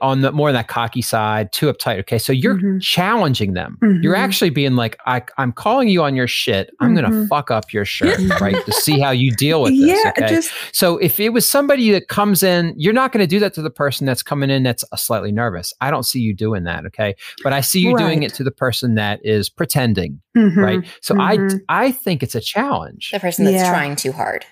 on 0.00 0.22
the 0.22 0.32
more 0.32 0.48
on 0.48 0.54
that 0.54 0.68
cocky 0.68 1.02
side, 1.02 1.52
too 1.52 1.72
uptight. 1.72 2.00
Okay. 2.00 2.18
So 2.18 2.32
you're 2.32 2.56
mm-hmm. 2.56 2.78
challenging 2.78 3.54
them. 3.54 3.78
Mm-hmm. 3.80 4.02
You're 4.02 4.16
actually 4.16 4.50
being 4.50 4.74
like, 4.74 4.98
I, 5.06 5.22
am 5.38 5.52
calling 5.52 5.88
you 5.88 6.02
on 6.02 6.16
your 6.16 6.26
shit. 6.26 6.70
I'm 6.80 6.94
mm-hmm. 6.94 7.06
going 7.06 7.22
to 7.22 7.28
fuck 7.28 7.50
up 7.50 7.72
your 7.72 7.84
shirt, 7.84 8.18
right? 8.40 8.56
To 8.64 8.72
see 8.72 8.98
how 8.98 9.10
you 9.10 9.30
deal 9.30 9.62
with 9.62 9.78
this. 9.78 10.00
Yeah, 10.04 10.10
okay? 10.10 10.28
Just, 10.28 10.52
so 10.72 10.98
if 10.98 11.20
it 11.20 11.30
was 11.30 11.46
somebody 11.46 11.90
that 11.92 12.08
comes 12.08 12.42
in, 12.42 12.74
you're 12.76 12.92
not 12.92 13.12
going 13.12 13.22
to 13.22 13.26
do 13.26 13.38
that 13.38 13.54
to 13.54 13.62
the 13.62 13.70
person 13.70 14.06
that's 14.06 14.22
coming 14.22 14.50
in 14.50 14.64
that's 14.64 14.84
slightly 14.96 15.32
nervous. 15.32 15.72
I 15.80 15.90
don't 15.90 16.04
see 16.04 16.20
you 16.20 16.34
doing 16.34 16.64
that. 16.64 16.84
Okay. 16.86 17.14
But 17.44 17.52
I 17.52 17.60
see 17.60 17.80
you 17.80 17.94
right. 17.94 18.04
doing 18.04 18.22
it 18.24 18.34
to 18.34 18.44
the 18.44 18.50
person 18.50 18.96
that 18.96 19.20
is 19.24 19.48
pretending. 19.48 20.20
Mm-hmm. 20.36 20.60
Right. 20.60 20.86
So 21.02 21.18
I, 21.20 21.36
mm-hmm. 21.36 21.56
I 21.68 21.92
think 21.92 22.22
it's 22.22 22.34
a 22.34 22.40
challenge. 22.40 23.10
The 23.12 23.20
person 23.20 23.44
that's 23.44 23.56
yeah. 23.56 23.70
trying 23.70 23.96
too 23.96 24.12
hard. 24.12 24.44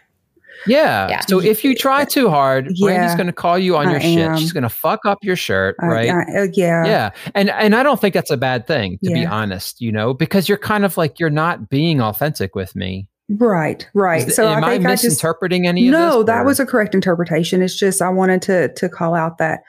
Yeah. 0.66 1.09
yeah. 1.09 1.21
So 1.21 1.40
if 1.40 1.64
you 1.64 1.75
try 1.75 2.05
too 2.05 2.31
hard, 2.31 2.69
yeah. 2.75 2.87
Brandy's 2.87 3.14
going 3.14 3.27
to 3.27 3.33
call 3.33 3.59
you 3.59 3.77
on 3.77 3.88
I 3.88 3.90
your 3.92 4.01
am. 4.01 4.35
shit. 4.35 4.40
She's 4.40 4.53
going 4.53 4.62
to 4.62 4.69
fuck 4.69 5.05
up 5.05 5.19
your 5.23 5.37
shirt, 5.37 5.77
right? 5.81 6.09
uh, 6.09 6.47
yeah. 6.53 6.85
Yeah. 6.87 7.11
And 7.35 7.51
and 7.51 7.75
I 7.75 7.83
don't 7.83 8.01
think 8.01 8.14
that's 8.14 8.31
a 8.31 8.37
bad 8.37 8.66
thing 8.66 8.99
to 9.05 9.11
yeah. 9.11 9.14
be 9.14 9.27
honest, 9.27 9.81
you 9.81 9.92
know, 9.92 10.14
because 10.14 10.49
you're 10.49 10.59
kind 10.59 10.85
of 10.85 10.97
like 10.97 11.19
you're 11.19 11.31
not 11.31 11.69
being 11.69 12.01
authentic 12.01 12.55
with 12.55 12.75
me. 12.77 13.09
Right, 13.29 13.88
right. 13.92 14.31
so 14.31 14.47
am 14.47 14.62
I, 14.62 14.75
I 14.75 14.79
misinterpreting 14.79 15.62
I 15.62 15.71
just, 15.73 15.79
any 15.79 15.90
no, 15.90 16.23
that 16.23 16.45
was 16.45 16.61
a 16.61 16.66
correct 16.66 16.95
interpretation. 16.95 17.61
It's 17.61 17.77
just 17.77 18.01
I 18.01 18.09
wanted 18.09 18.40
to 18.42 18.73
to 18.75 18.88
call 18.88 19.16
out 19.16 19.38
that 19.38 19.62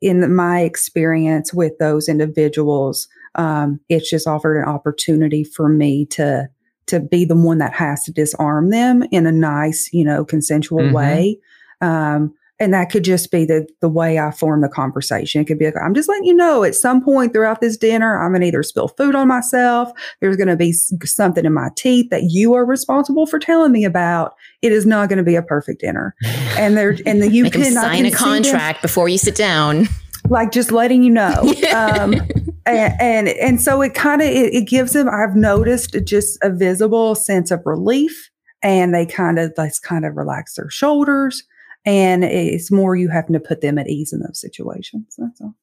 in 0.00 0.34
my 0.34 0.60
experience 0.60 1.52
with 1.52 1.76
those 1.78 2.08
individuals, 2.08 3.08
um, 3.34 3.80
it's 3.88 4.08
just 4.08 4.28
offered 4.28 4.56
an 4.56 4.68
opportunity 4.68 5.42
for 5.42 5.68
me 5.68 6.06
to 6.06 6.48
to 6.86 7.00
be 7.00 7.24
the 7.24 7.36
one 7.36 7.58
that 7.58 7.72
has 7.72 8.04
to 8.04 8.12
disarm 8.12 8.70
them 8.70 9.04
in 9.10 9.26
a 9.26 9.32
nice, 9.32 9.88
you 9.92 10.04
know, 10.04 10.24
consensual 10.24 10.80
mm-hmm. 10.80 10.94
way. 10.94 11.38
Um, 11.80 12.34
and 12.62 12.72
that 12.72 12.90
could 12.90 13.02
just 13.02 13.32
be 13.32 13.44
the 13.44 13.66
the 13.80 13.88
way 13.88 14.20
I 14.20 14.30
form 14.30 14.60
the 14.60 14.68
conversation. 14.68 15.40
It 15.40 15.46
could 15.46 15.58
be 15.58 15.64
like, 15.64 15.74
I'm 15.82 15.94
just 15.94 16.08
letting 16.08 16.24
you 16.24 16.34
know 16.34 16.62
at 16.62 16.76
some 16.76 17.02
point 17.02 17.32
throughout 17.32 17.60
this 17.60 17.76
dinner, 17.76 18.22
I'm 18.22 18.32
gonna 18.32 18.46
either 18.46 18.62
spill 18.62 18.86
food 18.88 19.16
on 19.16 19.26
myself, 19.26 19.90
there's 20.20 20.36
gonna 20.36 20.56
be 20.56 20.72
something 20.72 21.44
in 21.44 21.52
my 21.52 21.70
teeth 21.76 22.10
that 22.10 22.30
you 22.30 22.54
are 22.54 22.64
responsible 22.64 23.26
for 23.26 23.40
telling 23.40 23.72
me 23.72 23.84
about. 23.84 24.34
It 24.62 24.70
is 24.70 24.86
not 24.86 25.08
gonna 25.08 25.24
be 25.24 25.34
a 25.34 25.42
perfect 25.42 25.80
dinner. 25.80 26.14
And 26.52 26.76
there 26.76 26.96
and 27.06 27.22
the, 27.22 27.30
you 27.30 27.50
can 27.50 27.64
sign 27.64 28.04
a 28.04 28.10
contract 28.10 28.82
them, 28.82 28.88
before 28.88 29.08
you 29.08 29.16
sit 29.16 29.34
down. 29.34 29.88
Like 30.28 30.52
just 30.52 30.70
letting 30.70 31.02
you 31.02 31.10
know. 31.10 31.52
Um, 31.74 32.14
and, 32.66 32.94
and, 33.00 33.28
and 33.28 33.60
so 33.60 33.82
it 33.82 33.94
kind 33.94 34.22
of 34.22 34.28
it, 34.28 34.54
it, 34.54 34.68
gives 34.68 34.92
them 34.92 35.08
i've 35.08 35.36
noticed 35.36 35.96
just 36.04 36.38
a 36.42 36.50
visible 36.50 37.14
sense 37.14 37.50
of 37.50 37.60
relief 37.64 38.30
and 38.62 38.94
they 38.94 39.06
kind 39.06 39.38
of 39.38 39.52
let's 39.56 39.78
kind 39.78 40.04
of 40.04 40.16
relax 40.16 40.54
their 40.54 40.70
shoulders 40.70 41.42
and 41.84 42.24
it's 42.24 42.70
more 42.70 42.94
you 42.94 43.08
having 43.08 43.32
to 43.32 43.40
put 43.40 43.60
them 43.60 43.78
at 43.78 43.88
ease 43.88 44.12
in 44.12 44.20
those 44.20 44.40
situations 44.40 45.14
that's 45.18 45.40
all 45.40 45.54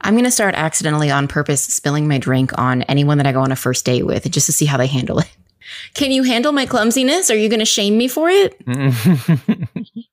I'm 0.00 0.14
going 0.14 0.24
to 0.24 0.30
start 0.30 0.54
accidentally 0.54 1.10
on 1.10 1.28
purpose 1.28 1.62
spilling 1.62 2.06
my 2.06 2.18
drink 2.18 2.56
on 2.58 2.82
anyone 2.82 3.18
that 3.18 3.26
I 3.26 3.32
go 3.32 3.40
on 3.40 3.52
a 3.52 3.56
first 3.56 3.84
date 3.84 4.04
with 4.04 4.30
just 4.30 4.46
to 4.46 4.52
see 4.52 4.64
how 4.64 4.76
they 4.76 4.86
handle 4.86 5.18
it. 5.18 5.36
Can 5.94 6.12
you 6.12 6.22
handle 6.22 6.52
my 6.52 6.66
clumsiness? 6.66 7.30
Are 7.30 7.36
you 7.36 7.48
going 7.48 7.58
to 7.58 7.66
shame 7.66 7.98
me 7.98 8.08
for 8.08 8.28
it? 8.30 8.56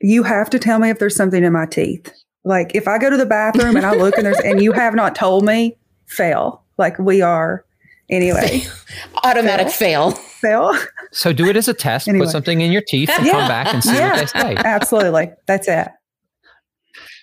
you 0.00 0.22
have 0.22 0.48
to 0.50 0.58
tell 0.58 0.78
me 0.78 0.90
if 0.90 0.98
there's 0.98 1.16
something 1.16 1.42
in 1.42 1.52
my 1.52 1.66
teeth. 1.66 2.12
Like 2.44 2.74
if 2.74 2.88
I 2.88 2.98
go 2.98 3.10
to 3.10 3.16
the 3.16 3.26
bathroom 3.26 3.76
and 3.76 3.84
I 3.84 3.94
look 3.94 4.16
and 4.16 4.26
there's 4.26 4.40
and 4.40 4.62
you 4.62 4.72
have 4.72 4.94
not 4.94 5.14
told 5.14 5.44
me, 5.44 5.76
fail. 6.06 6.62
Like 6.78 6.98
we 6.98 7.22
are 7.22 7.64
anyway. 8.08 8.62
Automatic 9.24 9.68
fail. 9.68 10.12
Fail. 10.12 10.76
So 11.12 11.32
do 11.32 11.48
it 11.48 11.56
as 11.56 11.68
a 11.68 11.74
test. 11.74 12.08
Anyway. 12.08 12.26
Put 12.26 12.32
something 12.32 12.60
in 12.60 12.72
your 12.72 12.82
teeth 12.82 13.10
and 13.10 13.26
yeah. 13.26 13.32
come 13.32 13.48
back 13.48 13.72
and 13.72 13.82
see 13.82 13.94
yeah. 13.94 14.10
what 14.12 14.32
they 14.32 14.40
say. 14.40 14.54
Absolutely. 14.56 15.30
That's 15.46 15.68
it. 15.68 15.88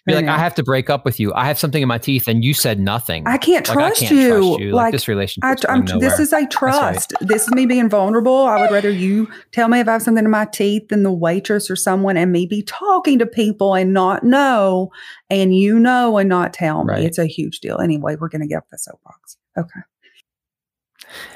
Be 0.10 0.16
like, 0.16 0.28
I 0.28 0.38
have 0.38 0.56
to 0.56 0.64
break 0.64 0.90
up 0.90 1.06
with 1.06 1.20
you. 1.20 1.34
I 1.34 1.46
have 1.48 1.58
something 1.58 1.82
in 1.82 1.88
my 1.88 1.98
teeth, 1.98 2.28
and 2.28 2.44
you 2.44 2.54
said 2.54 2.80
nothing. 2.80 3.26
I 3.28 3.38
can't 3.38 3.68
Like, 3.68 3.74
trust 3.76 4.04
I 4.04 4.06
can't 4.08 4.16
you. 4.20 4.28
trust 4.30 4.60
you. 4.60 4.72
Like, 4.72 4.84
Like, 4.86 4.92
this 4.94 5.08
relationship. 5.08 5.66
I, 5.68 5.72
I'm, 5.74 5.86
this 5.86 6.20
is 6.20 6.34
a 6.34 6.46
trust. 6.48 7.14
This 7.22 7.44
is 7.48 7.52
me 7.54 7.66
being 7.66 7.90
vulnerable. 7.90 8.46
I 8.46 8.62
would 8.62 8.72
rather 8.72 8.90
you 8.90 9.28
tell 9.52 9.68
me 9.68 9.80
if 9.80 9.88
I 9.88 9.94
have 9.94 10.02
something 10.02 10.26
in 10.26 10.32
my 10.32 10.46
teeth 10.46 10.90
than 10.90 11.04
the 11.04 11.12
waitress 11.12 11.70
or 11.70 11.76
someone 11.76 12.18
and 12.18 12.32
me 12.32 12.46
be 12.46 12.62
talking 12.64 13.20
to 13.20 13.26
people 13.26 13.76
and 13.76 13.94
not 13.94 14.24
know 14.24 14.92
and 15.30 15.56
you 15.56 15.80
know 15.80 16.18
and 16.18 16.28
not 16.30 16.54
tell 16.54 16.84
me. 16.84 16.94
Right. 16.94 17.04
It's 17.04 17.18
a 17.18 17.26
huge 17.26 17.60
deal. 17.60 17.78
Anyway, 17.80 18.16
we're 18.20 18.30
going 18.30 18.42
to 18.42 18.48
get 18.48 18.58
off 18.58 18.70
the 18.72 18.78
soapbox. 18.78 19.38
Okay. 19.58 19.80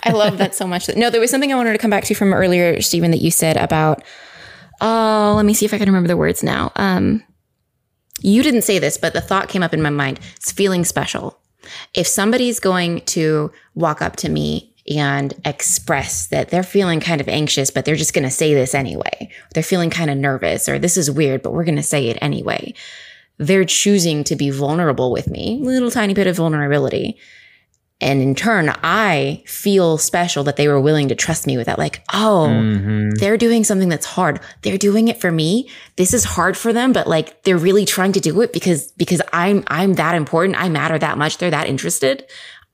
I 0.04 0.12
love 0.12 0.38
that 0.38 0.54
so 0.54 0.68
much. 0.68 0.88
No, 0.96 1.10
there 1.10 1.20
was 1.22 1.32
something 1.32 1.52
I 1.52 1.56
wanted 1.56 1.72
to 1.72 1.78
come 1.80 1.90
back 1.90 2.04
to 2.06 2.14
from 2.14 2.34
earlier, 2.34 2.82
Stephen, 2.82 3.12
that 3.12 3.22
you 3.22 3.32
said 3.32 3.58
about. 3.58 4.04
Oh, 4.82 5.34
let 5.36 5.46
me 5.46 5.54
see 5.54 5.66
if 5.66 5.74
I 5.74 5.78
can 5.78 5.88
remember 5.88 6.08
the 6.08 6.18
words 6.18 6.44
now. 6.44 6.72
Um, 6.76 7.24
you 8.24 8.42
didn't 8.42 8.64
say 8.64 8.80
this, 8.80 8.98
but 8.98 9.14
the 9.14 9.22
thought 9.22 9.50
came 9.50 9.62
up 9.62 9.74
in 9.74 9.82
my 9.82 9.90
mind. 9.90 10.20
It's 10.38 10.52
feeling 10.52 10.86
special. 10.86 11.38
If 11.94 12.08
somebody's 12.08 12.60
going 12.60 13.02
to 13.02 13.52
walk 13.76 14.02
up 14.02 14.16
to 14.18 14.30
me 14.30 14.74
and 14.90 15.34
express 15.46 16.28
that 16.28 16.50
they're 16.50 16.64
feeling 16.64 17.00
kind 17.00 17.22
of 17.22 17.30
anxious, 17.30 17.70
but 17.70 17.86
they're 17.86 17.96
just 17.96 18.14
going 18.14 18.26
to 18.26 18.32
say 18.32 18.54
this 18.54 18.76
anyway, 18.76 19.30
they're 19.54 19.64
feeling 19.64 19.90
kind 19.90 20.10
of 20.10 20.18
nervous, 20.18 20.68
or 20.68 20.80
this 20.80 20.98
is 20.98 21.12
weird, 21.12 21.42
but 21.42 21.54
we're 21.54 21.64
going 21.64 21.76
to 21.76 21.84
say 21.84 22.08
it 22.08 22.18
anyway. 22.22 22.74
They're 23.38 23.66
choosing 23.66 24.24
to 24.26 24.36
be 24.36 24.50
vulnerable 24.50 25.12
with 25.12 25.28
me, 25.28 25.60
little 25.62 25.92
tiny 25.92 26.14
bit 26.14 26.28
of 26.28 26.36
vulnerability. 26.36 27.18
And 28.04 28.22
in 28.22 28.36
turn, 28.36 28.70
I 28.84 29.44
feel 29.48 29.98
special 29.98 30.44
that 30.44 30.58
they 30.58 30.68
were 30.68 30.82
willing 30.82 31.08
to 31.08 31.16
trust 31.16 31.48
me 31.48 31.56
with 31.58 31.68
that. 31.68 31.80
Like, 31.80 32.04
oh, 32.14 32.48
Mhm. 32.50 33.18
they're 33.18 33.38
doing 33.38 33.64
something 33.64 33.88
that's 33.90 34.06
hard. 34.06 34.42
They're 34.62 34.78
doing 34.78 35.08
it 35.08 35.22
for 35.22 35.32
me. 35.32 35.70
This 35.96 36.14
is 36.14 36.24
hard 36.26 36.58
for 36.58 36.74
them, 36.74 36.92
but 36.92 37.08
like 37.08 37.44
they're 37.44 37.58
really 37.58 37.86
trying 37.86 38.12
to 38.12 38.20
do 38.20 38.42
it 38.42 38.52
because 38.52 38.92
because 38.98 39.22
I'm 39.32 39.64
I'm 39.68 39.94
that 39.94 40.16
important. 40.16 40.62
I 40.62 40.68
matter 40.70 41.00
that 41.00 41.18
much. 41.18 41.38
They're 41.38 41.50
that 41.52 41.68
interested. 41.68 42.26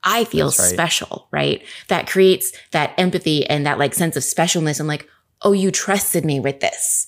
I 0.02 0.24
feel 0.24 0.46
right. 0.46 0.52
special, 0.54 1.28
right? 1.30 1.62
That 1.88 2.08
creates 2.08 2.52
that 2.72 2.92
empathy 2.98 3.46
and 3.46 3.66
that 3.66 3.78
like 3.78 3.94
sense 3.94 4.16
of 4.16 4.22
specialness 4.22 4.78
and 4.80 4.88
like, 4.88 5.06
oh, 5.42 5.52
you 5.52 5.70
trusted 5.70 6.24
me 6.24 6.40
with 6.40 6.60
this. 6.60 7.06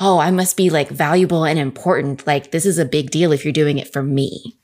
Oh, 0.00 0.18
I 0.18 0.30
must 0.30 0.56
be 0.56 0.70
like 0.70 0.88
valuable 0.88 1.44
and 1.44 1.58
important. 1.58 2.26
Like 2.26 2.50
this 2.52 2.64
is 2.64 2.78
a 2.78 2.84
big 2.84 3.10
deal 3.10 3.32
if 3.32 3.44
you're 3.44 3.52
doing 3.52 3.78
it 3.78 3.92
for 3.92 4.02
me. 4.02 4.57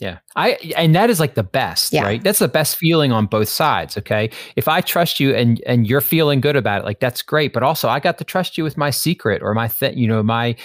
Yeah. 0.00 0.18
I 0.34 0.52
and 0.76 0.94
that 0.94 1.08
is 1.08 1.20
like 1.20 1.34
the 1.34 1.44
best, 1.44 1.92
Yeah. 1.92 2.02
right? 2.02 2.22
That's 2.22 2.40
the 2.40 2.48
best 2.48 2.76
feeling 2.76 3.12
on 3.12 3.26
both 3.26 3.48
sides, 3.48 3.96
okay? 3.98 4.30
If 4.56 4.66
I 4.66 4.80
trust 4.80 5.20
you 5.20 5.34
and 5.34 5.62
and 5.66 5.86
you're 5.86 6.00
feeling 6.00 6.40
good 6.40 6.56
about 6.56 6.82
it, 6.82 6.84
like 6.84 7.00
that's 7.00 7.22
great, 7.22 7.52
but 7.52 7.62
also 7.62 7.88
I 7.88 8.00
got 8.00 8.18
to 8.18 8.24
trust 8.24 8.58
you 8.58 8.64
with 8.64 8.76
my 8.76 8.90
secret 8.90 9.40
or 9.42 9.54
my 9.54 9.68
th- 9.68 9.96
you 9.96 10.08
know, 10.08 10.22
my 10.22 10.56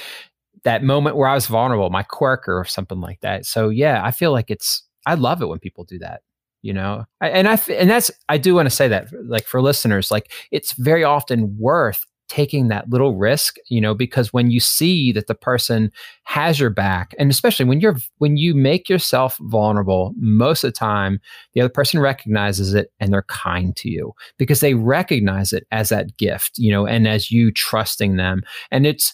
that 0.64 0.84
moment 0.84 1.16
where 1.16 1.28
I 1.30 1.36
was 1.36 1.48
vulnerable, 1.48 1.90
my 1.90 2.04
quirk 2.04 2.48
or 2.48 2.66
something 2.66 3.00
like 3.00 3.22
that. 3.22 3.46
So 3.46 3.70
yeah, 3.70 4.04
I 4.04 4.12
feel 4.12 4.32
like 4.32 4.50
it's 4.50 4.84
I 5.06 5.14
love 5.14 5.42
it 5.42 5.48
when 5.48 5.60
people 5.60 5.84
do 5.84 6.00
that. 6.00 6.22
You 6.62 6.74
know, 6.74 7.06
I, 7.22 7.30
and 7.30 7.48
I 7.48 7.58
and 7.70 7.90
that's 7.90 8.12
I 8.28 8.38
do 8.38 8.56
want 8.56 8.66
to 8.66 8.76
say 8.76 8.88
that 8.90 9.08
like 9.26 9.46
for 9.46 9.62
listeners, 9.62 10.12
like 10.12 10.32
it's 10.52 10.74
very 10.74 11.04
often 11.06 11.56
worth 11.58 12.04
taking 12.30 12.68
that 12.68 12.90
little 12.90 13.18
risk, 13.18 13.56
you 13.68 13.82
know, 13.82 13.94
because 13.94 14.32
when 14.32 14.52
you 14.52 14.60
see 14.60 15.12
that 15.12 15.28
the 15.28 15.36
person 15.36 15.92
has 16.24 16.60
your 16.60 16.70
back, 16.70 17.14
and 17.20 17.30
especially 17.30 17.66
when 17.66 17.82
you're 17.82 17.98
when 18.20 18.38
you 18.38 18.56
make 18.56 18.88
yourself 18.88 19.38
vulnerable, 19.42 20.14
most 20.18 20.64
of 20.64 20.70
the 20.70 20.78
time 20.78 21.20
the 21.54 21.62
other 21.62 21.70
person 21.70 22.00
recognizes 22.00 22.74
it 22.74 22.92
and 23.00 23.12
they're 23.12 23.24
kind 23.24 23.76
to 23.76 23.90
you 23.90 24.14
because 24.38 24.62
they 24.62 24.76
recognize 24.76 25.52
it 25.52 25.66
as 25.72 25.90
that 25.90 26.16
gift, 26.18 26.58
you 26.58 26.72
know, 26.72 26.86
and 26.86 27.08
as 27.08 27.32
you 27.32 27.52
trusting 27.52 28.16
them, 28.16 28.42
and 28.72 28.86
it's 28.86 29.14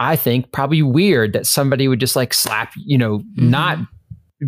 I 0.00 0.16
think 0.16 0.52
probably 0.52 0.82
weird 0.82 1.32
that 1.32 1.46
somebody 1.46 1.88
would 1.88 2.00
just 2.00 2.16
like 2.16 2.32
slap, 2.32 2.72
you 2.76 2.96
know, 2.96 3.22
not 3.34 3.78
mm-hmm. 3.78 3.94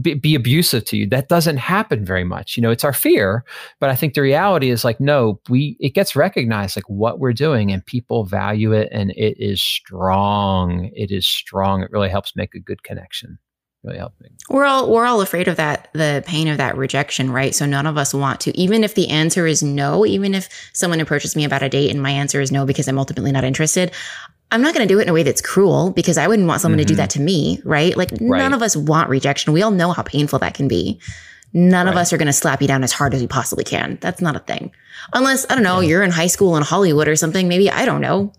Be, 0.00 0.14
be 0.14 0.34
abusive 0.34 0.84
to 0.86 0.96
you. 0.96 1.06
That 1.06 1.28
doesn't 1.28 1.56
happen 1.56 2.04
very 2.04 2.24
much. 2.24 2.56
You 2.56 2.62
know, 2.62 2.70
it's 2.70 2.84
our 2.84 2.92
fear, 2.92 3.44
but 3.80 3.90
I 3.90 3.96
think 3.96 4.14
the 4.14 4.22
reality 4.22 4.70
is 4.70 4.84
like, 4.84 5.00
no, 5.00 5.40
we, 5.48 5.76
it 5.80 5.94
gets 5.94 6.14
recognized 6.14 6.76
like 6.76 6.88
what 6.88 7.18
we're 7.18 7.32
doing 7.32 7.72
and 7.72 7.84
people 7.84 8.24
value 8.24 8.72
it 8.72 8.88
and 8.92 9.10
it 9.12 9.36
is 9.38 9.62
strong. 9.62 10.90
It 10.94 11.10
is 11.10 11.26
strong. 11.26 11.82
It 11.82 11.90
really 11.90 12.08
helps 12.08 12.36
make 12.36 12.54
a 12.54 12.60
good 12.60 12.82
connection. 12.82 13.38
Really 13.82 13.98
helps 13.98 14.20
me. 14.20 14.28
We're 14.50 14.64
all 14.66 14.90
we're 14.92 15.06
all 15.06 15.22
afraid 15.22 15.48
of 15.48 15.56
that 15.56 15.88
the 15.94 16.22
pain 16.26 16.48
of 16.48 16.58
that 16.58 16.76
rejection, 16.76 17.30
right? 17.32 17.54
So 17.54 17.64
none 17.64 17.86
of 17.86 17.96
us 17.96 18.12
want 18.12 18.40
to. 18.40 18.56
Even 18.58 18.84
if 18.84 18.94
the 18.94 19.08
answer 19.08 19.46
is 19.46 19.62
no, 19.62 20.04
even 20.04 20.34
if 20.34 20.48
someone 20.74 21.00
approaches 21.00 21.34
me 21.34 21.44
about 21.44 21.62
a 21.62 21.68
date 21.68 21.90
and 21.90 22.02
my 22.02 22.10
answer 22.10 22.40
is 22.42 22.52
no 22.52 22.66
because 22.66 22.88
I'm 22.88 22.98
ultimately 22.98 23.32
not 23.32 23.42
interested, 23.44 23.90
I'm 24.50 24.60
not 24.60 24.74
going 24.74 24.86
to 24.86 24.92
do 24.92 24.98
it 24.98 25.04
in 25.04 25.08
a 25.08 25.14
way 25.14 25.22
that's 25.22 25.40
cruel 25.40 25.92
because 25.92 26.18
I 26.18 26.28
wouldn't 26.28 26.46
want 26.46 26.60
someone 26.60 26.78
to 26.78 26.84
do 26.84 26.92
Mhm. 26.94 26.98
that 26.98 27.10
to 27.10 27.20
me, 27.20 27.62
right? 27.64 27.96
Like 27.96 28.10
Right. 28.20 28.38
none 28.38 28.52
of 28.52 28.60
us 28.60 28.76
want 28.76 29.08
rejection. 29.08 29.52
We 29.54 29.62
all 29.62 29.70
know 29.70 29.92
how 29.92 30.02
painful 30.02 30.40
that 30.40 30.52
can 30.52 30.68
be. 30.68 31.00
None 31.54 31.88
of 31.88 31.96
us 31.96 32.12
are 32.12 32.16
going 32.18 32.26
to 32.26 32.32
slap 32.32 32.60
you 32.60 32.68
down 32.68 32.84
as 32.84 32.92
hard 32.92 33.14
as 33.14 33.20
we 33.22 33.26
possibly 33.28 33.64
can. 33.64 33.96
That's 34.00 34.20
not 34.20 34.36
a 34.36 34.40
thing. 34.40 34.72
Unless 35.14 35.46
I 35.48 35.54
don't 35.54 35.64
know, 35.64 35.80
you're 35.80 36.02
in 36.02 36.10
high 36.10 36.26
school 36.28 36.56
in 36.56 36.62
Hollywood 36.62 37.08
or 37.08 37.16
something. 37.16 37.48
Maybe 37.48 37.70
I 37.70 37.84
don't 37.86 38.00
know. 38.02 38.32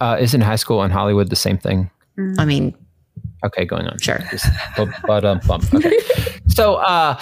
Uh, 0.00 0.16
isn't 0.18 0.40
high 0.40 0.56
school 0.56 0.82
in 0.82 0.90
Hollywood 0.90 1.28
the 1.30 1.36
same 1.36 1.58
thing? 1.58 1.90
I 2.38 2.44
mean, 2.44 2.74
Okay, 3.44 3.64
going 3.64 3.86
on. 3.86 3.98
Sure. 3.98 4.18
Just 4.30 4.46
but 5.06 5.24
um, 5.24 5.40
bump. 5.46 5.72
Okay. 5.72 5.98
so, 6.48 6.74
uh, 6.76 7.20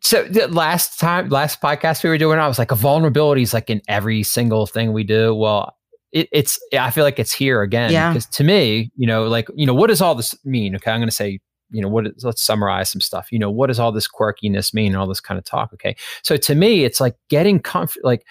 so 0.00 0.24
the 0.24 0.48
last 0.48 0.98
time, 1.00 1.28
last 1.28 1.60
podcast 1.60 2.04
we 2.04 2.10
were 2.10 2.18
doing, 2.18 2.38
I 2.38 2.46
was 2.46 2.58
like, 2.58 2.70
a 2.70 2.76
vulnerability 2.76 3.42
is 3.42 3.52
like 3.52 3.70
in 3.70 3.80
every 3.88 4.22
single 4.22 4.66
thing 4.66 4.92
we 4.92 5.04
do. 5.04 5.34
Well, 5.34 5.74
it, 6.12 6.28
it's, 6.32 6.58
I 6.78 6.90
feel 6.90 7.04
like 7.04 7.18
it's 7.18 7.32
here 7.32 7.62
again. 7.62 7.92
Yeah. 7.92 8.12
Because 8.12 8.26
to 8.26 8.44
me, 8.44 8.90
you 8.96 9.06
know, 9.06 9.24
like, 9.24 9.48
you 9.54 9.66
know, 9.66 9.74
what 9.74 9.88
does 9.88 10.00
all 10.00 10.14
this 10.14 10.34
mean? 10.44 10.76
Okay. 10.76 10.90
I'm 10.90 11.00
going 11.00 11.08
to 11.08 11.14
say, 11.14 11.40
you 11.70 11.82
know, 11.82 11.88
what 11.88 12.06
is, 12.06 12.24
let's 12.24 12.42
summarize 12.42 12.90
some 12.90 13.00
stuff. 13.00 13.28
You 13.30 13.38
know, 13.38 13.50
what 13.50 13.66
does 13.66 13.78
all 13.78 13.92
this 13.92 14.08
quirkiness 14.08 14.72
mean? 14.72 14.92
And 14.92 14.96
all 14.96 15.06
this 15.06 15.20
kind 15.20 15.38
of 15.38 15.44
talk. 15.44 15.70
Okay. 15.74 15.96
So 16.22 16.36
to 16.36 16.54
me, 16.54 16.84
it's 16.84 17.00
like 17.00 17.16
getting 17.28 17.60
comfort, 17.60 18.04
like, 18.04 18.24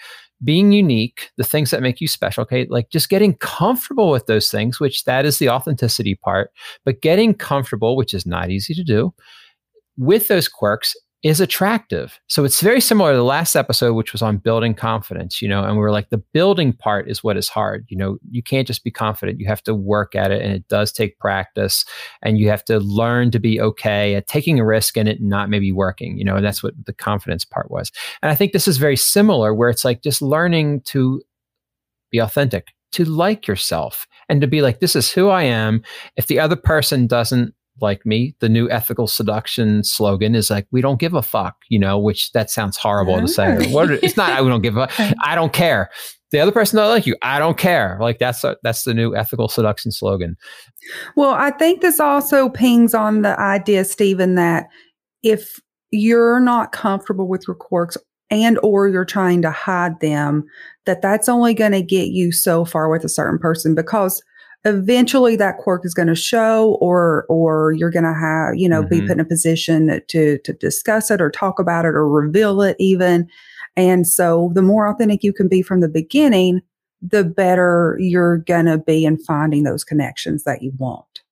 being 0.44 0.72
unique, 0.72 1.30
the 1.36 1.44
things 1.44 1.70
that 1.70 1.82
make 1.82 2.00
you 2.00 2.08
special, 2.08 2.42
okay, 2.42 2.66
like 2.70 2.90
just 2.90 3.08
getting 3.08 3.34
comfortable 3.34 4.10
with 4.10 4.26
those 4.26 4.50
things, 4.50 4.78
which 4.78 5.04
that 5.04 5.26
is 5.26 5.38
the 5.38 5.48
authenticity 5.48 6.14
part, 6.14 6.52
but 6.84 7.02
getting 7.02 7.34
comfortable, 7.34 7.96
which 7.96 8.14
is 8.14 8.24
not 8.24 8.50
easy 8.50 8.74
to 8.74 8.84
do, 8.84 9.12
with 9.96 10.28
those 10.28 10.48
quirks 10.48 10.94
is 11.24 11.40
attractive. 11.40 12.20
So 12.28 12.44
it's 12.44 12.60
very 12.60 12.80
similar 12.80 13.10
to 13.10 13.16
the 13.16 13.24
last 13.24 13.56
episode, 13.56 13.94
which 13.94 14.12
was 14.12 14.22
on 14.22 14.36
building 14.36 14.72
confidence, 14.72 15.42
you 15.42 15.48
know, 15.48 15.64
and 15.64 15.72
we 15.72 15.80
were 15.80 15.90
like, 15.90 16.10
the 16.10 16.22
building 16.32 16.72
part 16.72 17.10
is 17.10 17.24
what 17.24 17.36
is 17.36 17.48
hard. 17.48 17.86
You 17.88 17.96
know, 17.96 18.18
you 18.30 18.40
can't 18.40 18.68
just 18.68 18.84
be 18.84 18.92
confident. 18.92 19.40
You 19.40 19.48
have 19.48 19.62
to 19.64 19.74
work 19.74 20.14
at 20.14 20.30
it 20.30 20.42
and 20.42 20.52
it 20.52 20.68
does 20.68 20.92
take 20.92 21.18
practice 21.18 21.84
and 22.22 22.38
you 22.38 22.48
have 22.50 22.64
to 22.66 22.78
learn 22.78 23.32
to 23.32 23.40
be 23.40 23.60
okay 23.60 24.14
at 24.14 24.28
taking 24.28 24.60
a 24.60 24.64
risk 24.64 24.96
and 24.96 25.08
it 25.08 25.20
not 25.20 25.50
maybe 25.50 25.72
working, 25.72 26.16
you 26.18 26.24
know, 26.24 26.36
and 26.36 26.44
that's 26.44 26.62
what 26.62 26.74
the 26.86 26.92
confidence 26.92 27.44
part 27.44 27.68
was. 27.68 27.90
And 28.22 28.30
I 28.30 28.36
think 28.36 28.52
this 28.52 28.68
is 28.68 28.76
very 28.76 28.96
similar 28.96 29.52
where 29.52 29.70
it's 29.70 29.84
like 29.84 30.02
just 30.02 30.22
learning 30.22 30.82
to 30.82 31.20
be 32.12 32.18
authentic, 32.18 32.68
to 32.92 33.04
like 33.04 33.48
yourself 33.48 34.06
and 34.28 34.40
to 34.40 34.46
be 34.46 34.62
like, 34.62 34.78
this 34.78 34.94
is 34.94 35.10
who 35.10 35.30
I 35.30 35.42
am. 35.42 35.82
If 36.16 36.28
the 36.28 36.38
other 36.38 36.56
person 36.56 37.08
doesn't 37.08 37.54
like 37.80 38.04
me, 38.04 38.34
the 38.40 38.48
new 38.48 38.70
ethical 38.70 39.06
seduction 39.06 39.84
slogan 39.84 40.34
is 40.34 40.50
like, 40.50 40.66
we 40.70 40.80
don't 40.80 41.00
give 41.00 41.14
a 41.14 41.22
fuck, 41.22 41.56
you 41.68 41.78
know, 41.78 41.98
which 41.98 42.32
that 42.32 42.50
sounds 42.50 42.76
horrible 42.76 43.20
to 43.20 43.28
say. 43.28 43.70
What 43.72 43.90
it's 43.90 44.16
not, 44.16 44.30
I 44.30 44.36
don't 44.38 44.62
give 44.62 44.76
a, 44.76 44.88
I 45.22 45.34
don't 45.34 45.52
care. 45.52 45.90
The 46.30 46.40
other 46.40 46.52
person 46.52 46.76
don't 46.76 46.90
like 46.90 47.06
you. 47.06 47.16
I 47.22 47.38
don't 47.38 47.56
care. 47.56 47.96
Like 48.00 48.18
that's 48.18 48.44
a, 48.44 48.56
that's 48.62 48.84
the 48.84 48.94
new 48.94 49.16
ethical 49.16 49.48
seduction 49.48 49.92
slogan. 49.92 50.36
Well, 51.16 51.30
I 51.30 51.50
think 51.50 51.80
this 51.80 52.00
also 52.00 52.48
pings 52.50 52.94
on 52.94 53.22
the 53.22 53.38
idea, 53.40 53.84
Stephen, 53.84 54.34
that 54.34 54.66
if 55.22 55.58
you're 55.90 56.40
not 56.40 56.72
comfortable 56.72 57.28
with 57.28 57.44
your 57.46 57.56
quirks 57.56 57.96
and 58.30 58.58
or 58.62 58.88
you're 58.88 59.06
trying 59.06 59.40
to 59.42 59.50
hide 59.50 60.00
them, 60.00 60.44
that 60.84 61.00
that's 61.00 61.28
only 61.28 61.54
going 61.54 61.72
to 61.72 61.82
get 61.82 62.08
you 62.08 62.30
so 62.30 62.64
far 62.64 62.90
with 62.90 63.04
a 63.04 63.08
certain 63.08 63.38
person 63.38 63.74
because 63.74 64.22
eventually 64.64 65.36
that 65.36 65.56
quirk 65.58 65.84
is 65.84 65.94
going 65.94 66.08
to 66.08 66.14
show 66.14 66.76
or 66.80 67.24
or 67.28 67.72
you're 67.72 67.90
going 67.90 68.04
to 68.04 68.12
have 68.14 68.54
you 68.56 68.68
know 68.68 68.82
be 68.82 69.00
Mhm. 69.00 69.06
put 69.06 69.12
in 69.12 69.20
a 69.20 69.24
position 69.24 70.00
to 70.08 70.38
to 70.38 70.52
discuss 70.52 71.10
it 71.10 71.20
or 71.20 71.30
talk 71.30 71.58
about 71.58 71.84
it 71.84 71.94
or 71.94 72.08
reveal 72.08 72.60
it 72.62 72.76
even 72.80 73.28
and 73.76 74.06
so 74.06 74.50
the 74.54 74.62
more 74.62 74.88
authentic 74.88 75.22
you 75.22 75.32
can 75.32 75.46
be 75.48 75.62
from 75.62 75.80
the 75.80 75.88
beginning 75.88 76.60
the 77.00 77.22
better 77.22 77.96
you're 78.00 78.38
going 78.38 78.66
to 78.66 78.76
be 78.78 79.04
in 79.04 79.16
finding 79.18 79.62
those 79.62 79.84
connections 79.84 80.42
that 80.42 80.60
you 80.62 80.72
want 80.78 81.22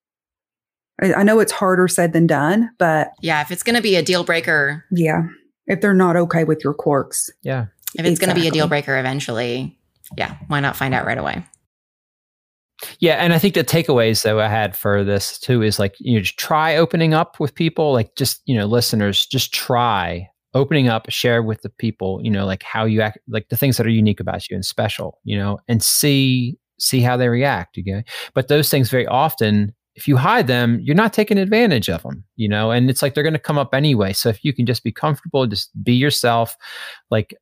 I, 1.03 1.12
I 1.14 1.22
know 1.24 1.41
it's 1.41 1.53
harder 1.53 1.89
said 1.89 2.12
than 2.12 2.29
done 2.29 2.70
but 2.79 3.11
yeah, 3.20 3.41
if 3.43 3.51
it's 3.51 3.64
going 3.64 3.77
to 3.77 3.83
be 3.83 3.97
a 3.97 4.03
deal 4.03 4.22
breaker, 4.22 4.85
yeah 4.93 5.24
if 5.66 5.81
they're 5.81 5.95
not 5.95 6.14
okay 6.14 6.45
with 6.45 6.62
your 6.62 6.74
quirks 6.74 7.29
Yeah. 7.43 7.66
if 7.99 8.07
it's 8.07 8.20
going 8.20 8.33
to 8.33 8.41
be 8.41 8.47
a 8.47 8.53
deal 8.53 8.68
breaker 8.68 8.97
eventually, 8.97 9.77
yeah, 10.16 10.37
why 10.47 10.61
not 10.61 10.77
find 10.77 10.95
out 10.95 11.05
right 11.05 11.18
away? 11.18 11.45
Yeah, 12.99 13.14
and 13.14 13.33
I 13.33 13.39
think 13.39 13.55
the 13.55 13.64
takeaways 13.64 14.22
that 14.22 14.39
I 14.39 14.49
had 14.49 14.77
for 14.77 15.03
this 15.03 15.39
too 15.39 15.62
is 15.62 15.79
like 15.79 15.95
you 15.99 16.14
know, 16.14 16.20
just 16.20 16.39
try 16.39 16.77
opening 16.77 17.14
up 17.14 17.41
with 17.41 17.55
people, 17.55 17.93
like 17.93 18.14
just 18.16 18.43
you 18.47 18.57
know, 18.57 18.66
listeners, 18.66 19.27
just 19.27 19.53
try 19.55 20.29
opening 20.55 20.89
up, 20.89 21.09
share 21.11 21.43
with 21.43 21.62
the 21.62 21.70
people, 21.70 22.20
you 22.22 22.31
know, 22.31 22.47
like 22.47 22.62
how 22.62 22.85
you 22.85 23.01
act, 23.01 23.18
like 23.29 23.49
the 23.49 23.57
things 23.57 23.77
that 23.77 23.87
are 23.87 23.91
unique 23.91 24.20
about 24.20 24.49
you 24.49 24.55
and 24.55 24.64
special, 24.64 25.18
you 25.24 25.37
know, 25.39 25.59
and 25.68 25.83
see 25.83 26.59
see 26.79 27.01
how 27.01 27.16
they 27.16 27.29
react. 27.29 27.79
Okay, 27.79 28.05
but 28.35 28.49
those 28.49 28.70
things 28.70 28.91
very 28.91 29.07
often 29.07 29.74
if 29.97 30.07
you 30.07 30.16
hide 30.18 30.47
them, 30.47 30.79
you're 30.83 30.95
not 30.95 31.14
taking 31.14 31.39
advantage 31.39 31.89
of 31.89 32.03
them, 32.03 32.22
you 32.37 32.49
know, 32.49 32.70
and 32.70 32.91
it's 32.91 33.01
like 33.01 33.14
they're 33.14 33.22
going 33.24 33.33
to 33.33 33.39
come 33.39 33.57
up 33.59 33.74
anyway. 33.74 34.12
So 34.12 34.29
if 34.29 34.45
you 34.45 34.53
can 34.53 34.66
just 34.66 34.85
be 34.85 34.93
comfortable, 34.93 35.47
just 35.47 35.70
be 35.83 35.95
yourself, 35.95 36.55
like, 37.11 37.35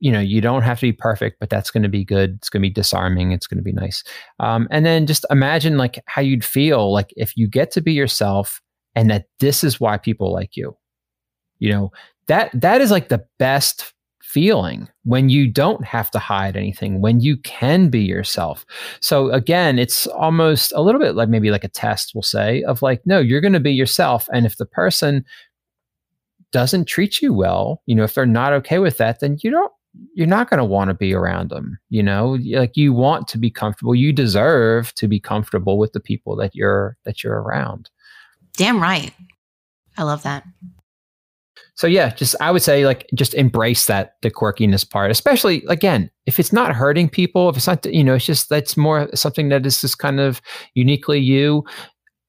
you 0.00 0.12
know, 0.12 0.20
you 0.20 0.40
don't 0.40 0.62
have 0.62 0.78
to 0.78 0.86
be 0.86 0.92
perfect, 0.92 1.40
but 1.40 1.50
that's 1.50 1.70
going 1.70 1.82
to 1.82 1.88
be 1.88 2.04
good. 2.04 2.36
It's 2.36 2.48
going 2.48 2.62
to 2.62 2.68
be 2.68 2.72
disarming. 2.72 3.32
It's 3.32 3.46
going 3.46 3.58
to 3.58 3.64
be 3.64 3.72
nice. 3.72 4.04
Um, 4.38 4.68
and 4.70 4.86
then 4.86 5.06
just 5.06 5.26
imagine 5.30 5.76
like 5.76 6.02
how 6.06 6.22
you'd 6.22 6.44
feel 6.44 6.92
like 6.92 7.12
if 7.16 7.36
you 7.36 7.48
get 7.48 7.70
to 7.72 7.80
be 7.80 7.92
yourself 7.92 8.60
and 8.94 9.10
that 9.10 9.26
this 9.40 9.64
is 9.64 9.80
why 9.80 9.98
people 9.98 10.32
like 10.32 10.56
you, 10.56 10.76
you 11.58 11.70
know, 11.70 11.90
that, 12.26 12.50
that 12.54 12.80
is 12.80 12.90
like 12.90 13.08
the 13.08 13.24
best 13.38 13.92
feeling 14.22 14.88
when 15.04 15.30
you 15.30 15.50
don't 15.50 15.84
have 15.84 16.10
to 16.10 16.18
hide 16.18 16.56
anything, 16.56 17.00
when 17.00 17.18
you 17.20 17.36
can 17.38 17.88
be 17.88 18.00
yourself. 18.00 18.66
So 19.00 19.30
again, 19.30 19.78
it's 19.78 20.06
almost 20.08 20.70
a 20.76 20.82
little 20.82 21.00
bit 21.00 21.14
like 21.14 21.30
maybe 21.30 21.50
like 21.50 21.64
a 21.64 21.68
test, 21.68 22.12
we'll 22.14 22.22
say, 22.22 22.62
of 22.64 22.82
like, 22.82 23.00
no, 23.06 23.18
you're 23.18 23.40
going 23.40 23.54
to 23.54 23.60
be 23.60 23.72
yourself. 23.72 24.28
And 24.32 24.44
if 24.44 24.58
the 24.58 24.66
person 24.66 25.24
doesn't 26.52 26.86
treat 26.86 27.22
you 27.22 27.32
well, 27.32 27.82
you 27.86 27.94
know, 27.94 28.04
if 28.04 28.14
they're 28.14 28.26
not 28.26 28.52
okay 28.52 28.78
with 28.78 28.98
that, 28.98 29.20
then 29.20 29.38
you 29.42 29.50
don't 29.50 29.72
you're 30.14 30.26
not 30.26 30.48
going 30.50 30.58
to 30.58 30.64
want 30.64 30.88
to 30.88 30.94
be 30.94 31.14
around 31.14 31.50
them 31.50 31.78
you 31.90 32.02
know 32.02 32.38
like 32.52 32.76
you 32.76 32.92
want 32.92 33.28
to 33.28 33.38
be 33.38 33.50
comfortable 33.50 33.94
you 33.94 34.12
deserve 34.12 34.94
to 34.94 35.08
be 35.08 35.20
comfortable 35.20 35.78
with 35.78 35.92
the 35.92 36.00
people 36.00 36.36
that 36.36 36.54
you're 36.54 36.96
that 37.04 37.22
you're 37.22 37.40
around 37.40 37.90
damn 38.56 38.80
right 38.80 39.12
i 39.96 40.02
love 40.02 40.22
that 40.22 40.44
so 41.78 41.86
yeah, 41.86 42.10
just 42.10 42.34
I 42.40 42.50
would 42.50 42.62
say 42.62 42.84
like 42.84 43.06
just 43.14 43.34
embrace 43.34 43.86
that 43.86 44.14
the 44.22 44.32
quirkiness 44.32 44.88
part, 44.88 45.12
especially 45.12 45.64
again 45.68 46.10
if 46.26 46.40
it's 46.40 46.52
not 46.52 46.74
hurting 46.74 47.08
people, 47.08 47.48
if 47.48 47.56
it's 47.56 47.68
not 47.68 47.86
you 47.86 48.02
know 48.02 48.14
it's 48.14 48.26
just 48.26 48.48
that's 48.48 48.76
more 48.76 49.08
something 49.14 49.48
that 49.50 49.64
is 49.64 49.80
just 49.80 49.98
kind 49.98 50.18
of 50.18 50.42
uniquely 50.74 51.20
you. 51.20 51.64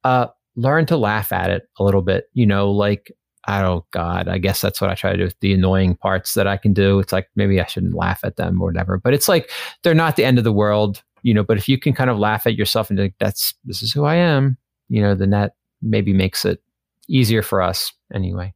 Uh, 0.04 0.28
learn 0.56 0.86
to 0.86 0.98
laugh 0.98 1.32
at 1.32 1.50
it 1.50 1.64
a 1.80 1.84
little 1.84 2.04
bit. 2.04 2.26
You 2.34 2.46
know, 2.46 2.70
like 2.70 3.12
I 3.46 3.62
don't 3.62 3.90
God, 3.92 4.28
I 4.28 4.38
guess 4.38 4.62
that's 4.62 4.82
what 4.82 4.90
I 4.90 4.96
try 4.96 5.12
to 5.12 5.18
do 5.18 5.24
with 5.24 5.40
the 5.40 5.54
annoying 5.54 5.96
parts 5.96 6.34
that 6.34 6.48
I 6.48 6.58
can 6.58 6.74
do. 6.74 7.00
It's 7.00 7.14
like 7.14 7.30
maybe 7.36 7.60
I 7.60 7.66
shouldn't 7.66 7.96
laugh 7.96 8.20
at 8.24 8.36
them 8.36 8.62
or 8.62 8.66
whatever, 8.66 8.98
but 8.98 9.14
it's 9.14 9.30
like 9.30 9.50
they're 9.84 9.94
not 9.94 10.16
the 10.16 10.26
end 10.26 10.38
of 10.38 10.44
the 10.44 10.54
world, 10.54 11.02
you 11.24 11.34
know. 11.34 11.44
But 11.44 11.58
if 11.58 11.70
you 11.70 11.78
can 11.78 11.94
kind 11.94 12.10
of 12.10 12.18
laugh 12.18 12.46
at 12.46 12.56
yourself 12.56 12.90
and 12.90 13.00
think 13.00 13.14
that's 13.20 13.54
this 13.64 13.82
is 13.82 13.92
who 13.94 14.06
I 14.06 14.16
am, 14.16 14.58
you 14.90 15.02
know, 15.02 15.16
then 15.16 15.30
that 15.30 15.54
maybe 15.82 16.14
makes 16.14 16.46
it 16.46 16.62
easier 17.08 17.42
for 17.42 17.62
us 17.62 17.92
anyway. 18.14 18.54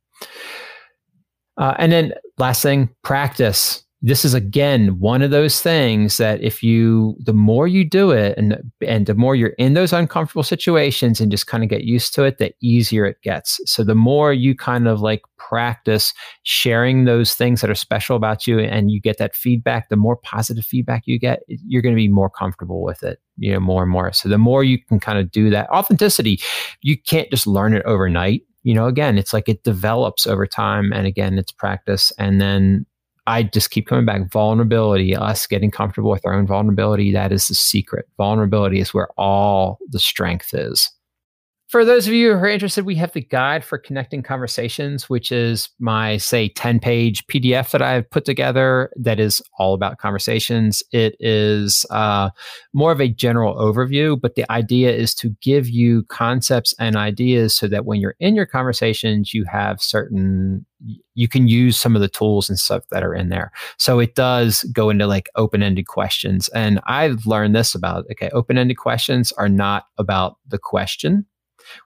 Uh, 1.58 1.76
and 1.78 1.92
then 1.92 2.14
last 2.38 2.62
thing, 2.62 2.90
practice. 3.04 3.84
This 4.06 4.26
is 4.26 4.34
again 4.34 5.00
one 5.00 5.22
of 5.22 5.32
those 5.32 5.62
things 5.62 6.18
that 6.18 6.42
if 6.42 6.62
you, 6.62 7.16
the 7.20 7.32
more 7.34 7.70
you 7.70 7.90
do 7.90 8.12
it, 8.12 8.38
and 8.38 8.58
and 8.86 9.06
the 9.06 9.14
more 9.14 9.34
you're 9.34 9.56
in 9.58 9.76
those 9.76 9.94
uncomfortable 9.94 10.44
situations 10.44 11.22
and 11.22 11.32
just 11.32 11.48
kind 11.48 11.64
of 11.64 11.70
get 11.70 11.86
used 11.86 12.14
to 12.16 12.24
it, 12.24 12.38
the 12.38 12.54
easier 12.62 13.06
it 13.06 13.22
gets. 13.24 13.62
So 13.66 13.82
the 13.82 13.96
more 13.96 14.34
you 14.34 14.58
kind 14.58 14.90
of 14.90 15.00
like 15.00 15.22
practice 15.38 16.14
sharing 16.44 17.06
those 17.06 17.34
things 17.34 17.62
that 17.62 17.70
are 17.70 17.76
special 17.76 18.18
about 18.18 18.46
you, 18.46 18.60
and 18.60 18.92
you 18.92 19.00
get 19.00 19.20
that 19.20 19.38
feedback, 19.38 19.88
the 19.88 19.96
more 19.96 20.18
positive 20.18 20.66
feedback 20.66 21.04
you 21.06 21.18
get, 21.18 21.40
you're 21.48 21.82
going 21.82 21.96
to 21.96 22.02
be 22.02 22.10
more 22.10 22.30
comfortable 22.30 22.84
with 22.84 23.04
it, 23.04 23.22
you 23.38 23.54
know, 23.54 23.62
more 23.62 23.84
and 23.84 23.92
more. 23.92 24.12
So 24.12 24.28
the 24.28 24.38
more 24.38 24.66
you 24.66 24.84
can 24.84 25.00
kind 25.00 25.18
of 25.18 25.32
do 25.32 25.50
that, 25.52 25.70
authenticity, 25.70 26.42
you 26.82 26.98
can't 26.98 27.30
just 27.32 27.48
learn 27.48 27.74
it 27.74 27.84
overnight 27.86 28.44
you 28.66 28.74
know, 28.74 28.88
again, 28.88 29.18
it's 29.18 29.34
like 29.34 29.50
it 29.50 29.64
develops 29.64 30.26
over 30.26 30.48
time. 30.48 30.94
And 30.94 31.06
again, 31.06 31.38
it's 31.38 31.52
practice. 31.52 32.14
And 32.18 32.40
then 32.40 32.86
I 33.26 33.44
just 33.44 33.72
keep 33.72 33.88
coming 33.88 34.06
back. 34.06 34.30
Vulnerability, 34.32 35.16
us 35.16 35.48
getting 35.48 35.72
comfortable 35.72 36.12
with 36.12 36.26
our 36.26 36.34
own 36.34 36.46
vulnerability, 36.46 37.12
that 37.14 37.32
is 37.32 37.48
the 37.48 37.56
secret. 37.56 38.08
Vulnerability 38.18 38.80
is 38.80 38.94
where 38.94 39.08
all 39.18 39.80
the 39.90 40.00
strength 40.00 40.54
is 40.54 40.92
for 41.74 41.84
those 41.84 42.06
of 42.06 42.14
you 42.14 42.30
who 42.30 42.38
are 42.38 42.48
interested, 42.48 42.86
we 42.86 42.94
have 42.94 43.14
the 43.14 43.22
guide 43.22 43.66
for 43.66 43.80
connecting 43.80 44.22
conversations, 44.22 45.10
which 45.10 45.32
is 45.32 45.70
my, 45.80 46.18
say, 46.18 46.50
10 46.50 46.80
page 46.80 47.26
PDF 47.26 47.72
that 47.72 47.82
I've 47.82 48.08
put 48.12 48.26
together 48.26 48.92
that 48.96 49.20
is 49.20 49.42
all 49.58 49.74
about 49.74 49.98
conversations. 49.98 50.84
It 50.92 51.16
is 51.20 51.84
uh, 51.90 52.30
more 52.74 52.92
of 52.92 53.02
a 53.02 53.08
general 53.08 53.56
overview, 53.56 54.22
but 54.22 54.36
the 54.36 54.46
idea 54.52 54.92
is 54.92 55.16
to 55.16 55.36
give 55.42 55.68
you 55.68 56.04
concepts 56.10 56.76
and 56.78 56.96
ideas 56.96 57.56
so 57.56 57.68
that 57.70 57.86
when 57.86 58.00
you're 58.00 58.18
in 58.20 58.36
your 58.36 58.46
conversations, 58.46 59.34
you 59.34 59.44
have 59.46 59.82
certain 59.82 60.68
you 61.16 61.30
can 61.30 61.48
use 61.48 61.78
some 61.78 61.96
of 61.96 62.02
the 62.02 62.10
tools 62.10 62.50
and 62.50 62.60
stuff 62.60 62.84
that 62.92 63.04
are 63.04 63.16
in 63.16 63.30
there. 63.30 63.52
So 63.80 64.00
it 64.00 64.16
does 64.16 64.64
go 64.74 64.90
into 64.90 65.08
like 65.08 65.30
open 65.36 65.64
ended 65.64 65.88
questions. 65.88 66.50
And 66.50 66.82
I've 66.86 67.26
learned 67.26 67.56
this 67.56 67.74
about 67.74 68.06
okay, 68.12 68.30
open 68.32 68.60
ended 68.60 68.78
questions 68.78 69.32
are 69.34 69.50
not 69.50 69.86
about 69.98 70.38
the 70.48 70.60
question 70.60 71.26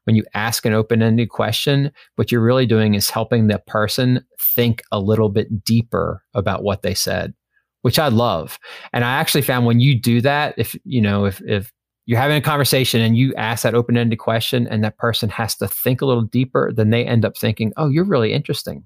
when 0.04 0.16
you 0.16 0.24
ask 0.34 0.66
an 0.66 0.74
open 0.74 1.02
ended 1.02 1.30
question, 1.30 1.92
what 2.16 2.32
you're 2.32 2.42
really 2.42 2.66
doing 2.66 2.94
is 2.94 3.10
helping 3.10 3.48
the 3.48 3.60
person 3.68 4.24
think 4.40 4.84
a 4.92 5.00
little 5.00 5.30
bit 5.30 5.64
deeper 5.64 6.24
about 6.34 6.64
what 6.64 6.82
they 6.82 6.94
said, 6.94 7.34
which 7.82 8.00
I 8.00 8.08
love. 8.08 8.60
And 8.94 9.04
I 9.04 9.16
actually 9.16 9.42
found 9.42 9.66
when 9.66 9.80
you 9.80 10.00
do 10.00 10.22
that, 10.22 10.54
if, 10.58 10.76
you 10.84 11.02
know, 11.02 11.26
if, 11.26 11.42
if, 11.42 11.72
you're 12.08 12.20
having 12.20 12.38
a 12.38 12.42
conversation 12.42 13.02
and 13.02 13.18
you 13.18 13.36
ask 13.36 13.64
that 13.64 13.76
open-ended 13.76 14.18
question 14.18 14.66
and 14.68 14.82
that 14.84 14.98
person 14.98 15.28
has 15.30 15.56
to 15.58 15.68
think 15.68 16.02
a 16.02 16.06
little 16.06 16.24
deeper 16.24 16.72
then 16.74 16.90
they 16.90 17.06
end 17.06 17.26
up 17.26 17.38
thinking 17.38 17.74
oh 17.76 17.90
you're 17.90 18.06
really 18.06 18.32
interesting 18.32 18.86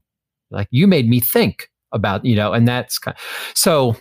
like 0.49 0.67
you 0.71 0.87
made 0.87 1.07
me 1.07 1.19
think 1.19 1.69
about 1.93 2.25
you 2.25 2.35
know 2.35 2.51
and 2.51 2.67
that's 2.67 2.97
kind 2.97 3.15
of, 3.15 3.23
so 3.55 3.95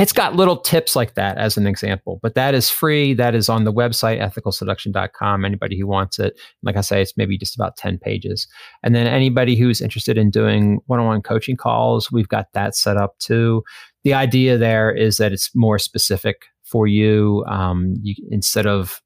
it's 0.00 0.12
got 0.12 0.36
little 0.36 0.56
tips 0.56 0.96
like 0.96 1.14
that 1.14 1.36
as 1.36 1.56
an 1.56 1.66
example, 1.66 2.18
but 2.22 2.34
that 2.34 2.54
is 2.54 2.70
free. 2.70 3.12
That 3.12 3.34
is 3.34 3.48
on 3.48 3.64
the 3.64 3.72
website, 3.72 4.20
ethicalseduction.com. 4.20 5.44
Anybody 5.44 5.78
who 5.78 5.86
wants 5.86 6.18
it, 6.18 6.40
like 6.62 6.76
I 6.76 6.80
say, 6.80 7.02
it's 7.02 7.16
maybe 7.16 7.36
just 7.36 7.54
about 7.54 7.76
10 7.76 7.98
pages. 7.98 8.46
And 8.82 8.94
then 8.94 9.06
anybody 9.06 9.54
who's 9.54 9.82
interested 9.82 10.16
in 10.16 10.30
doing 10.30 10.80
one 10.86 10.98
on 10.98 11.06
one 11.06 11.22
coaching 11.22 11.56
calls, 11.56 12.10
we've 12.10 12.28
got 12.28 12.52
that 12.54 12.74
set 12.74 12.96
up 12.96 13.18
too. 13.18 13.62
The 14.04 14.14
idea 14.14 14.56
there 14.56 14.90
is 14.90 15.18
that 15.18 15.32
it's 15.32 15.54
more 15.54 15.78
specific 15.78 16.46
for 16.64 16.86
you. 16.86 17.44
Um, 17.46 17.94
you 18.02 18.14
instead 18.30 18.66
of 18.66 19.02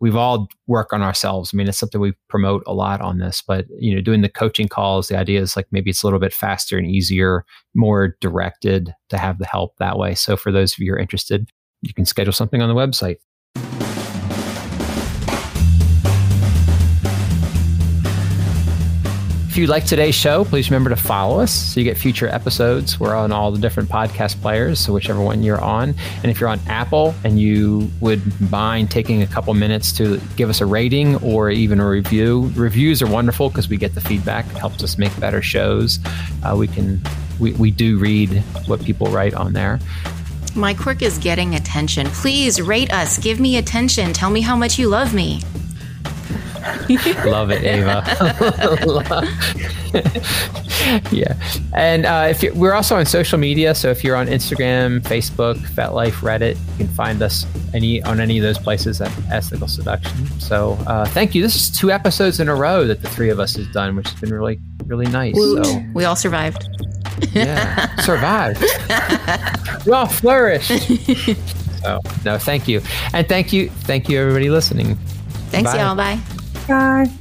we've 0.00 0.16
all 0.16 0.48
work 0.66 0.92
on 0.92 1.02
ourselves. 1.02 1.50
I 1.52 1.56
mean, 1.56 1.68
it's 1.68 1.78
something 1.78 2.00
we 2.00 2.14
promote 2.28 2.62
a 2.66 2.72
lot 2.74 3.00
on 3.00 3.18
this, 3.18 3.42
but 3.46 3.66
you 3.78 3.94
know, 3.94 4.00
doing 4.00 4.22
the 4.22 4.28
coaching 4.28 4.66
calls, 4.66 5.08
the 5.08 5.18
idea 5.18 5.40
is 5.40 5.56
like 5.56 5.66
maybe 5.70 5.90
it's 5.90 6.02
a 6.02 6.06
little 6.06 6.18
bit 6.18 6.32
faster 6.32 6.78
and 6.78 6.86
easier, 6.86 7.44
more 7.74 8.16
directed 8.20 8.94
to 9.10 9.18
have 9.18 9.38
the 9.38 9.46
help 9.46 9.76
that 9.78 9.98
way. 9.98 10.14
So 10.14 10.36
for 10.36 10.50
those 10.50 10.72
of 10.72 10.78
you 10.78 10.92
who 10.92 10.96
are 10.96 10.98
interested, 10.98 11.50
you 11.82 11.94
can 11.94 12.04
schedule 12.06 12.32
something 12.32 12.62
on 12.62 12.68
the 12.68 12.74
website. 12.74 13.16
You 19.60 19.66
like 19.66 19.84
today's 19.84 20.14
show, 20.14 20.44
please 20.44 20.70
remember 20.70 20.88
to 20.88 20.96
follow 20.96 21.38
us 21.38 21.52
so 21.52 21.78
you 21.78 21.84
get 21.84 21.98
future 21.98 22.28
episodes. 22.28 22.98
We're 22.98 23.14
on 23.14 23.30
all 23.30 23.52
the 23.52 23.58
different 23.58 23.90
podcast 23.90 24.40
players, 24.40 24.80
so 24.80 24.94
whichever 24.94 25.20
one 25.20 25.42
you're 25.42 25.60
on. 25.60 25.94
And 26.22 26.26
if 26.26 26.40
you're 26.40 26.48
on 26.48 26.58
Apple 26.66 27.14
and 27.24 27.38
you 27.38 27.90
would 28.00 28.22
mind 28.50 28.90
taking 28.90 29.20
a 29.20 29.26
couple 29.26 29.52
minutes 29.52 29.92
to 29.98 30.18
give 30.36 30.48
us 30.48 30.62
a 30.62 30.66
rating 30.66 31.16
or 31.16 31.50
even 31.50 31.78
a 31.78 31.86
review, 31.86 32.50
reviews 32.56 33.02
are 33.02 33.06
wonderful 33.06 33.50
because 33.50 33.68
we 33.68 33.76
get 33.76 33.94
the 33.94 34.00
feedback. 34.00 34.46
It 34.46 34.56
helps 34.56 34.82
us 34.82 34.96
make 34.96 35.18
better 35.20 35.42
shows. 35.42 35.98
Uh, 36.42 36.56
we 36.56 36.66
can 36.66 37.00
we, 37.38 37.52
we 37.52 37.70
do 37.70 37.98
read 37.98 38.42
what 38.66 38.82
people 38.82 39.08
write 39.08 39.34
on 39.34 39.52
there. 39.52 39.78
My 40.56 40.72
quirk 40.72 41.02
is 41.02 41.18
getting 41.18 41.54
attention. 41.54 42.06
Please 42.08 42.62
rate 42.62 42.92
us. 42.92 43.18
Give 43.18 43.38
me 43.38 43.58
attention. 43.58 44.12
Tell 44.14 44.30
me 44.30 44.40
how 44.40 44.56
much 44.56 44.78
you 44.78 44.88
love 44.88 45.12
me. 45.12 45.42
Love 47.24 47.50
it, 47.50 47.64
Ava. 47.64 48.02
yeah, 51.10 51.34
and 51.74 52.06
uh, 52.06 52.26
if 52.30 52.42
we're 52.54 52.74
also 52.74 52.96
on 52.96 53.06
social 53.06 53.38
media, 53.38 53.74
so 53.74 53.90
if 53.90 54.04
you're 54.04 54.16
on 54.16 54.26
Instagram, 54.26 55.00
Facebook, 55.00 55.56
FetLife, 55.56 56.20
Reddit, 56.20 56.56
you 56.78 56.86
can 56.86 56.88
find 56.88 57.22
us 57.22 57.46
any 57.74 58.02
on 58.02 58.20
any 58.20 58.38
of 58.38 58.42
those 58.42 58.58
places 58.58 59.00
at 59.00 59.10
Ethical 59.30 59.68
Seduction. 59.68 60.26
So 60.40 60.72
uh, 60.86 61.06
thank 61.06 61.34
you. 61.34 61.42
This 61.42 61.56
is 61.56 61.70
two 61.70 61.90
episodes 61.90 62.40
in 62.40 62.48
a 62.48 62.54
row 62.54 62.86
that 62.86 63.02
the 63.02 63.08
three 63.08 63.30
of 63.30 63.40
us 63.40 63.56
has 63.56 63.66
done, 63.68 63.96
which 63.96 64.08
has 64.10 64.20
been 64.20 64.32
really 64.32 64.58
really 64.86 65.06
nice. 65.06 65.34
So 65.36 65.82
we 65.94 66.04
all 66.04 66.16
survived. 66.16 66.68
yeah, 67.32 67.94
survived. 68.00 68.62
we 69.86 69.92
all 69.92 70.06
flourished. 70.06 70.70
So 71.82 71.98
no, 72.24 72.38
thank 72.38 72.68
you, 72.68 72.82
and 73.14 73.26
thank 73.28 73.52
you, 73.52 73.70
thank 73.70 74.08
you, 74.08 74.20
everybody 74.20 74.50
listening. 74.50 74.96
Thanks, 75.50 75.72
Bye. 75.72 75.78
y'all. 75.78 75.96
Bye. 75.96 76.20
Bye. 76.66 77.19